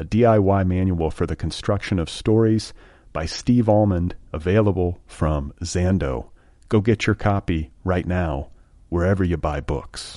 a 0.00 0.04
DIY 0.04 0.66
manual 0.66 1.10
for 1.10 1.26
the 1.26 1.36
construction 1.36 1.98
of 1.98 2.08
stories 2.08 2.72
by 3.12 3.26
Steve 3.26 3.68
Almond, 3.68 4.14
available 4.32 4.98
from 5.06 5.52
Zando. 5.62 6.30
Go 6.70 6.80
get 6.80 7.06
your 7.06 7.14
copy 7.14 7.70
right 7.84 8.06
now, 8.06 8.48
wherever 8.88 9.22
you 9.22 9.36
buy 9.36 9.60
books. 9.60 10.16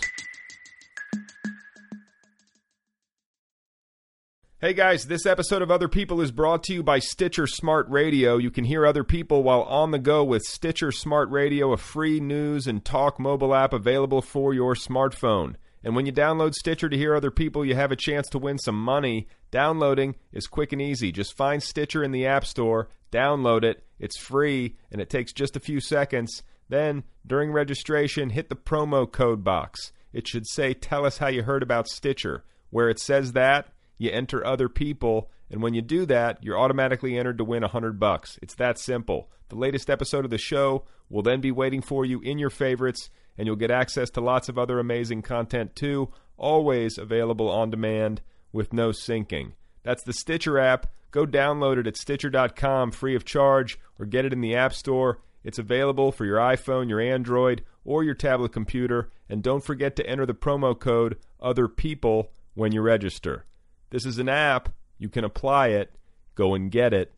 Hey 4.62 4.72
guys, 4.72 5.08
this 5.08 5.26
episode 5.26 5.62
of 5.62 5.70
Other 5.70 5.90
People 5.90 6.22
is 6.22 6.32
brought 6.32 6.64
to 6.64 6.74
you 6.74 6.82
by 6.82 7.00
Stitcher 7.00 7.46
Smart 7.46 7.86
Radio. 7.90 8.38
You 8.38 8.52
can 8.52 8.64
hear 8.64 8.86
other 8.86 9.04
people 9.04 9.44
while 9.44 9.64
on 9.64 9.92
the 9.92 10.00
go 10.00 10.24
with 10.24 10.44
Stitcher 10.44 10.94
Smart 10.94 11.30
Radio, 11.30 11.74
a 11.74 11.78
free 11.78 12.22
news 12.22 12.68
and 12.68 12.86
talk 12.86 13.20
mobile 13.20 13.54
app 13.54 13.74
available 13.74 14.22
for 14.22 14.54
your 14.54 14.76
smartphone. 14.76 15.56
And 15.84 15.94
when 15.94 16.06
you 16.06 16.14
download 16.14 16.54
Stitcher 16.54 16.88
to 16.88 16.98
hear 16.98 17.14
other 17.14 17.32
people, 17.32 17.66
you 17.66 17.76
have 17.76 17.92
a 17.92 17.98
chance 17.98 18.30
to 18.30 18.40
win 18.40 18.58
some 18.58 18.82
money. 18.82 19.28
Downloading 19.54 20.16
is 20.32 20.48
quick 20.48 20.74
and 20.74 20.82
easy. 20.82 21.12
Just 21.12 21.38
find 21.38 21.62
Stitcher 21.62 22.04
in 22.04 22.12
the 22.12 22.26
App 22.26 22.44
Store, 22.44 22.90
download 23.12 23.64
it. 23.64 23.84
It's 24.00 24.18
free, 24.18 24.78
and 24.92 25.00
it 25.00 25.12
takes 25.12 25.32
just 25.32 25.56
a 25.56 25.60
few 25.60 25.80
seconds. 25.80 26.42
Then, 26.70 27.04
during 27.24 27.52
registration, 27.52 28.32
hit 28.32 28.50
the 28.50 28.56
promo 28.56 29.10
code 29.10 29.44
box. 29.44 29.92
It 30.12 30.28
should 30.28 30.48
say, 30.48 30.74
Tell 30.74 31.06
us 31.06 31.20
how 31.20 31.28
you 31.28 31.44
heard 31.44 31.62
about 31.62 31.88
Stitcher. 31.88 32.44
Where 32.72 32.90
it 32.90 32.98
says 32.98 33.34
that, 33.34 33.68
you 34.00 34.10
enter 34.10 34.44
other 34.44 34.70
people, 34.70 35.30
and 35.52 35.62
when 35.62 35.76
you 35.76 35.84
do 35.84 36.08
that, 36.08 36.44
you're 36.44 36.58
automatically 36.58 37.16
entered 37.16 37.38
to 37.38 37.44
win 37.44 37.62
a 37.62 37.68
100 37.68 38.00
bucks. 38.00 38.40
It's 38.42 38.56
that 38.56 38.80
simple. 38.80 39.30
The 39.50 39.56
latest 39.56 39.88
episode 39.88 40.26
of 40.26 40.32
the 40.32 40.40
show 40.40 40.86
will 41.12 41.22
then 41.22 41.42
be 41.42 41.52
waiting 41.52 41.84
for 41.84 42.06
you 42.06 42.22
in 42.22 42.40
your 42.40 42.50
favorites 42.50 43.12
and 43.38 43.46
you'll 43.46 43.56
get 43.56 43.70
access 43.70 44.10
to 44.12 44.22
lots 44.22 44.50
of 44.50 44.58
other 44.58 44.80
amazing 44.80 45.22
content 45.22 45.76
too, 45.76 46.12
always 46.38 46.98
available 46.98 47.50
on 47.50 47.70
demand 47.70 48.22
with 48.54 48.72
no 48.72 48.90
syncing. 48.92 49.52
That's 49.84 50.04
the 50.04 50.14
Stitcher 50.14 50.58
app. 50.58 50.88
Go 51.12 51.26
download 51.26 51.78
it 51.78 51.88
at 51.88 51.98
Stitcher.com 51.98 52.92
free 52.92 53.16
of 53.16 53.26
charge 53.26 53.78
or 54.00 54.06
get 54.06 54.24
it 54.24 54.32
in 54.32 54.40
the 54.42 54.56
App 54.56 54.74
Store. 54.74 55.20
It's 55.44 55.60
available 55.60 56.12
for 56.14 56.24
your 56.24 56.38
iPhone, 56.38 56.88
your 56.88 57.02
Android, 57.02 57.64
or 57.84 58.04
your 58.04 58.16
tablet 58.16 58.54
computer. 58.54 59.10
And 59.28 59.44
don't 59.44 59.64
forget 59.64 59.96
to 59.98 60.08
enter 60.08 60.26
the 60.26 60.34
promo 60.34 60.80
code 60.80 61.18
Other 61.42 61.68
People 61.68 62.32
when 62.54 62.72
you 62.72 62.82
register. 62.82 63.46
This 63.90 64.06
is 64.06 64.20
an 64.20 64.30
app. 64.30 64.70
You 64.98 65.10
can 65.10 65.26
apply 65.26 65.68
it. 65.68 65.94
Go 66.36 66.56
and 66.56 66.72
get 66.72 66.94
it. 66.94 67.14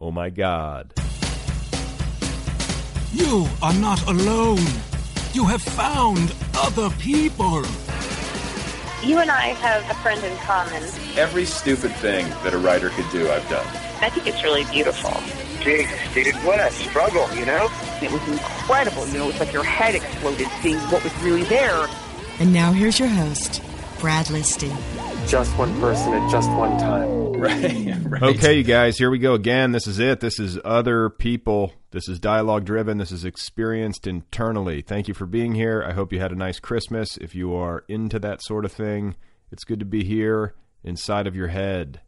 Oh 0.00 0.10
my 0.10 0.30
God. 0.30 0.94
You 3.12 3.46
are 3.62 3.74
not 3.74 4.06
alone. 4.08 4.64
You 5.32 5.44
have 5.46 5.62
found 5.62 6.34
other 6.54 6.90
people. 6.96 7.64
You 9.04 9.18
and 9.18 9.30
I 9.30 9.48
have 9.48 9.88
a 9.90 9.94
friend 10.00 10.22
in 10.24 10.34
common. 10.38 10.82
Every 11.16 11.44
stupid 11.44 11.92
thing 11.96 12.26
that 12.42 12.54
a 12.54 12.58
writer 12.58 12.88
could 12.88 13.04
do, 13.10 13.30
I've 13.30 13.46
done. 13.50 13.66
I 14.00 14.08
think 14.08 14.26
it's 14.26 14.42
really 14.42 14.64
beautiful. 14.64 15.12
Jesus, 15.62 16.14
dude, 16.14 16.34
what 16.36 16.58
a 16.58 16.70
struggle, 16.70 17.30
you 17.34 17.44
know? 17.44 17.68
It 18.00 18.10
was 18.10 18.26
incredible. 18.26 19.06
You 19.08 19.18
know, 19.18 19.28
it's 19.28 19.40
like 19.40 19.52
your 19.52 19.62
head 19.62 19.94
exploded 19.94 20.48
seeing 20.62 20.78
what 20.90 21.04
was 21.04 21.14
really 21.22 21.44
there. 21.44 21.86
And 22.38 22.54
now 22.54 22.72
here's 22.72 22.98
your 22.98 23.08
host, 23.08 23.62
Brad 24.00 24.26
Listi. 24.26 24.74
Just 25.28 25.56
one 25.58 25.78
person 25.80 26.14
at 26.14 26.30
just 26.30 26.50
one 26.52 26.78
time. 26.78 27.24
Right, 27.34 27.96
right. 28.06 28.22
Okay, 28.22 28.54
you 28.54 28.62
guys, 28.62 28.96
here 28.96 29.10
we 29.10 29.18
go 29.18 29.34
again. 29.34 29.72
This 29.72 29.86
is 29.86 29.98
it. 29.98 30.20
This 30.20 30.38
is 30.38 30.58
other 30.64 31.10
people. 31.10 31.72
This 31.94 32.08
is 32.08 32.18
dialogue 32.18 32.64
driven. 32.64 32.98
This 32.98 33.12
is 33.12 33.24
experienced 33.24 34.08
internally. 34.08 34.82
Thank 34.82 35.06
you 35.06 35.14
for 35.14 35.26
being 35.26 35.54
here. 35.54 35.80
I 35.86 35.92
hope 35.92 36.12
you 36.12 36.18
had 36.18 36.32
a 36.32 36.34
nice 36.34 36.58
Christmas. 36.58 37.16
If 37.18 37.36
you 37.36 37.54
are 37.54 37.84
into 37.86 38.18
that 38.18 38.42
sort 38.42 38.64
of 38.64 38.72
thing, 38.72 39.14
it's 39.52 39.62
good 39.62 39.78
to 39.78 39.84
be 39.84 40.02
here 40.02 40.56
inside 40.82 41.28
of 41.28 41.36
your 41.36 41.46
head. 41.46 42.00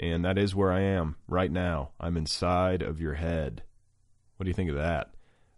And 0.00 0.24
that 0.24 0.36
is 0.36 0.52
where 0.52 0.72
I 0.72 0.80
am 0.80 1.14
right 1.28 1.52
now. 1.52 1.90
I'm 2.00 2.16
inside 2.16 2.82
of 2.82 3.00
your 3.00 3.14
head. 3.14 3.62
What 4.36 4.46
do 4.46 4.50
you 4.50 4.54
think 4.54 4.70
of 4.70 4.76
that? 4.78 5.14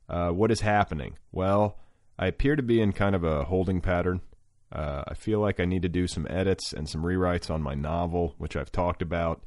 Uh, 0.06 0.28
what 0.28 0.50
is 0.50 0.60
happening? 0.60 1.16
Well, 1.32 1.78
I 2.18 2.26
appear 2.26 2.56
to 2.56 2.62
be 2.62 2.82
in 2.82 2.92
kind 2.92 3.14
of 3.14 3.24
a 3.24 3.44
holding 3.44 3.80
pattern. 3.80 4.20
Uh, 4.70 5.02
I 5.08 5.14
feel 5.14 5.40
like 5.40 5.60
I 5.60 5.64
need 5.64 5.80
to 5.80 5.88
do 5.88 6.06
some 6.06 6.26
edits 6.28 6.74
and 6.74 6.86
some 6.86 7.04
rewrites 7.04 7.50
on 7.50 7.62
my 7.62 7.74
novel, 7.74 8.34
which 8.36 8.54
I've 8.54 8.70
talked 8.70 9.00
about, 9.00 9.40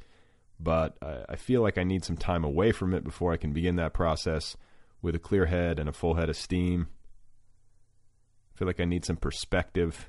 but 0.58 0.96
I, 1.02 1.24
I 1.30 1.36
feel 1.36 1.62
like 1.62 1.78
I 1.78 1.84
need 1.84 2.04
some 2.04 2.16
time 2.16 2.44
away 2.44 2.72
from 2.72 2.94
it 2.94 3.04
before 3.04 3.32
I 3.32 3.36
can 3.36 3.52
begin 3.52 3.76
that 3.76 3.94
process 3.94 4.56
with 5.02 5.14
a 5.14 5.20
clear 5.20 5.46
head 5.46 5.78
and 5.78 5.88
a 5.88 5.92
full 5.92 6.14
head 6.14 6.28
of 6.28 6.36
steam. 6.36 6.88
I 8.54 8.58
feel 8.58 8.66
like 8.66 8.80
I 8.80 8.84
need 8.84 9.04
some 9.04 9.16
perspective. 9.16 10.08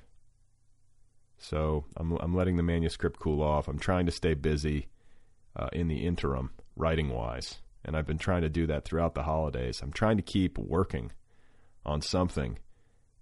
So 1.37 1.85
I'm, 1.95 2.13
I'm 2.13 2.35
letting 2.35 2.57
the 2.57 2.63
manuscript 2.63 3.19
cool 3.19 3.43
off. 3.43 3.67
I'm 3.67 3.79
trying 3.79 4.05
to 4.05 4.11
stay 4.11 4.33
busy 4.33 4.87
uh, 5.55 5.67
in 5.73 5.87
the 5.87 6.05
interim, 6.05 6.51
writing 6.75 7.09
wise. 7.09 7.59
And 7.83 7.95
I've 7.95 8.07
been 8.07 8.17
trying 8.17 8.41
to 8.41 8.49
do 8.49 8.67
that 8.67 8.85
throughout 8.85 9.15
the 9.15 9.23
holidays. 9.23 9.81
I'm 9.81 9.91
trying 9.91 10.17
to 10.17 10.23
keep 10.23 10.57
working 10.57 11.11
on 11.85 12.01
something. 12.01 12.57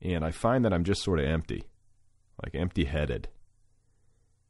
And 0.01 0.23
I 0.23 0.31
find 0.31 0.63
that 0.65 0.73
I'm 0.73 0.83
just 0.83 1.03
sort 1.03 1.19
of 1.19 1.25
empty 1.25 1.65
like 2.43 2.55
empty 2.55 2.85
headed 2.85 3.29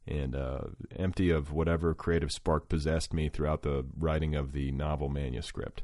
and 0.06 0.34
uh, 0.36 0.60
empty 0.96 1.30
of 1.30 1.52
whatever 1.52 1.94
creative 1.94 2.30
spark 2.30 2.68
possessed 2.68 3.12
me 3.12 3.28
throughout 3.28 3.62
the 3.62 3.84
writing 3.98 4.34
of 4.34 4.52
the 4.52 4.70
novel 4.72 5.08
manuscript. 5.08 5.82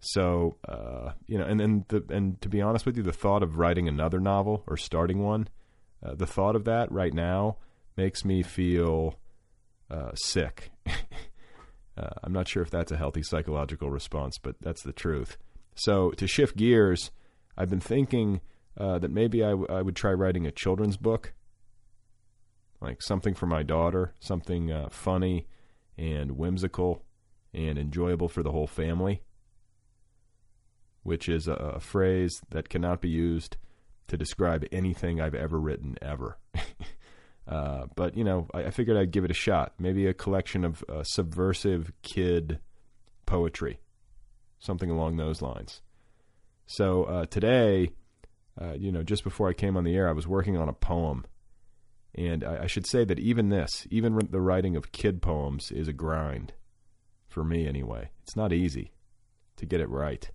So, 0.00 0.56
uh, 0.68 1.12
you 1.26 1.38
know, 1.38 1.44
and 1.44 1.58
then 1.58 1.84
the, 1.88 2.04
and 2.10 2.40
to 2.42 2.48
be 2.48 2.60
honest 2.60 2.84
with 2.84 2.96
you, 2.96 3.02
the 3.02 3.12
thought 3.12 3.42
of 3.42 3.58
writing 3.58 3.88
another 3.88 4.20
novel 4.20 4.62
or 4.66 4.76
starting 4.76 5.22
one, 5.22 5.48
uh, 6.04 6.14
the 6.14 6.26
thought 6.26 6.56
of 6.56 6.64
that 6.64 6.92
right 6.92 7.14
now 7.14 7.56
makes 7.96 8.24
me 8.24 8.42
feel 8.42 9.18
uh, 9.90 10.12
sick. 10.14 10.70
Uh, 11.96 12.10
I'm 12.24 12.32
not 12.32 12.48
sure 12.48 12.60
if 12.60 12.70
that's 12.70 12.90
a 12.90 12.96
healthy 12.96 13.22
psychological 13.22 13.88
response, 13.88 14.36
but 14.36 14.56
that's 14.60 14.82
the 14.82 14.92
truth. 14.92 15.36
So, 15.76 16.10
to 16.10 16.26
shift 16.26 16.56
gears, 16.56 17.12
I've 17.56 17.70
been 17.70 17.78
thinking 17.78 18.40
uh, 18.76 18.98
that 18.98 19.10
maybe 19.10 19.44
I, 19.44 19.50
w- 19.50 19.68
I 19.70 19.80
would 19.80 19.94
try 19.94 20.12
writing 20.12 20.44
a 20.44 20.50
children's 20.50 20.96
book, 20.96 21.32
like 22.80 23.02
something 23.02 23.34
for 23.34 23.46
my 23.46 23.62
daughter, 23.62 24.14
something 24.20 24.70
uh, 24.70 24.88
funny 24.90 25.46
and 25.96 26.32
whimsical 26.32 27.04
and 27.52 27.78
enjoyable 27.78 28.28
for 28.28 28.42
the 28.42 28.50
whole 28.50 28.66
family, 28.66 29.22
which 31.02 31.28
is 31.28 31.46
a, 31.48 31.52
a 31.52 31.80
phrase 31.80 32.42
that 32.50 32.68
cannot 32.68 33.00
be 33.00 33.08
used 33.08 33.56
to 34.08 34.16
describe 34.16 34.64
anything 34.70 35.20
I've 35.20 35.34
ever 35.34 35.58
written 35.58 35.96
ever. 36.02 36.38
uh, 37.48 37.86
but 37.94 38.16
you 38.16 38.24
know, 38.24 38.48
I, 38.52 38.64
I, 38.64 38.70
figured 38.70 38.96
I'd 38.96 39.12
give 39.12 39.24
it 39.24 39.30
a 39.30 39.34
shot. 39.34 39.74
Maybe 39.78 40.06
a 40.06 40.14
collection 40.14 40.64
of 40.64 40.84
uh, 40.88 41.04
subversive 41.04 41.92
kid 42.02 42.58
poetry, 43.24 43.80
something 44.58 44.90
along 44.90 45.16
those 45.16 45.40
lines. 45.40 45.80
So 46.66 47.04
uh, 47.04 47.26
today 47.26 47.90
uh, 48.60 48.74
you 48.74 48.92
know, 48.92 49.02
just 49.02 49.24
before 49.24 49.48
I 49.48 49.52
came 49.52 49.76
on 49.76 49.84
the 49.84 49.96
air, 49.96 50.08
I 50.08 50.12
was 50.12 50.28
working 50.28 50.56
on 50.56 50.68
a 50.68 50.72
poem. 50.72 51.24
And 52.14 52.44
I, 52.44 52.64
I, 52.64 52.66
should 52.66 52.86
say 52.86 53.04
that 53.04 53.18
even 53.18 53.48
this, 53.48 53.86
even 53.90 54.18
the 54.30 54.40
writing 54.40 54.76
of 54.76 54.92
kid 54.92 55.20
poems, 55.20 55.72
is 55.72 55.88
a 55.88 55.92
grind. 55.92 56.52
For 57.28 57.42
me, 57.42 57.66
anyway. 57.66 58.10
It's 58.22 58.36
not 58.36 58.52
easy 58.52 58.92
to 59.56 59.66
get 59.66 59.80
it 59.80 59.88
right. 59.88 60.30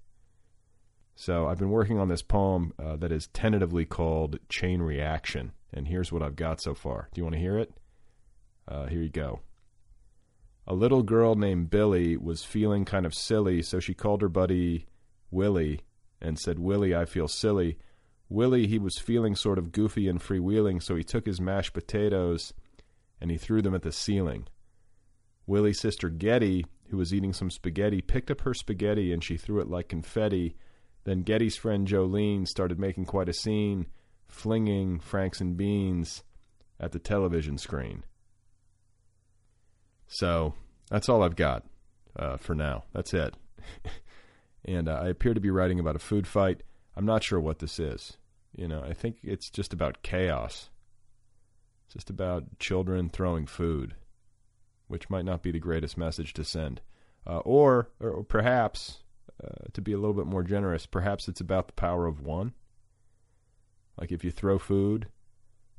So 1.15 1.47
I've 1.47 1.59
been 1.59 1.69
working 1.69 1.97
on 1.99 2.09
this 2.09 2.21
poem 2.21 2.73
uh, 2.77 2.95
that 2.97 3.11
is 3.11 3.27
tentatively 3.27 3.85
called 3.85 4.39
Chain 4.49 4.81
Reaction. 4.81 5.53
And 5.73 5.87
here's 5.87 6.11
what 6.11 6.23
I've 6.23 6.35
got 6.35 6.61
so 6.61 6.73
far. 6.73 7.09
Do 7.13 7.19
you 7.19 7.23
want 7.25 7.35
to 7.35 7.41
hear 7.41 7.57
it? 7.57 7.71
Uh, 8.67 8.87
here 8.87 9.01
you 9.01 9.09
go. 9.09 9.41
A 10.67 10.73
little 10.73 11.03
girl 11.03 11.35
named 11.35 11.69
Billy 11.69 12.15
was 12.15 12.43
feeling 12.43 12.85
kind 12.85 13.05
of 13.05 13.13
silly, 13.13 13.61
so 13.61 13.79
she 13.79 13.93
called 13.93 14.21
her 14.21 14.29
buddy 14.29 14.85
Willie 15.31 15.81
and 16.21 16.37
said, 16.37 16.59
Willie, 16.59 16.95
I 16.95 17.05
feel 17.05 17.27
silly. 17.27 17.79
Willie, 18.29 18.67
he 18.67 18.77
was 18.77 18.99
feeling 18.99 19.35
sort 19.35 19.57
of 19.57 19.71
goofy 19.71 20.07
and 20.07 20.19
freewheeling, 20.19 20.81
so 20.81 20.95
he 20.95 21.03
took 21.03 21.25
his 21.25 21.41
mashed 21.41 21.73
potatoes 21.73 22.53
and 23.19 23.31
he 23.31 23.37
threw 23.37 23.61
them 23.61 23.73
at 23.75 23.81
the 23.81 23.91
ceiling. 23.91 24.47
Willie's 25.47 25.79
sister 25.79 26.09
Getty, 26.09 26.65
who 26.89 26.97
was 26.97 27.13
eating 27.13 27.33
some 27.33 27.49
spaghetti, 27.49 28.01
picked 28.01 28.29
up 28.29 28.41
her 28.41 28.53
spaghetti 28.53 29.11
and 29.11 29.23
she 29.23 29.35
threw 29.35 29.59
it 29.59 29.67
like 29.67 29.89
confetti. 29.89 30.55
Then 31.05 31.23
Getty's 31.23 31.57
friend 31.57 31.87
Jolene 31.87 32.47
started 32.47 32.79
making 32.79 33.05
quite 33.05 33.29
a 33.29 33.33
scene, 33.33 33.87
flinging 34.27 34.99
Franks 34.99 35.41
and 35.41 35.57
beans 35.57 36.23
at 36.79 36.91
the 36.91 36.99
television 36.99 37.57
screen. 37.57 38.03
So 40.07 40.53
that's 40.89 41.09
all 41.09 41.23
I've 41.23 41.35
got 41.35 41.65
uh, 42.15 42.37
for 42.37 42.53
now. 42.53 42.83
That's 42.93 43.13
it. 43.13 43.35
and 44.65 44.87
uh, 44.87 44.99
I 45.01 45.07
appear 45.07 45.33
to 45.33 45.39
be 45.39 45.49
writing 45.49 45.79
about 45.79 45.95
a 45.95 45.99
food 45.99 46.27
fight. 46.27 46.61
I'm 46.99 47.05
not 47.05 47.23
sure 47.23 47.39
what 47.39 47.59
this 47.59 47.79
is. 47.79 48.17
You 48.53 48.67
know, 48.67 48.83
I 48.83 48.91
think 48.91 49.19
it's 49.23 49.49
just 49.49 49.71
about 49.71 50.03
chaos. 50.03 50.69
It's 51.85 51.93
just 51.93 52.09
about 52.09 52.59
children 52.59 53.07
throwing 53.09 53.45
food, 53.45 53.95
which 54.89 55.09
might 55.09 55.23
not 55.23 55.41
be 55.41 55.51
the 55.51 55.59
greatest 55.59 55.97
message 55.97 56.33
to 56.33 56.43
send. 56.43 56.81
Uh, 57.25 57.37
or, 57.37 57.87
or 58.01 58.25
perhaps, 58.25 58.97
uh, 59.41 59.67
to 59.71 59.81
be 59.81 59.93
a 59.93 59.97
little 59.97 60.13
bit 60.13 60.25
more 60.25 60.43
generous, 60.43 60.85
perhaps 60.85 61.29
it's 61.29 61.39
about 61.39 61.67
the 61.67 61.73
power 61.73 62.05
of 62.05 62.19
one. 62.19 62.51
Like 63.97 64.11
if 64.11 64.25
you 64.25 64.31
throw 64.31 64.59
food, 64.59 65.07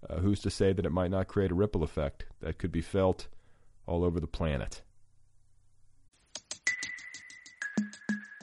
uh, 0.08 0.20
who's 0.20 0.40
to 0.40 0.50
say 0.50 0.72
that 0.72 0.86
it 0.86 0.90
might 0.90 1.10
not 1.10 1.28
create 1.28 1.50
a 1.50 1.54
ripple 1.54 1.82
effect 1.82 2.24
that 2.40 2.56
could 2.56 2.72
be 2.72 2.80
felt 2.80 3.28
all 3.86 4.04
over 4.04 4.20
the 4.20 4.26
planet? 4.26 4.80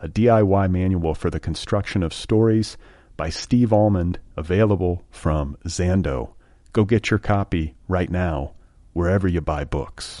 a 0.00 0.08
DIY 0.08 0.70
manual 0.70 1.14
for 1.14 1.30
the 1.30 1.40
construction 1.40 2.02
of 2.02 2.12
stories 2.12 2.76
by 3.16 3.30
Steve 3.30 3.72
Almond, 3.72 4.18
available 4.36 5.04
from 5.10 5.56
Zando. 5.66 6.34
Go 6.72 6.84
get 6.84 7.10
your 7.10 7.18
copy 7.18 7.74
right 7.88 8.10
now, 8.10 8.52
wherever 8.92 9.26
you 9.26 9.40
buy 9.40 9.64
books. 9.64 10.20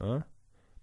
Huh? 0.00 0.20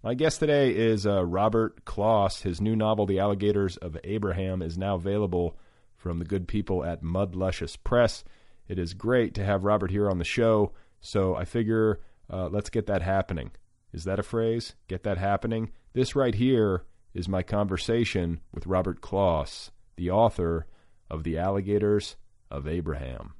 My 0.02 0.14
guest 0.14 0.38
today 0.38 0.70
is 0.70 1.06
uh, 1.06 1.24
Robert 1.24 1.84
Kloss. 1.84 2.42
His 2.42 2.60
new 2.60 2.76
novel, 2.76 3.06
The 3.06 3.18
Alligators 3.18 3.76
of 3.78 3.98
Abraham, 4.04 4.62
is 4.62 4.78
now 4.78 4.94
available 4.94 5.56
from 5.96 6.18
the 6.18 6.24
good 6.24 6.46
people 6.46 6.84
at 6.84 7.02
Mud 7.02 7.34
Luscious 7.34 7.76
Press. 7.76 8.22
It 8.68 8.78
is 8.78 8.94
great 8.94 9.34
to 9.34 9.44
have 9.44 9.64
Robert 9.64 9.90
here 9.90 10.08
on 10.08 10.18
the 10.18 10.24
show, 10.24 10.72
so 11.00 11.34
I 11.34 11.44
figure 11.44 12.00
uh, 12.30 12.48
let's 12.48 12.70
get 12.70 12.86
that 12.86 13.02
happening. 13.02 13.50
Is 13.92 14.04
that 14.04 14.18
a 14.18 14.22
phrase? 14.22 14.74
Get 14.86 15.02
that 15.04 15.18
happening? 15.18 15.70
This 15.92 16.14
right 16.14 16.34
here 16.34 16.84
is 17.14 17.28
my 17.28 17.42
conversation 17.42 18.40
with 18.52 18.66
Robert 18.66 19.00
Kloss, 19.00 19.70
the 19.96 20.10
author 20.10 20.66
of 21.10 21.24
The 21.24 21.38
Alligators 21.38 22.16
of 22.50 22.66
Abraham. 22.66 23.34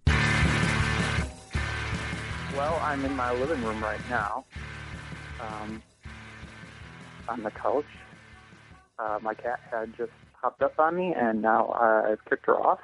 Well, 2.57 2.81
I'm 2.83 3.05
in 3.05 3.15
my 3.15 3.33
living 3.35 3.63
room 3.63 3.83
right 3.83 4.01
now. 4.11 4.45
Um, 5.41 5.83
on 7.29 7.43
the 7.43 7.51
couch. 7.51 7.85
Uh, 8.99 9.19
my 9.23 9.35
cat 9.35 9.61
had 9.71 9.97
just 9.97 10.11
hopped 10.33 10.63
up 10.63 10.79
on 10.79 10.97
me, 10.97 11.15
and 11.17 11.43
now 11.43 11.71
I've 11.71 12.25
kicked 12.29 12.47
her 12.47 12.57
off. 12.57 12.81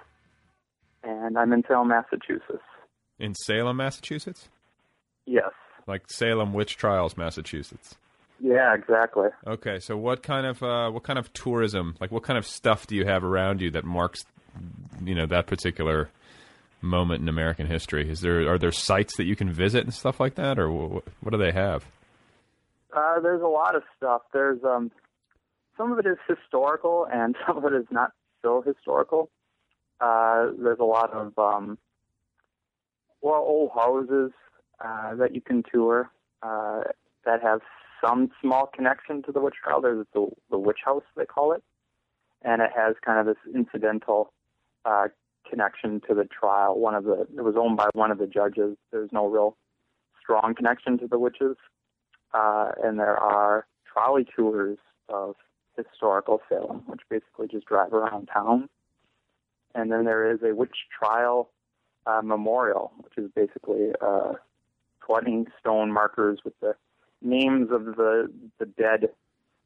And 1.02 1.36
I'm 1.36 1.52
in 1.52 1.64
Salem, 1.66 1.88
Massachusetts. 1.88 2.62
In 3.18 3.34
Salem, 3.34 3.76
Massachusetts? 3.76 4.48
Yes. 5.26 5.50
Like 5.86 6.10
Salem 6.10 6.52
witch 6.52 6.76
trials, 6.76 7.16
Massachusetts. 7.16 7.96
Yeah, 8.40 8.74
exactly. 8.74 9.28
Okay, 9.46 9.78
so 9.78 9.96
what 9.96 10.22
kind 10.22 10.46
of 10.46 10.62
uh, 10.62 10.90
what 10.90 11.02
kind 11.02 11.18
of 11.18 11.32
tourism, 11.32 11.96
like 12.00 12.10
what 12.10 12.22
kind 12.22 12.38
of 12.38 12.46
stuff 12.46 12.86
do 12.86 12.96
you 12.96 13.04
have 13.06 13.24
around 13.24 13.60
you 13.60 13.70
that 13.70 13.84
marks, 13.84 14.24
you 15.02 15.14
know, 15.14 15.26
that 15.26 15.46
particular 15.46 16.10
moment 16.80 17.22
in 17.22 17.28
American 17.28 17.66
history? 17.66 18.10
Is 18.10 18.20
there 18.20 18.52
are 18.52 18.58
there 18.58 18.72
sites 18.72 19.16
that 19.16 19.24
you 19.24 19.36
can 19.36 19.50
visit 19.50 19.84
and 19.84 19.94
stuff 19.94 20.20
like 20.20 20.34
that, 20.34 20.58
or 20.58 20.70
what, 20.70 21.04
what 21.20 21.30
do 21.30 21.38
they 21.38 21.52
have? 21.52 21.84
Uh, 22.94 23.20
there's 23.20 23.42
a 23.42 23.46
lot 23.46 23.74
of 23.74 23.82
stuff. 23.96 24.22
There's 24.32 24.62
um, 24.64 24.90
some 25.76 25.92
of 25.92 25.98
it 25.98 26.06
is 26.06 26.18
historical, 26.28 27.06
and 27.10 27.36
some 27.46 27.58
of 27.58 27.64
it 27.64 27.74
is 27.74 27.86
not 27.90 28.12
so 28.42 28.62
historical. 28.62 29.30
Uh, 30.00 30.48
there's 30.58 30.80
a 30.80 30.84
lot 30.84 31.12
of 31.12 31.38
um, 31.38 31.78
well, 33.22 33.40
old 33.40 33.70
houses 33.74 34.32
uh, 34.80 35.14
that 35.16 35.34
you 35.34 35.40
can 35.40 35.62
tour 35.70 36.10
uh, 36.42 36.82
that 37.24 37.42
have 37.42 37.60
some 38.04 38.30
small 38.40 38.66
connection 38.66 39.22
to 39.22 39.32
the 39.32 39.40
witch 39.40 39.54
trial. 39.62 39.80
There's 39.80 40.06
the, 40.12 40.28
the 40.50 40.58
witch 40.58 40.80
house, 40.84 41.02
they 41.16 41.24
call 41.24 41.52
it, 41.52 41.62
and 42.42 42.60
it 42.60 42.70
has 42.76 42.96
kind 43.04 43.18
of 43.18 43.26
this 43.26 43.54
incidental 43.54 44.32
uh, 44.84 45.08
connection 45.48 46.00
to 46.08 46.14
the 46.14 46.24
trial. 46.24 46.78
One 46.78 46.94
of 46.94 47.04
the 47.04 47.26
it 47.36 47.42
was 47.42 47.54
owned 47.58 47.76
by 47.76 47.88
one 47.94 48.10
of 48.10 48.18
the 48.18 48.26
judges. 48.26 48.76
There's 48.90 49.10
no 49.12 49.26
real 49.26 49.56
strong 50.20 50.54
connection 50.54 50.98
to 50.98 51.06
the 51.06 51.18
witches, 51.18 51.56
uh, 52.32 52.72
and 52.82 52.98
there 52.98 53.16
are 53.16 53.66
trolley 53.90 54.26
tours 54.36 54.78
of 55.08 55.36
historical 55.76 56.40
Salem, 56.48 56.82
which 56.86 57.00
basically 57.10 57.48
just 57.48 57.66
drive 57.66 57.92
around 57.92 58.28
town. 58.32 58.68
And 59.74 59.90
then 59.90 60.04
there 60.04 60.30
is 60.30 60.38
a 60.42 60.54
witch 60.54 60.76
trial 60.96 61.50
uh, 62.06 62.22
memorial, 62.22 62.92
which 62.98 63.14
is 63.16 63.30
basically 63.34 63.88
uh, 64.00 64.34
20 65.06 65.46
stone 65.60 65.92
markers 65.92 66.40
with 66.44 66.58
the 66.60 66.74
names 67.22 67.70
of 67.70 67.84
the 67.84 68.30
the 68.58 68.66
dead 68.66 69.10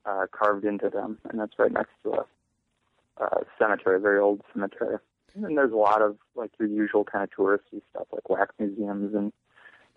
uh, 0.05 0.27
carved 0.31 0.65
into 0.65 0.89
them, 0.89 1.19
and 1.29 1.39
that's 1.39 1.59
right 1.59 1.73
next 1.73 1.93
to 2.03 2.13
a, 2.13 3.23
a 3.23 3.45
cemetery, 3.59 3.97
a 3.97 4.01
very 4.01 4.21
old 4.21 4.41
cemetery. 4.53 4.97
And 5.35 5.45
then 5.45 5.55
there's 5.55 5.73
a 5.73 5.77
lot 5.77 6.03
of 6.03 6.17
like 6.35 6.51
your 6.59 6.69
usual 6.69 7.05
kind 7.05 7.25
of 7.25 7.31
touristy 7.31 7.83
stuff, 7.91 8.07
like 8.13 8.29
wax 8.29 8.55
museums 8.59 9.15
and 9.15 9.33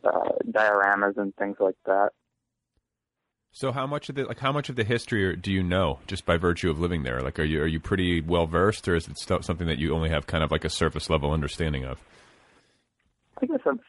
uh, 0.04 0.30
dioramas 0.50 1.18
and 1.18 1.36
things 1.36 1.58
like 1.60 1.78
that. 1.86 2.10
So 3.54 3.72
how 3.72 3.86
much 3.86 4.08
of 4.08 4.16
the 4.16 4.24
like 4.24 4.40
how 4.40 4.52
much 4.52 4.70
of 4.70 4.78
the 4.78 4.84
history 4.84 5.36
do 5.36 5.52
you 5.52 5.62
know 5.62 6.00
just 6.08 6.26
by 6.26 6.38
virtue 6.38 6.70
of 6.70 6.80
living 6.80 7.04
there? 7.04 7.22
Like, 7.22 7.38
are 7.38 7.44
you 7.44 7.62
are 7.62 7.68
you 7.68 7.80
pretty 7.80 8.22
well 8.22 8.48
versed, 8.48 8.88
or 8.88 8.96
is 8.96 9.08
it 9.08 9.18
something 9.18 9.68
that 9.68 9.78
you 9.78 9.94
only 9.94 10.10
have 10.10 10.26
kind 10.26 10.44
of 10.44 10.52
like 10.52 10.64
a 10.64 10.70
surface 10.70 11.10
level 11.10 11.32
understanding 11.32 11.84
of? 11.84 12.02
I 13.42 13.46
guess 13.46 13.60
I'm 13.66 13.80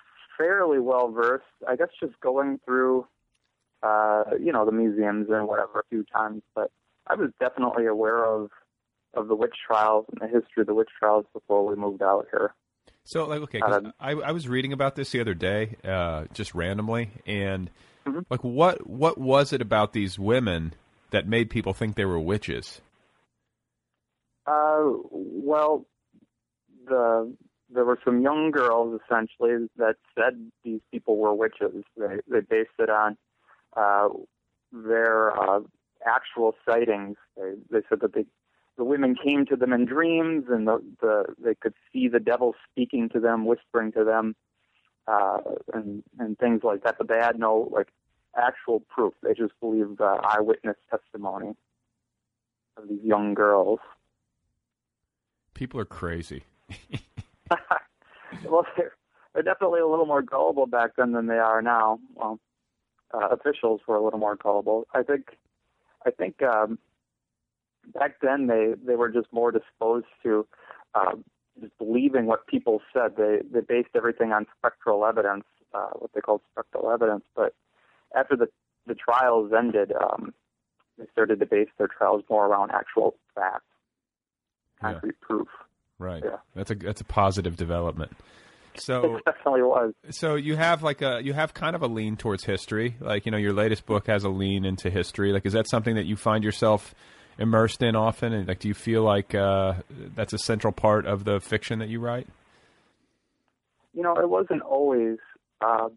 fairly 0.43 0.79
well 0.81 1.11
versed. 1.11 1.45
I 1.69 1.77
guess 1.77 1.89
just 2.01 2.19
going 2.21 2.59
through, 2.65 3.07
uh, 3.83 4.25
you 4.41 4.53
know, 4.53 4.65
the 4.65 4.73
museums 4.73 5.29
and 5.31 5.47
whatever 5.47 5.81
a 5.81 5.85
few 5.89 6.05
times, 6.05 6.43
but 6.55 6.71
I 7.07 7.15
was 7.15 7.31
definitely 7.41 7.87
aware 7.87 8.25
of 8.25 8.51
of 9.15 9.29
the 9.29 9.35
witch 9.37 9.55
trials 9.67 10.07
and 10.11 10.21
the 10.21 10.27
history 10.27 10.63
of 10.63 10.67
the 10.67 10.75
witch 10.75 10.89
trials 10.99 11.27
before 11.35 11.67
we 11.67 11.77
moved 11.77 12.03
out 12.03 12.27
here. 12.31 12.55
So, 13.05 13.27
like, 13.27 13.43
okay, 13.43 13.61
'cause 13.61 13.93
I, 14.01 14.13
I 14.13 14.33
was 14.33 14.49
reading 14.49 14.73
about 14.73 14.95
this 14.95 15.11
the 15.11 15.21
other 15.21 15.35
day, 15.35 15.77
uh, 15.85 16.25
just 16.33 16.55
randomly, 16.55 17.11
and 17.27 17.71
like, 18.31 18.43
what 18.43 18.87
what 18.87 19.19
was 19.19 19.53
it 19.53 19.61
about 19.61 19.93
these 19.93 20.19
women 20.19 20.75
that 21.11 21.29
made 21.29 21.51
people 21.51 21.75
think 21.75 21.95
they 21.97 22.05
were 22.05 22.19
witches? 22.19 22.81
Uh, 24.47 24.83
well, 25.11 25.87
the 26.87 27.33
there 27.75 27.85
were 27.85 27.99
some 28.05 28.21
young 28.21 28.51
girls 28.51 29.01
essentially 29.05 29.69
that 29.77 29.97
said 30.17 30.51
these 30.65 30.81
people 30.91 31.17
were 31.17 31.35
witches. 31.35 31.85
They 31.97 32.19
they 32.29 32.41
based 32.41 32.71
it 32.79 32.91
on 32.91 33.17
uh, 33.77 34.09
their 34.73 35.39
uh, 35.39 35.61
actual 36.07 36.55
sightings. 36.69 37.17
They, 37.37 37.55
they 37.71 37.81
said 37.89 38.01
that 38.01 38.15
they, 38.15 38.27
the 38.77 38.85
women 38.85 39.15
came 39.15 39.47
to 39.47 39.57
them 39.57 39.73
in 39.73 39.85
dreams, 39.85 40.45
and 40.49 40.67
the, 40.67 40.83
the 41.01 41.25
they 41.43 41.55
could 41.55 41.75
see 41.93 42.09
the 42.09 42.21
devil 42.21 42.55
speaking 42.71 43.09
to 43.11 43.21
them, 43.21 43.45
whispering 43.45 43.93
to 43.93 44.05
them, 44.05 44.35
uh, 45.07 45.39
and 45.73 46.03
and 46.19 46.39
things 46.39 46.63
like 46.63 46.85
that. 46.85 46.97
But 46.99 47.09
they 47.09 47.19
had 47.19 47.39
no 47.39 47.69
like 47.73 47.89
actual 48.37 48.81
proof. 48.81 49.15
They 49.23 49.35
just 49.35 49.53
believed 49.61 50.01
uh, 50.01 50.19
eyewitness 50.23 50.77
testimony 50.91 51.55
of 52.77 52.89
these 52.89 53.03
young 53.05 53.35
girls. 53.35 53.81
People 55.55 55.81
are 55.81 55.85
crazy. 55.85 56.45
well, 58.45 58.67
they're, 58.77 58.93
they're 59.35 59.43
definitely 59.43 59.81
a 59.81 59.87
little 59.87 60.07
more 60.07 60.23
gullible 60.23 60.67
back 60.67 60.93
then 60.97 61.13
than 61.13 61.27
they 61.27 61.39
are 61.39 61.63
now. 61.63 61.99
Well, 62.15 62.39
uh, 63.15 63.29
officials 63.29 63.81
were 63.87 63.97
a 63.97 64.03
little 64.03 64.19
more 64.19 64.37
gullible. 64.37 64.87
I 64.95 65.03
think, 65.03 65.37
I 66.07 66.11
think 66.11 66.43
um, 66.43 66.79
back 67.95 68.17
then 68.23 68.47
they 68.47 68.75
they 68.85 68.97
were 68.97 69.11
just 69.11 69.33
more 69.33 69.53
disposed 69.53 70.07
to 70.23 70.47
uh, 70.95 71.13
just 71.61 71.77
believing 71.79 72.27
what 72.27 72.47
people 72.47 72.81
said. 72.93 73.17
They 73.17 73.41
they 73.51 73.61
based 73.61 73.91
everything 73.95 74.33
on 74.33 74.47
spectral 74.59 75.05
evidence, 75.05 75.45
uh, 75.75 75.91
what 75.99 76.13
they 76.15 76.21
called 76.21 76.41
spectral 76.53 76.91
evidence. 76.91 77.25
But 77.35 77.55
after 78.17 78.37
the 78.37 78.49
the 78.87 78.95
trials 78.95 79.53
ended, 79.57 79.93
um, 79.93 80.33
they 80.99 81.07
started 81.13 81.41
to 81.41 81.47
base 81.47 81.69
their 81.79 81.89
trials 81.89 82.23
more 82.29 82.47
around 82.47 82.71
actual 82.73 83.17
facts, 83.35 83.65
concrete 84.81 85.17
yeah. 85.21 85.27
proof. 85.27 85.49
Right. 86.03 86.23
Yeah. 86.25 86.37
That's 86.57 86.71
a 86.73 86.75
that's 86.75 87.01
a 87.01 87.05
positive 87.05 87.57
development. 87.57 88.13
So 88.77 89.17
it 89.17 89.25
definitely 89.25 89.63
was. 89.63 89.93
So 90.11 90.35
you 90.35 90.57
have 90.57 90.83
like 90.83 91.01
a 91.01 91.21
you 91.23 91.33
have 91.33 91.55
kind 91.55 91.77
of 91.77 91.83
a 91.83 91.87
lean 91.87 92.17
towards 92.17 92.45
history. 92.45 92.97
Like 93.01 93.25
you 93.25 93.33
know, 93.33 93.39
your 93.39 93.53
latest 93.53 93.87
book 93.87 94.09
has 94.09 94.25
a 94.25 94.29
lean 94.29 94.65
into 94.65 94.91
history. 94.91 95.33
Like, 95.33 95.47
is 95.47 95.53
that 95.53 95.69
something 95.69 95.95
that 95.95 96.07
you 96.07 96.17
find 96.17 96.43
yourself 96.43 96.95
immersed 97.39 97.83
in 97.83 97.95
often? 97.95 98.33
And 98.33 98.49
like, 98.49 98.59
do 98.59 98.69
you 98.69 98.75
feel 98.75 99.03
like 99.03 99.35
uh, 99.35 99.75
that's 100.17 100.33
a 100.33 100.39
central 100.39 100.73
part 100.73 101.07
of 101.07 101.25
the 101.25 101.39
fiction 101.41 101.79
that 101.79 101.89
you 101.89 102.01
write? 102.01 102.27
You 103.95 104.03
know, 104.03 104.17
it 104.17 104.29
wasn't 104.29 104.63
always, 104.63 105.19
uh, 105.61 105.89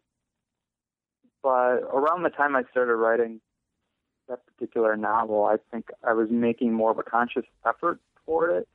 but 1.41 1.49
around 1.49 2.23
the 2.23 2.29
time 2.29 2.55
I 2.55 2.63
started 2.69 2.95
writing 2.95 3.39
that 4.27 4.39
particular 4.45 4.97
novel, 4.97 5.45
I 5.45 5.55
think 5.71 5.89
I 6.03 6.13
was 6.13 6.29
making 6.29 6.73
more 6.73 6.91
of 6.91 6.99
a 6.99 7.03
conscious 7.03 7.45
effort 7.65 7.99
toward 8.25 8.51
it. 8.51 8.67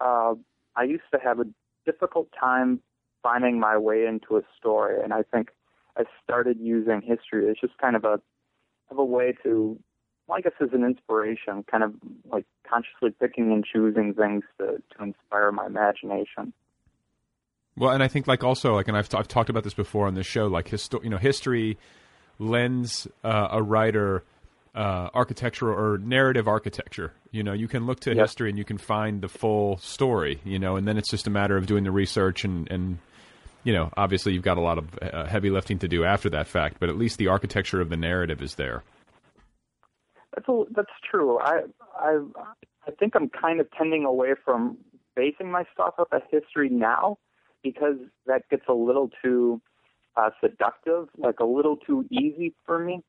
Uh, 0.00 0.34
I 0.76 0.84
used 0.84 1.04
to 1.12 1.20
have 1.22 1.40
a 1.40 1.44
difficult 1.84 2.28
time 2.38 2.80
finding 3.22 3.60
my 3.60 3.76
way 3.76 4.06
into 4.06 4.36
a 4.36 4.42
story, 4.58 5.02
and 5.02 5.12
I 5.12 5.22
think 5.22 5.50
I 5.96 6.04
started 6.22 6.58
using 6.60 7.02
history 7.02 7.48
as 7.50 7.56
just 7.60 7.76
kind 7.78 7.96
of 7.96 8.04
a 8.04 8.20
of 8.90 8.98
a 8.98 9.04
way 9.04 9.34
to, 9.42 9.78
well, 10.26 10.38
I 10.38 10.40
guess, 10.40 10.52
as 10.60 10.68
an 10.72 10.84
inspiration, 10.84 11.64
kind 11.70 11.82
of 11.82 11.94
like 12.30 12.44
consciously 12.68 13.10
picking 13.18 13.52
and 13.52 13.64
choosing 13.64 14.14
things 14.14 14.44
to 14.58 14.82
to 14.96 15.02
inspire 15.02 15.52
my 15.52 15.66
imagination. 15.66 16.52
Well, 17.76 17.90
and 17.90 18.02
I 18.02 18.08
think 18.08 18.26
like 18.26 18.44
also 18.44 18.74
like, 18.74 18.88
and 18.88 18.96
I've 18.96 19.08
t- 19.08 19.16
I've 19.16 19.28
talked 19.28 19.50
about 19.50 19.64
this 19.64 19.74
before 19.74 20.06
on 20.06 20.14
this 20.14 20.26
show, 20.26 20.46
like 20.46 20.68
histo- 20.68 21.02
you 21.02 21.10
know, 21.10 21.18
history 21.18 21.78
lends 22.38 23.06
uh, 23.24 23.48
a 23.50 23.62
writer 23.62 24.24
uh, 24.74 25.08
architecture 25.14 25.72
or 25.72 25.98
narrative 25.98 26.48
architecture. 26.48 27.12
You 27.32 27.42
know, 27.42 27.52
you 27.54 27.66
can 27.66 27.86
look 27.86 28.00
to 28.00 28.10
yep. 28.10 28.26
history 28.26 28.50
and 28.50 28.58
you 28.58 28.64
can 28.64 28.78
find 28.78 29.20
the 29.20 29.28
full 29.28 29.78
story. 29.78 30.40
You 30.44 30.58
know, 30.58 30.76
and 30.76 30.86
then 30.86 30.96
it's 30.96 31.10
just 31.10 31.26
a 31.26 31.30
matter 31.30 31.56
of 31.56 31.66
doing 31.66 31.84
the 31.84 31.90
research 31.90 32.44
and 32.44 32.70
and 32.70 32.98
you 33.64 33.72
know, 33.72 33.90
obviously 33.96 34.32
you've 34.32 34.42
got 34.42 34.58
a 34.58 34.60
lot 34.60 34.78
of 34.78 34.98
uh, 35.00 35.26
heavy 35.26 35.50
lifting 35.50 35.78
to 35.78 35.88
do 35.88 36.04
after 36.04 36.30
that 36.30 36.48
fact, 36.48 36.78
but 36.80 36.88
at 36.88 36.96
least 36.96 37.18
the 37.18 37.28
architecture 37.28 37.80
of 37.80 37.90
the 37.90 37.96
narrative 37.96 38.42
is 38.42 38.56
there. 38.56 38.82
That's 40.34 40.48
a, 40.48 40.64
that's 40.70 40.90
true. 41.08 41.38
I 41.38 41.62
I 41.96 42.18
I 42.86 42.90
think 42.98 43.14
I'm 43.14 43.28
kind 43.28 43.60
of 43.60 43.70
tending 43.72 44.04
away 44.04 44.34
from 44.44 44.78
basing 45.14 45.50
my 45.50 45.64
stuff 45.72 45.94
off 45.98 46.08
of 46.10 46.22
history 46.30 46.68
now 46.68 47.18
because 47.62 47.96
that 48.26 48.48
gets 48.50 48.64
a 48.68 48.72
little 48.72 49.10
too 49.22 49.60
uh, 50.16 50.30
seductive, 50.40 51.08
like 51.16 51.40
a 51.40 51.44
little 51.44 51.76
too 51.76 52.04
easy 52.10 52.54
for 52.66 52.78
me, 52.78 53.02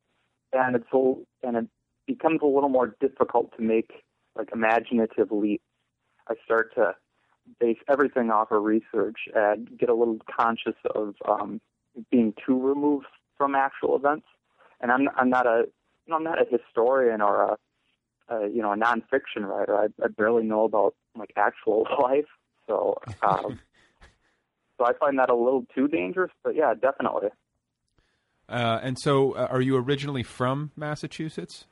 and 0.51 0.75
it's 0.75 0.85
a, 0.93 1.13
and 1.47 1.57
it 1.57 1.67
becomes 2.05 2.41
a 2.43 2.45
little 2.45 2.69
more 2.69 2.95
difficult 2.99 3.55
to 3.57 3.63
make 3.63 3.91
like 4.35 4.49
imaginative 4.53 5.31
leaps. 5.31 5.63
I 6.27 6.35
start 6.45 6.73
to 6.75 6.95
base 7.59 7.77
everything 7.89 8.31
off 8.31 8.51
of 8.51 8.63
research 8.63 9.17
and 9.33 9.77
get 9.77 9.89
a 9.89 9.93
little 9.93 10.19
conscious 10.39 10.75
of 10.95 11.15
um, 11.27 11.59
being 12.09 12.33
too 12.45 12.59
removed 12.59 13.07
from 13.37 13.55
actual 13.55 13.95
events. 13.95 14.25
And 14.81 14.91
I'm 14.91 15.09
I'm 15.15 15.29
not 15.29 15.45
a 15.45 15.63
you 16.05 16.11
know 16.11 16.15
I'm 16.17 16.23
not 16.23 16.41
a 16.41 16.45
historian 16.49 17.21
or 17.21 17.41
a, 17.43 17.57
a 18.35 18.49
you 18.49 18.61
know 18.61 18.73
a 18.73 18.77
nonfiction 18.77 19.45
writer. 19.45 19.75
I, 19.75 19.87
I 20.03 20.07
barely 20.07 20.43
know 20.43 20.63
about 20.63 20.95
like 21.15 21.31
actual 21.35 21.87
life, 22.01 22.25
so 22.67 22.97
um, 23.21 23.59
so 24.77 24.85
I 24.85 24.93
find 24.93 25.19
that 25.19 25.29
a 25.29 25.35
little 25.35 25.65
too 25.75 25.87
dangerous. 25.87 26.31
But 26.43 26.55
yeah, 26.55 26.73
definitely. 26.73 27.29
Uh, 28.49 28.79
and 28.83 28.99
so, 28.99 29.31
uh, 29.31 29.47
are 29.49 29.61
you 29.61 29.77
originally 29.77 30.21
from 30.21 30.71
Massachusetts? 30.75 31.65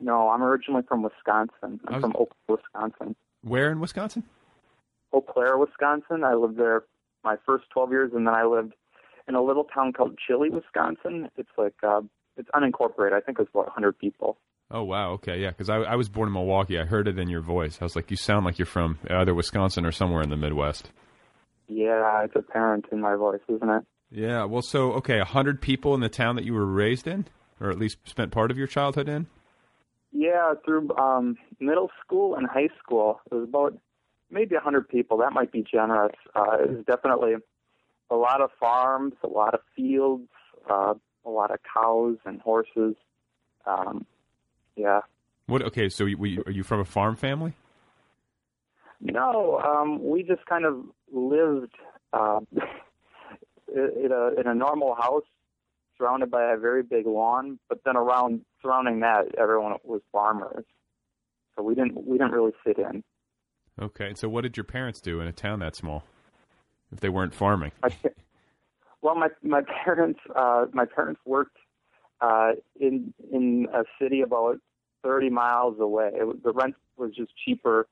No, 0.00 0.28
I'm 0.28 0.42
originally 0.42 0.82
from 0.86 1.02
Wisconsin. 1.02 1.80
I'm 1.86 1.94
was... 1.94 2.00
from 2.00 2.14
Oak, 2.18 2.32
Wisconsin. 2.48 3.16
Where 3.42 3.70
in 3.70 3.80
Wisconsin? 3.80 4.24
Eau 5.12 5.20
Claire, 5.20 5.58
Wisconsin. 5.58 6.24
I 6.24 6.34
lived 6.34 6.58
there 6.58 6.84
my 7.24 7.36
first 7.46 7.64
12 7.70 7.90
years, 7.90 8.10
and 8.14 8.26
then 8.26 8.34
I 8.34 8.44
lived 8.44 8.74
in 9.26 9.34
a 9.34 9.42
little 9.42 9.64
town 9.64 9.92
called 9.92 10.18
Chili, 10.18 10.50
Wisconsin. 10.50 11.28
It's 11.36 11.50
like 11.56 11.74
uh, 11.86 12.00
it's 12.36 12.48
unincorporated. 12.54 13.12
I 13.12 13.20
think 13.20 13.38
it's 13.38 13.50
about 13.50 13.66
100 13.66 13.98
people. 13.98 14.38
Oh 14.70 14.82
wow, 14.82 15.12
okay, 15.12 15.38
yeah. 15.38 15.50
Because 15.50 15.70
I, 15.70 15.76
I 15.76 15.96
was 15.96 16.08
born 16.08 16.28
in 16.28 16.34
Milwaukee. 16.34 16.78
I 16.78 16.84
heard 16.84 17.08
it 17.08 17.18
in 17.18 17.28
your 17.28 17.40
voice. 17.40 17.78
I 17.80 17.84
was 17.84 17.96
like, 17.96 18.10
you 18.10 18.16
sound 18.16 18.44
like 18.44 18.58
you're 18.58 18.66
from 18.66 18.98
either 19.08 19.34
Wisconsin 19.34 19.86
or 19.86 19.92
somewhere 19.92 20.22
in 20.22 20.30
the 20.30 20.36
Midwest. 20.36 20.90
Yeah, 21.68 22.24
it's 22.24 22.36
apparent 22.36 22.86
in 22.92 23.00
my 23.00 23.16
voice, 23.16 23.40
isn't 23.48 23.68
it? 23.68 23.84
Yeah. 24.10 24.44
Well, 24.44 24.62
so 24.62 24.92
okay, 24.94 25.20
a 25.20 25.24
hundred 25.24 25.60
people 25.60 25.94
in 25.94 26.00
the 26.00 26.08
town 26.08 26.36
that 26.36 26.44
you 26.44 26.52
were 26.52 26.66
raised 26.66 27.06
in, 27.06 27.26
or 27.60 27.70
at 27.70 27.78
least 27.78 27.98
spent 28.04 28.30
part 28.30 28.50
of 28.50 28.58
your 28.58 28.66
childhood 28.66 29.08
in. 29.08 29.26
Yeah, 30.12 30.54
through 30.64 30.96
um, 30.96 31.36
middle 31.60 31.90
school 32.04 32.34
and 32.34 32.46
high 32.46 32.70
school, 32.82 33.20
it 33.30 33.34
was 33.34 33.44
about 33.44 33.78
maybe 34.30 34.54
a 34.54 34.60
hundred 34.60 34.88
people. 34.88 35.18
That 35.18 35.32
might 35.32 35.52
be 35.52 35.62
generous. 35.62 36.16
Uh, 36.34 36.56
it 36.62 36.70
was 36.70 36.84
definitely 36.86 37.34
a 38.10 38.16
lot 38.16 38.40
of 38.40 38.50
farms, 38.58 39.14
a 39.22 39.28
lot 39.28 39.54
of 39.54 39.60
fields, 39.76 40.28
uh, 40.70 40.94
a 41.24 41.30
lot 41.30 41.50
of 41.50 41.58
cows 41.74 42.16
and 42.24 42.40
horses. 42.40 42.94
Um, 43.66 44.06
yeah. 44.76 45.00
What? 45.46 45.62
Okay, 45.62 45.88
so 45.88 46.06
you, 46.06 46.42
are 46.46 46.52
you 46.52 46.62
from 46.62 46.80
a 46.80 46.84
farm 46.84 47.16
family? 47.16 47.52
No, 49.00 49.60
um, 49.60 50.04
we 50.04 50.22
just 50.22 50.44
kind 50.46 50.64
of 50.64 50.84
lived 51.12 51.74
uh, 52.12 52.40
in 53.74 54.10
a 54.12 54.40
in 54.40 54.46
a 54.46 54.54
normal 54.54 54.94
house, 54.94 55.24
surrounded 55.98 56.30
by 56.30 56.52
a 56.52 56.56
very 56.56 56.82
big 56.82 57.06
lawn. 57.06 57.58
But 57.68 57.80
then 57.84 57.96
around 57.96 58.42
surrounding 58.62 59.00
that, 59.00 59.26
everyone 59.36 59.74
was 59.84 60.00
farmers, 60.12 60.64
so 61.56 61.62
we 61.62 61.74
didn't 61.74 62.06
we 62.06 62.16
didn't 62.16 62.32
really 62.32 62.52
fit 62.64 62.78
in. 62.78 63.02
Okay, 63.80 64.12
so 64.14 64.28
what 64.28 64.42
did 64.42 64.56
your 64.56 64.64
parents 64.64 65.00
do 65.00 65.20
in 65.20 65.28
a 65.28 65.32
town 65.32 65.60
that 65.60 65.76
small? 65.76 66.04
If 66.90 67.00
they 67.00 67.08
weren't 67.08 67.34
farming. 67.34 67.72
well, 69.02 69.14
my 69.14 69.28
my 69.42 69.62
parents 69.84 70.20
uh, 70.34 70.66
my 70.72 70.84
parents 70.84 71.20
worked 71.24 71.56
uh, 72.20 72.52
in 72.80 73.12
in 73.32 73.68
a 73.72 73.84
city 74.00 74.20
about 74.22 74.58
thirty 75.02 75.30
miles 75.30 75.78
away. 75.80 76.10
It, 76.14 76.42
the 76.42 76.52
rent 76.52 76.74
was 76.96 77.14
just 77.14 77.32
cheaper, 77.44 77.86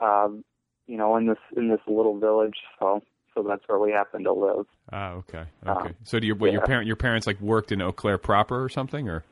um, 0.00 0.44
you 0.86 0.96
know, 0.96 1.16
in 1.16 1.26
this 1.26 1.38
in 1.56 1.68
this 1.68 1.80
little 1.86 2.18
village. 2.18 2.56
So 2.78 3.02
so 3.34 3.44
that's 3.46 3.62
where 3.66 3.78
we 3.78 3.90
happen 3.92 4.24
to 4.24 4.32
live. 4.32 4.66
Ah, 4.92 5.10
okay, 5.12 5.44
okay. 5.66 5.88
Um, 5.88 5.94
so 6.04 6.18
do 6.18 6.26
your 6.26 6.36
what, 6.36 6.46
yeah. 6.46 6.52
your 6.54 6.62
parent 6.62 6.86
your 6.86 6.96
parents 6.96 7.26
like 7.26 7.40
worked 7.40 7.72
in 7.72 7.80
Eau 7.80 7.92
Claire 7.92 8.18
proper 8.18 8.62
or 8.62 8.68
something 8.68 9.08
or? 9.08 9.24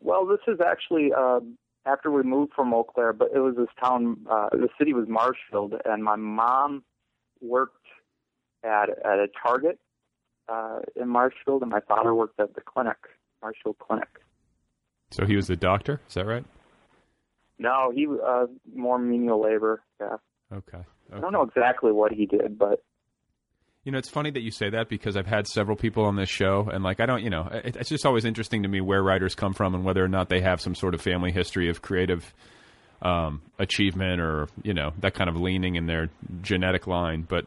Well, 0.00 0.26
this 0.26 0.40
is 0.46 0.60
actually 0.60 1.12
uh, 1.16 1.40
after 1.86 2.10
we 2.10 2.22
moved 2.22 2.52
from 2.54 2.72
Eau 2.74 2.84
Claire, 2.84 3.12
but 3.12 3.28
it 3.34 3.38
was 3.38 3.56
this 3.56 3.68
town. 3.82 4.18
Uh, 4.30 4.48
the 4.52 4.68
city 4.78 4.92
was 4.92 5.06
Marshfield, 5.08 5.74
and 5.84 6.04
my 6.04 6.16
mom 6.16 6.84
worked 7.40 7.86
at 8.62 8.90
at 8.90 9.18
a 9.18 9.28
Target 9.42 9.78
uh, 10.48 10.80
in 10.96 11.08
Marshfield, 11.08 11.62
and 11.62 11.70
my 11.70 11.80
father 11.80 12.14
worked 12.14 12.38
at 12.38 12.54
the 12.54 12.60
clinic, 12.60 12.98
Marshfield 13.42 13.78
Clinic. 13.78 14.08
So 15.10 15.26
he 15.26 15.36
was 15.36 15.46
the 15.46 15.56
doctor. 15.56 16.00
Is 16.08 16.14
that 16.14 16.26
right? 16.26 16.44
No, 17.58 17.92
he 17.94 18.06
uh, 18.06 18.46
more 18.74 18.98
menial 18.98 19.42
labor. 19.42 19.82
Yeah. 20.00 20.16
Okay. 20.52 20.84
Okay. 21.14 21.18
I 21.18 21.20
don't 21.20 21.32
know 21.32 21.42
exactly 21.42 21.92
what 21.92 22.12
he 22.12 22.26
did, 22.26 22.58
but 22.58 22.82
you 23.84 23.92
know, 23.92 23.98
it's 23.98 24.08
funny 24.08 24.30
that 24.30 24.40
you 24.40 24.50
say 24.50 24.70
that 24.70 24.88
because 24.88 25.14
I've 25.14 25.26
had 25.26 25.46
several 25.46 25.76
people 25.76 26.04
on 26.04 26.16
this 26.16 26.30
show, 26.30 26.68
and 26.72 26.82
like 26.82 27.00
I 27.00 27.06
don't, 27.06 27.22
you 27.22 27.28
know, 27.28 27.48
it, 27.52 27.76
it's 27.76 27.90
just 27.90 28.06
always 28.06 28.24
interesting 28.24 28.62
to 28.62 28.68
me 28.68 28.80
where 28.80 29.02
writers 29.02 29.34
come 29.34 29.52
from 29.52 29.74
and 29.74 29.84
whether 29.84 30.02
or 30.02 30.08
not 30.08 30.30
they 30.30 30.40
have 30.40 30.60
some 30.60 30.74
sort 30.74 30.94
of 30.94 31.02
family 31.02 31.30
history 31.30 31.68
of 31.68 31.82
creative 31.82 32.32
um, 33.02 33.42
achievement 33.58 34.20
or 34.20 34.48
you 34.62 34.72
know 34.72 34.92
that 35.00 35.14
kind 35.14 35.28
of 35.28 35.36
leaning 35.36 35.76
in 35.76 35.86
their 35.86 36.08
genetic 36.40 36.86
line. 36.86 37.26
But 37.28 37.44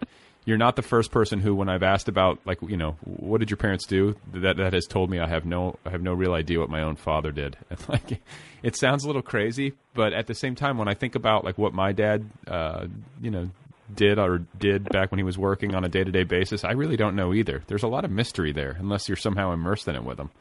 you're 0.48 0.58
not 0.58 0.78
the 0.78 0.82
first 0.82 1.12
person 1.12 1.42
who, 1.42 1.54
when 1.54 1.68
I've 1.68 1.84
asked 1.84 2.08
about 2.08 2.40
like 2.46 2.60
you 2.62 2.78
know 2.78 2.92
what 3.04 3.42
did 3.42 3.50
your 3.50 3.58
parents 3.58 3.86
do, 3.86 4.16
that 4.34 4.56
that 4.56 4.72
has 4.72 4.86
told 4.86 5.10
me 5.10 5.20
I 5.20 5.28
have 5.28 5.46
no 5.46 5.78
I 5.86 5.90
have 5.90 6.02
no 6.02 6.14
real 6.14 6.34
idea 6.34 6.62
what 6.62 6.70
my 6.70 6.84
own 6.84 6.96
father 6.96 7.32
did. 7.32 7.58
And 7.70 7.90
like, 7.90 8.22
it 8.64 8.78
sounds 8.78 9.04
a 9.04 9.08
little 9.08 9.22
crazy, 9.22 9.74
but 9.94 10.14
at 10.14 10.26
the 10.26 10.34
same 10.34 10.56
time, 10.56 10.78
when 10.78 10.88
I 10.88 10.94
think 10.94 11.16
about 11.16 11.44
like 11.44 11.58
what 11.58 11.74
my 11.74 11.92
dad, 11.92 12.30
uh, 12.48 12.88
you 13.22 13.30
know, 13.30 13.50
did 13.94 14.18
or 14.18 14.46
did 14.58 14.88
back 14.88 15.12
when 15.12 15.20
he 15.20 15.24
was 15.24 15.38
working 15.38 15.76
on 15.76 15.84
a 15.84 15.90
day 15.90 16.06
to 16.06 16.12
day 16.12 16.24
basis, 16.24 16.64
I 16.64 16.72
really 16.72 16.96
don't 16.96 17.18
know 17.18 17.34
either. 17.34 17.62
There's 17.68 17.84
a 17.84 17.90
lot 17.90 18.06
of 18.06 18.12
mystery 18.12 18.54
there, 18.54 18.78
unless 18.80 19.10
you're 19.10 19.18
somehow 19.18 19.52
immersed 19.52 19.90
in 19.90 19.96
it 19.98 20.04
with 20.06 20.18
him. 20.18 20.32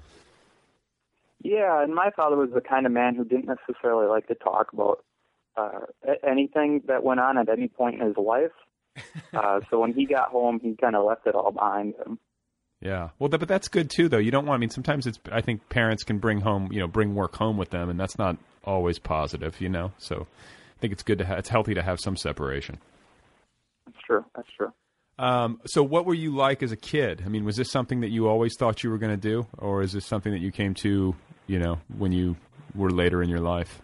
Yeah, 1.43 1.83
and 1.83 1.93
my 1.93 2.11
father 2.15 2.37
was 2.37 2.51
the 2.55 2.61
kind 2.61 2.87
of 2.87 2.93
man 2.93 3.17
who 3.17 3.25
didn't 3.25 3.47
necessarily 3.47 4.07
like 4.07 4.29
to 4.29 4.37
talk 4.37 4.73
about 4.73 5.05
uh, 5.57 5.81
anything 6.25 6.83
that 6.87 7.03
went 7.03 7.19
on 7.19 7.39
at 7.39 7.49
any 7.49 7.67
point 7.67 8.01
in 8.01 8.07
his 8.07 8.17
life. 8.17 8.53
Uh, 9.33 9.61
so 9.69 9.81
when 9.81 9.93
he 9.93 10.07
got 10.07 10.31
home, 10.31 10.59
he 10.63 10.75
kind 10.75 10.97
of 10.97 11.05
left 11.05 11.27
it 11.27 11.35
all 11.35 11.53
behind 11.53 11.95
him. 11.97 12.19
Yeah, 12.81 13.11
well, 13.19 13.29
but 13.29 13.49
that's 13.49 13.69
good 13.69 13.91
too, 13.91 14.09
though. 14.09 14.19
You 14.19 14.31
don't 14.31 14.47
want. 14.47 14.59
I 14.59 14.61
mean, 14.61 14.71
sometimes 14.71 15.07
it's. 15.07 15.19
I 15.33 15.41
think 15.41 15.69
parents 15.69 16.05
can 16.05 16.19
bring 16.19 16.41
home, 16.41 16.71
you 16.71 16.81
know, 16.81 16.87
bring 16.87 17.15
work 17.15 17.37
home 17.37 17.57
with 17.57 17.71
them, 17.71 17.89
and 17.89 17.99
that's 17.99 18.19
not 18.19 18.37
always 18.65 18.99
positive, 18.99 19.61
you 19.61 19.69
know. 19.69 19.93
So, 19.99 20.27
I 20.77 20.81
think 20.81 20.93
it's 20.93 21.03
good 21.03 21.19
to. 21.19 21.25
have 21.25 21.39
it's 21.39 21.49
healthy 21.49 21.75
to 21.75 21.83
have 21.83 22.01
some 22.01 22.17
separation. 22.17 22.79
That's 23.87 23.99
true. 24.07 24.25
That's 24.35 24.49
true. 24.57 24.73
Um, 25.19 25.61
so, 25.65 25.83
what 25.83 26.05
were 26.05 26.15
you 26.15 26.35
like 26.35 26.63
as 26.63 26.73
a 26.73 26.77
kid? 26.77 27.23
I 27.25 27.29
mean, 27.29 27.45
was 27.45 27.57
this 27.57 27.71
something 27.71 28.01
that 28.03 28.11
you 28.11 28.29
always 28.29 28.55
thought 28.59 28.85
you 28.85 28.91
were 28.91 28.99
going 28.99 29.19
to 29.19 29.29
do, 29.29 29.47
or 29.57 29.83
is 29.83 29.93
this 29.93 30.05
something 30.05 30.33
that 30.33 30.41
you 30.41 30.53
came 30.53 30.75
to, 30.83 31.15
you 31.47 31.59
know, 31.59 31.79
when 31.97 32.13
you 32.13 32.37
were 32.75 32.91
later 32.91 33.23
in 33.23 33.31
your 33.31 33.41
life? 33.41 33.81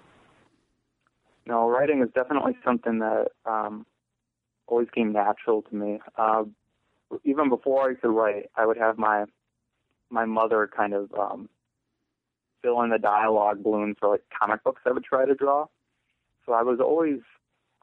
No, 1.47 1.69
writing 1.69 2.03
is 2.03 2.11
definitely 2.15 2.57
something 2.65 2.99
that 2.99 3.29
um, 3.47 3.87
always 4.73 4.89
came 4.95 5.13
natural 5.13 5.61
to 5.61 5.77
me. 5.77 6.01
Uh, 6.17 6.45
even 7.25 7.51
before 7.51 7.91
I 7.91 7.95
could 7.95 8.09
write, 8.09 8.51
I 8.57 8.65
would 8.65 8.79
have 8.79 8.97
my 8.97 9.27
my 10.09 10.25
mother 10.25 10.69
kind 10.75 10.95
of 10.95 11.13
um, 11.15 11.49
fill 12.63 12.81
in 12.83 12.91
the 12.91 12.99
dialogue 12.99 13.63
balloon 13.63 13.95
for 13.99 14.09
like 14.09 14.23
comic 14.39 14.65
books 14.65 14.83
I 14.87 14.93
would 14.93 15.05
try 15.05 15.27
to 15.27 15.35
draw. 15.35 15.67
So 16.47 16.55
I 16.55 16.63
was 16.63 16.81
always 16.81 17.21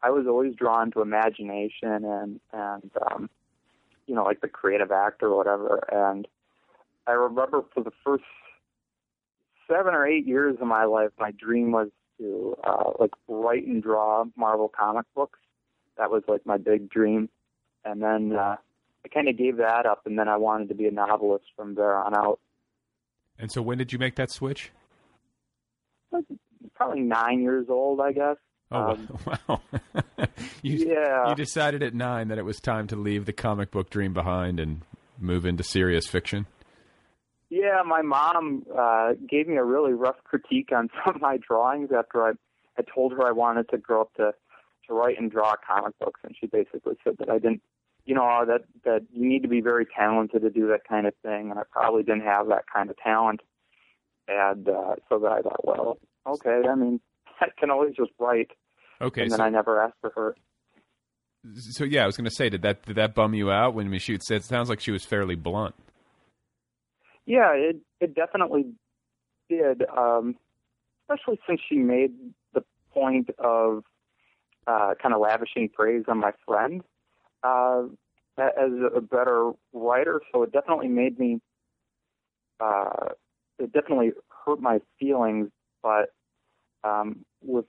I 0.02 0.10
was 0.10 0.26
always 0.28 0.56
drawn 0.56 0.90
to 0.92 1.02
imagination 1.02 2.04
and 2.04 2.40
and 2.52 2.92
um, 3.06 3.30
you 4.08 4.16
know 4.16 4.24
like 4.24 4.42
the 4.42 4.48
creative 4.48 4.92
act 4.92 5.22
or 5.22 5.36
whatever. 5.38 5.88
And 5.92 6.28
I 7.06 7.12
remember 7.12 7.62
for 7.72 7.84
the 7.84 7.94
first 8.04 8.24
seven 9.68 9.94
or 9.94 10.08
eight 10.08 10.26
years 10.26 10.58
of 10.60 10.66
my 10.66 10.86
life, 10.86 11.12
my 11.20 11.32
dream 11.32 11.72
was 11.72 11.90
to 12.18 12.58
uh, 12.64 12.92
like 13.00 13.12
write 13.28 13.68
and 13.68 13.84
draw 13.84 14.26
Marvel 14.36 14.70
comic 14.76 15.06
books 15.16 15.40
that 16.00 16.10
was 16.10 16.24
like 16.28 16.46
my 16.46 16.58
big 16.58 16.90
dream. 16.90 17.30
And 17.86 18.02
then 18.02 18.34
uh, 18.36 18.56
I 19.06 19.08
kind 19.14 19.30
of 19.30 19.38
gave 19.38 19.58
that 19.58 19.86
up, 19.86 20.02
and 20.06 20.18
then 20.18 20.28
I 20.28 20.38
wanted 20.38 20.70
to 20.70 20.76
be 20.76 20.88
a 20.88 20.92
novelist 20.92 21.46
from 21.56 21.76
there 21.76 21.96
on 21.96 22.16
out. 22.16 22.40
And 23.38 23.52
so, 23.52 23.62
when 23.62 23.78
did 23.78 23.94
you 23.94 24.00
make 24.00 24.16
that 24.16 24.32
switch? 24.32 24.72
Probably 26.76 27.02
nine 27.02 27.42
years 27.42 27.68
old, 27.70 28.02
I 28.02 28.12
guess. 28.12 28.38
Oh 28.72 28.92
um, 28.92 29.20
wow! 29.48 29.62
you, 30.62 30.88
yeah, 30.88 31.30
you 31.30 31.36
decided 31.36 31.84
at 31.84 31.94
nine 31.94 32.28
that 32.28 32.38
it 32.38 32.46
was 32.46 32.60
time 32.60 32.88
to 32.88 32.96
leave 32.96 33.26
the 33.26 33.34
comic 33.34 33.72
book 33.72 33.90
dream 33.90 34.14
behind 34.14 34.60
and 34.60 34.82
move 35.18 35.46
into 35.46 35.64
serious 35.64 36.08
fiction. 36.08 36.46
Yeah, 37.50 37.82
my 37.86 38.04
mom 38.04 38.64
uh, 38.78 39.14
gave 39.28 39.48
me 39.48 39.56
a 39.56 39.64
really 39.64 39.94
rough 39.94 40.24
critique 40.24 40.70
on 40.76 40.90
some 41.06 41.16
of 41.16 41.22
my 41.22 41.38
drawings 41.38 41.90
after 41.98 42.24
I 42.24 42.32
I 42.78 42.84
told 42.94 43.14
her 43.14 43.26
I 43.26 43.32
wanted 43.32 43.70
to 43.70 43.78
grow 43.78 44.02
up 44.02 44.14
to 44.16 44.34
to 44.90 44.94
write 44.94 45.18
and 45.18 45.32
draw 45.32 45.56
comic 45.66 45.98
books, 46.00 46.20
and 46.24 46.36
she 46.40 46.48
basically 46.48 46.96
said 47.04 47.16
that 47.20 47.30
I 47.30 47.40
didn't, 47.40 47.62
you 48.06 48.16
know, 48.16 48.44
that 48.46 48.62
that 48.84 49.04
you 49.14 49.28
need 49.28 49.44
to 49.44 49.48
be 49.48 49.62
very 49.62 49.86
talented 49.86 50.42
to 50.42 50.50
do 50.50 50.68
that 50.68 50.82
kind 50.88 51.08
of 51.08 51.14
thing, 51.24 51.50
and 51.50 51.60
I 51.60 51.64
probably 51.72 52.04
didn't 52.04 52.24
have 52.24 52.48
that 52.50 52.66
kind 52.74 52.90
of 52.90 52.98
talent. 52.98 53.42
And 54.28 54.68
uh, 54.68 54.96
so 55.08 55.20
that 55.20 55.32
I 55.32 55.42
thought, 55.42 55.66
well, 55.66 55.98
okay, 56.28 56.62
I 56.70 56.76
mean, 56.76 57.00
I 57.42 57.48
can 57.58 57.72
always 57.72 57.96
just 57.96 58.12
write. 58.20 58.52
Okay, 59.02 59.24
and 59.24 59.32
then 59.32 59.40
so, 59.40 59.44
I 59.46 59.50
never 59.50 59.82
asked 59.82 59.98
for 60.02 60.12
her. 60.16 60.36
So 61.58 61.86
yeah, 61.86 62.04
I 62.04 62.06
was 62.06 62.18
going 62.18 62.26
to 62.26 62.36
say, 62.36 62.50
did 62.50 62.64
that 62.64 62.86
did 62.86 62.98
that 62.98 63.16
bum 63.16 63.34
you 63.34 63.50
out 63.50 63.74
when 63.74 63.98
she 64.00 64.18
said? 64.20 64.38
It 64.38 64.44
sounds 64.44 64.70
like 64.70 64.82
she 64.82 64.92
was 64.92 65.06
fairly 65.06 65.36
blunt. 65.36 65.76
Yeah, 67.26 67.54
it 67.54 67.78
it 68.02 68.16
definitely 68.16 68.66
did, 69.50 69.84
um, 69.96 70.36
especially 71.04 71.40
since 71.48 71.62
she 71.68 71.78
made 71.78 72.12
the 72.54 72.64
point 72.94 73.30
of 73.40 73.84
uh, 74.70 74.94
kind 75.02 75.16
of 75.16 75.22
lavishing 75.22 75.68
praise 75.70 76.04
on 76.08 76.20
my 76.20 76.32
friend 76.46 76.82
uh, 77.44 77.84
as 78.38 78.72
a 78.96 79.02
better 79.02 79.52
writer. 79.74 80.22
So 80.32 80.44
it 80.44 80.52
definitely 80.52 80.90
made 80.90 81.18
me, 81.18 81.40
uh, 82.60 83.10
it 83.58 83.74
definitely 83.74 84.12
hurt 84.46 84.62
my 84.62 84.80
feelings, 85.00 85.50
but 85.82 86.14
um, 86.84 87.26
with 87.42 87.66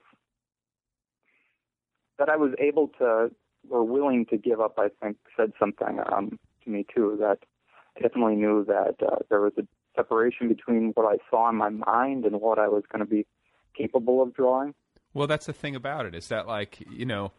that 2.19 2.29
I 2.29 2.35
was 2.35 2.51
able 2.59 2.89
to 2.99 3.31
or 3.69 3.83
willing 3.83 4.25
to 4.27 4.37
give 4.37 4.59
up, 4.59 4.75
I 4.77 4.89
think, 5.01 5.17
said 5.35 5.53
something 5.59 5.99
um, 6.11 6.39
to 6.63 6.69
me 6.69 6.85
too. 6.95 7.17
That 7.19 7.39
I 7.97 8.01
definitely 8.01 8.35
knew 8.35 8.63
that 8.65 8.95
uh, 9.01 9.17
there 9.29 9.41
was 9.41 9.53
a 9.57 9.63
separation 9.95 10.47
between 10.47 10.91
what 10.93 11.05
I 11.05 11.17
saw 11.29 11.49
in 11.49 11.55
my 11.55 11.69
mind 11.69 12.25
and 12.25 12.39
what 12.41 12.59
I 12.59 12.67
was 12.67 12.83
going 12.91 13.03
to 13.03 13.09
be 13.09 13.25
capable 13.75 14.21
of 14.21 14.33
drawing. 14.33 14.73
Well, 15.13 15.27
that's 15.27 15.45
the 15.45 15.53
thing 15.53 15.75
about 15.75 16.05
it 16.05 16.15
is 16.15 16.27
that 16.29 16.47
like 16.47 16.79
you 16.89 17.05
know, 17.05 17.31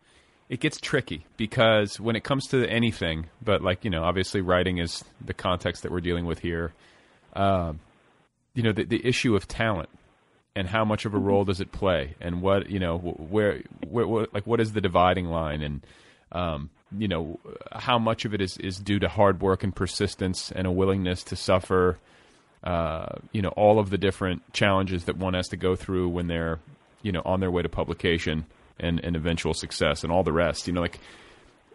it 0.48 0.60
gets 0.60 0.78
tricky 0.78 1.26
because 1.36 1.98
when 1.98 2.16
it 2.16 2.24
comes 2.24 2.46
to 2.48 2.68
anything, 2.68 3.26
but 3.42 3.62
like 3.62 3.84
you 3.84 3.90
know, 3.90 4.04
obviously 4.04 4.40
writing 4.40 4.78
is 4.78 5.04
the 5.24 5.34
context 5.34 5.82
that 5.82 5.92
we're 5.92 6.00
dealing 6.00 6.26
with 6.26 6.40
here. 6.40 6.72
Um, 7.34 7.80
you 8.54 8.62
know, 8.62 8.72
the 8.72 8.84
the 8.84 9.06
issue 9.06 9.34
of 9.34 9.48
talent 9.48 9.88
and 10.54 10.68
how 10.68 10.84
much 10.84 11.06
of 11.06 11.14
a 11.14 11.18
role 11.18 11.44
does 11.44 11.60
it 11.60 11.72
play, 11.72 12.14
and 12.20 12.42
what 12.42 12.68
you 12.68 12.78
know, 12.78 12.98
where, 12.98 13.62
where, 13.88 14.06
where 14.06 14.26
like 14.32 14.46
what 14.46 14.60
is 14.60 14.72
the 14.72 14.82
dividing 14.82 15.26
line, 15.26 15.62
and 15.62 15.80
um, 16.32 16.68
you 16.96 17.08
know, 17.08 17.40
how 17.72 17.98
much 17.98 18.26
of 18.26 18.34
it 18.34 18.42
is 18.42 18.58
is 18.58 18.78
due 18.78 18.98
to 18.98 19.08
hard 19.08 19.40
work 19.40 19.64
and 19.64 19.74
persistence 19.74 20.52
and 20.52 20.66
a 20.66 20.72
willingness 20.72 21.22
to 21.24 21.36
suffer. 21.36 21.98
Uh, 22.62 23.16
you 23.32 23.42
know 23.42 23.48
all 23.56 23.80
of 23.80 23.90
the 23.90 23.98
different 23.98 24.40
challenges 24.52 25.06
that 25.06 25.16
one 25.16 25.34
has 25.34 25.48
to 25.48 25.56
go 25.56 25.74
through 25.74 26.08
when 26.08 26.28
they're 26.28 26.60
you 27.02 27.12
know 27.12 27.22
on 27.24 27.40
their 27.40 27.50
way 27.50 27.62
to 27.62 27.68
publication 27.68 28.46
and, 28.78 29.00
and 29.04 29.16
eventual 29.16 29.54
success 29.54 30.02
and 30.02 30.12
all 30.12 30.22
the 30.22 30.32
rest. 30.32 30.66
You 30.66 30.72
know, 30.72 30.80
like 30.80 30.98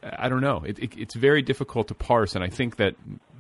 I 0.04 0.30
don't 0.30 0.42
know, 0.42 0.64
it, 0.66 0.80
it, 0.80 0.98
it's 0.98 1.16
very 1.16 1.42
difficult 1.42 1.88
to 1.90 1.96
parse. 1.96 2.36
And 2.36 2.44
I 2.44 2.50
think 2.50 2.78
that 2.78 2.96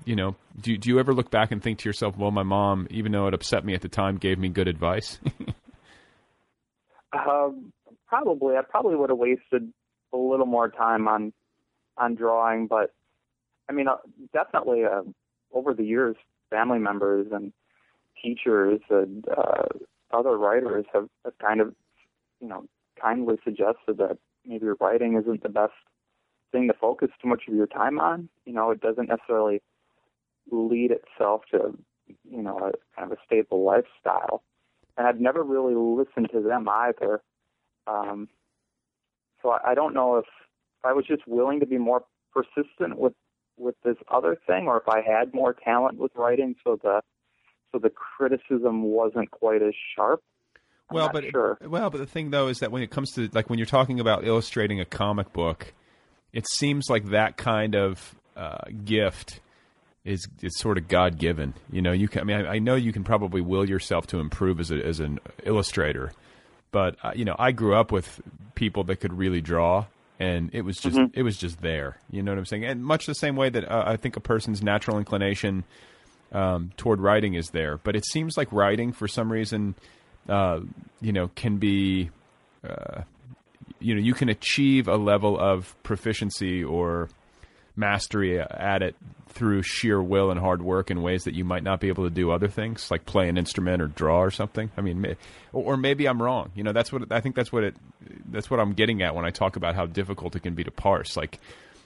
you 0.05 0.15
know, 0.15 0.35
do 0.59 0.77
do 0.77 0.89
you 0.89 0.99
ever 0.99 1.13
look 1.13 1.29
back 1.29 1.51
and 1.51 1.61
think 1.61 1.79
to 1.79 1.89
yourself, 1.89 2.17
well, 2.17 2.31
my 2.31 2.43
mom, 2.43 2.87
even 2.89 3.11
though 3.11 3.27
it 3.27 3.33
upset 3.33 3.65
me 3.65 3.73
at 3.73 3.81
the 3.81 3.89
time, 3.89 4.17
gave 4.17 4.39
me 4.39 4.49
good 4.49 4.67
advice? 4.67 5.19
um, 7.13 7.73
probably, 8.07 8.55
I 8.55 8.61
probably 8.61 8.95
would 8.95 9.09
have 9.09 9.19
wasted 9.19 9.71
a 10.13 10.17
little 10.17 10.45
more 10.45 10.69
time 10.69 11.07
on 11.07 11.33
on 11.97 12.15
drawing, 12.15 12.67
but 12.67 12.93
I 13.69 13.73
mean, 13.73 13.87
uh, 13.87 13.97
definitely 14.33 14.85
uh, 14.85 15.01
over 15.51 15.73
the 15.73 15.83
years, 15.83 16.15
family 16.49 16.79
members 16.79 17.27
and 17.31 17.51
teachers 18.21 18.79
and 18.89 19.27
uh, 19.27 19.65
other 20.11 20.37
writers 20.37 20.85
have, 20.93 21.07
have 21.25 21.37
kind 21.39 21.61
of, 21.61 21.73
you 22.39 22.47
know, 22.47 22.65
kindly 23.01 23.35
suggested 23.43 23.97
that 23.97 24.17
maybe 24.45 24.67
writing 24.79 25.17
isn't 25.21 25.43
the 25.43 25.49
best 25.49 25.73
thing 26.51 26.67
to 26.67 26.73
focus 26.73 27.09
too 27.21 27.27
much 27.27 27.43
of 27.47 27.53
your 27.53 27.67
time 27.67 27.99
on. 27.99 28.29
You 28.45 28.53
know, 28.53 28.71
it 28.71 28.81
doesn't 28.81 29.09
necessarily 29.09 29.61
lead 30.49 30.91
itself 30.91 31.41
to, 31.51 31.77
you 32.29 32.41
know, 32.41 32.57
a 32.57 32.71
kind 32.99 33.11
of 33.11 33.11
a 33.11 33.17
stable 33.25 33.63
lifestyle. 33.63 34.43
And 34.97 35.05
I've 35.07 35.19
never 35.19 35.43
really 35.43 35.75
listened 35.75 36.29
to 36.31 36.41
them 36.41 36.67
either. 36.69 37.21
Um, 37.85 38.29
so 39.41 39.51
I, 39.51 39.71
I 39.71 39.73
don't 39.75 39.93
know 39.93 40.17
if, 40.17 40.25
if 40.79 40.85
I 40.85 40.93
was 40.93 41.05
just 41.05 41.27
willing 41.27 41.59
to 41.59 41.65
be 41.65 41.77
more 41.77 42.03
persistent 42.33 42.97
with 42.97 43.13
with 43.59 43.75
this 43.83 43.97
other 44.13 44.37
thing, 44.45 44.67
or 44.67 44.77
if 44.77 44.87
I 44.87 45.01
had 45.01 45.33
more 45.33 45.51
talent 45.51 45.97
with 45.97 46.11
writing, 46.15 46.55
so 46.63 46.79
the 46.81 47.01
so 47.71 47.79
the 47.79 47.89
criticism 47.89 48.83
wasn't 48.83 49.31
quite 49.31 49.61
as 49.61 49.73
sharp. 49.95 50.21
I'm 50.89 50.95
well, 50.95 51.09
but 51.11 51.25
sure. 51.29 51.57
well, 51.61 51.89
but 51.89 51.97
the 51.97 52.05
thing 52.05 52.29
though 52.29 52.47
is 52.47 52.59
that 52.59 52.71
when 52.71 52.81
it 52.81 52.89
comes 52.89 53.11
to 53.13 53.29
like 53.33 53.49
when 53.49 53.59
you're 53.59 53.65
talking 53.65 53.99
about 53.99 54.25
illustrating 54.25 54.79
a 54.79 54.85
comic 54.85 55.33
book, 55.33 55.73
it 56.31 56.45
seems 56.49 56.89
like 56.89 57.09
that 57.09 57.35
kind 57.35 57.75
of 57.75 58.15
uh, 58.37 58.59
gift 58.85 59.41
is 60.05 60.27
is 60.41 60.57
sort 60.57 60.77
of 60.77 60.87
God 60.87 61.17
given. 61.17 61.53
You 61.69 61.81
know, 61.81 61.91
you 61.91 62.07
can. 62.07 62.21
I 62.21 62.23
mean, 62.23 62.45
I, 62.45 62.53
I, 62.53 62.59
know 62.59 62.75
you 62.75 62.93
can 62.93 63.03
probably 63.03 63.41
will 63.41 63.67
yourself 63.67 64.07
to 64.07 64.19
improve 64.19 64.59
as 64.61 64.71
a, 64.71 64.75
as 64.83 65.01
an 65.01 65.19
illustrator, 65.43 66.13
but 66.71 66.95
uh, 67.03 67.11
you 67.13 67.25
know, 67.25 67.35
I 67.37 67.51
grew 67.51 67.75
up 67.75 67.91
with 67.91 68.21
people 68.55 68.85
that 68.85 68.97
could 68.97 69.13
really 69.13 69.41
draw, 69.41 69.85
and 70.19 70.49
it 70.53 70.61
was 70.61 70.77
just 70.77 70.95
mm-hmm. 70.95 71.19
it 71.19 71.23
was 71.23 71.35
just 71.37 71.61
there. 71.61 71.97
You 72.09 72.23
know 72.23 72.31
what 72.31 72.39
I'm 72.39 72.45
saying? 72.45 72.63
And 72.63 72.85
much 72.85 73.05
the 73.05 73.15
same 73.15 73.35
way 73.35 73.49
that 73.49 73.69
uh, 73.69 73.83
I 73.85 73.97
think 73.97 74.15
a 74.15 74.21
person's 74.21 74.63
natural 74.63 74.97
inclination 74.97 75.65
um, 76.31 76.71
toward 76.77 76.99
writing 76.99 77.33
is 77.33 77.49
there. 77.49 77.77
But 77.77 77.95
it 77.95 78.05
seems 78.05 78.37
like 78.37 78.51
writing, 78.51 78.91
for 78.91 79.07
some 79.07 79.31
reason, 79.31 79.75
uh, 80.27 80.61
you 81.01 81.13
know, 81.13 81.29
can 81.35 81.57
be, 81.57 82.09
uh, 82.67 83.01
you 83.79 83.95
know, 83.95 84.01
you 84.01 84.13
can 84.13 84.29
achieve 84.29 84.87
a 84.87 84.97
level 84.97 85.39
of 85.39 85.75
proficiency 85.83 86.63
or 86.63 87.09
mastery 87.75 88.39
at 88.39 88.81
it 88.81 88.95
through 89.29 89.61
sheer 89.61 90.01
will 90.01 90.31
and 90.31 90.39
hard 90.39 90.61
work 90.61 90.89
in 90.89 91.01
ways 91.03 91.25
that 91.25 91.35
you 91.35 91.45
might 91.45 91.61
not 91.61 91.79
be 91.79 91.89
able 91.89 92.05
to 92.05 92.09
do 92.09 92.31
other 92.31 92.47
things, 92.47 92.89
like 92.89 93.05
play 93.05 93.29
an 93.29 93.37
instrument 93.37 93.81
or 93.81 93.87
draw 93.87 94.19
or 94.19 94.31
something. 94.31 94.71
I 94.75 94.81
mean, 94.81 95.15
or 95.53 95.77
maybe 95.77 96.07
I'm 96.07 96.21
wrong. 96.21 96.51
You 96.55 96.63
know, 96.63 96.73
that's 96.73 96.91
what 96.91 97.11
I 97.11 97.21
think. 97.21 97.35
That's 97.35 97.51
what 97.51 97.63
it. 97.63 97.75
That's 98.31 98.49
what 98.49 98.59
I'm 98.59 98.73
getting 98.73 99.03
at 99.03 99.15
when 99.15 99.25
I 99.25 99.29
talk 99.29 99.55
about 99.55 99.75
how 99.75 99.85
difficult 99.85 100.35
it 100.35 100.41
can 100.41 100.55
be 100.55 100.63
to 100.63 100.71
parse. 100.71 101.15
Like, 101.15 101.39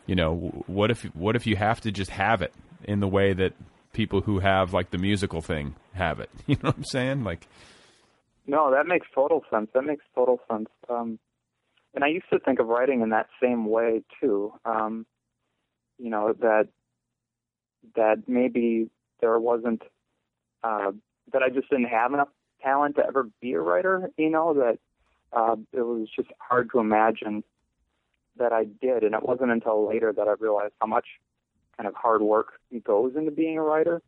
you 0.06 0.16
know, 0.16 0.64
what 0.68 0.92
if 0.92 1.04
what 1.14 1.36
if 1.36 1.46
you 1.46 1.58
have 1.58 1.82
to 1.82 1.92
just 1.92 2.12
have 2.12 2.42
it 2.42 2.54
in 2.86 3.02
the 3.02 3.08
way 3.08 3.34
that 3.34 3.54
people 3.94 4.22
who 4.22 4.40
have 4.40 4.74
like 4.74 4.92
the 4.92 4.98
musical 4.98 5.42
thing 5.42 5.76
have 5.94 6.20
it? 6.20 6.30
You 6.48 6.56
know 6.56 6.70
what 6.70 6.78
I'm 6.78 6.84
saying? 6.86 7.24
Like, 7.24 7.48
no, 8.48 8.72
that 8.72 8.88
makes 8.88 9.08
total 9.14 9.44
sense. 9.52 9.70
That 9.74 9.84
makes 9.84 10.04
total 10.16 10.40
sense. 10.50 10.70
Um, 10.90 11.20
and 11.94 12.04
I 12.04 12.08
used 12.08 12.26
to 12.32 12.40
think 12.40 12.60
of 12.60 12.68
writing 12.68 13.02
in 13.02 13.10
that 13.10 13.28
same 13.42 13.66
way 13.66 14.04
too. 14.20 14.54
Um, 14.66 15.06
you 15.98 16.10
know 16.10 16.34
that 16.40 16.68
that 17.96 18.24
maybe 18.28 18.90
there 19.20 19.40
wasn't 19.40 19.84
uh, 20.64 20.92
that 21.32 21.44
I 21.44 21.50
just 21.50 21.70
didn't 21.70 21.90
have 21.90 22.14
enough 22.14 22.30
talent 22.62 22.96
to 22.96 23.06
ever 23.06 23.30
be 23.42 23.54
a 23.54 23.60
writer. 23.60 24.10
You 24.18 24.30
know 24.30 24.54
that 24.56 24.80
uh, 25.34 25.56
it 25.72 25.82
was 25.82 26.08
just 26.16 26.30
hard 26.40 26.70
to 26.72 26.80
imagine 26.80 27.44
that 28.38 28.52
I 28.52 28.64
did, 28.66 29.04
and 29.04 29.14
it 29.14 29.24
wasn't 29.24 29.52
until 29.52 29.88
later 29.88 30.12
that 30.14 30.28
I 30.28 30.34
realized 30.40 30.74
how 30.80 30.88
much 30.88 31.06
kind 31.82 31.88
of 31.88 31.96
hard 31.96 32.22
work 32.22 32.60
goes 32.84 33.14
into 33.16 33.32
being 33.32 33.58
a 33.58 33.62
writer. 33.62 34.02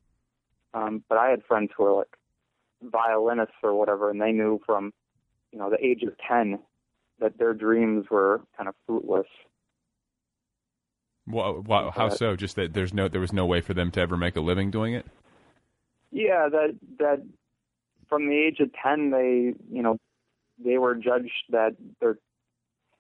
Um, 0.76 1.04
but 1.10 1.18
I 1.18 1.30
had 1.30 1.44
friends 1.44 1.72
who 1.76 1.84
were 1.84 1.94
like 1.94 2.16
violinists 2.84 3.56
or 3.64 3.74
whatever, 3.74 4.12
and 4.12 4.22
they 4.22 4.32
knew 4.32 4.62
from 4.66 4.94
you 5.52 5.58
know 5.58 5.70
the 5.70 5.84
age 5.84 6.04
of 6.04 6.14
ten 6.18 6.60
that 7.20 7.38
their 7.38 7.54
dreams 7.54 8.06
were 8.12 8.42
kind 8.58 8.68
of 8.70 8.76
fruitless. 8.86 9.28
Well, 11.26 11.62
wow, 11.62 11.90
how 11.90 12.10
so? 12.10 12.36
Just 12.36 12.56
that 12.58 12.74
there's 12.74 12.94
no 12.94 13.08
there 13.08 13.22
was 13.22 13.34
no 13.34 13.46
way 13.46 13.62
for 13.62 13.74
them 13.74 13.90
to 13.92 14.02
ever 14.02 14.18
make 14.18 14.36
a 14.36 14.42
living 14.42 14.70
doing 14.70 14.94
it. 14.94 15.06
Yeah, 16.12 16.50
that 16.50 16.76
that 17.00 17.24
from 18.08 18.28
the 18.28 18.38
age 18.38 18.60
of 18.60 18.70
ten, 18.74 19.10
they 19.10 19.54
you 19.72 19.82
know 19.82 19.98
they 20.64 20.78
were 20.78 20.94
judged 20.94 21.46
that 21.50 21.76
they're 22.00 22.20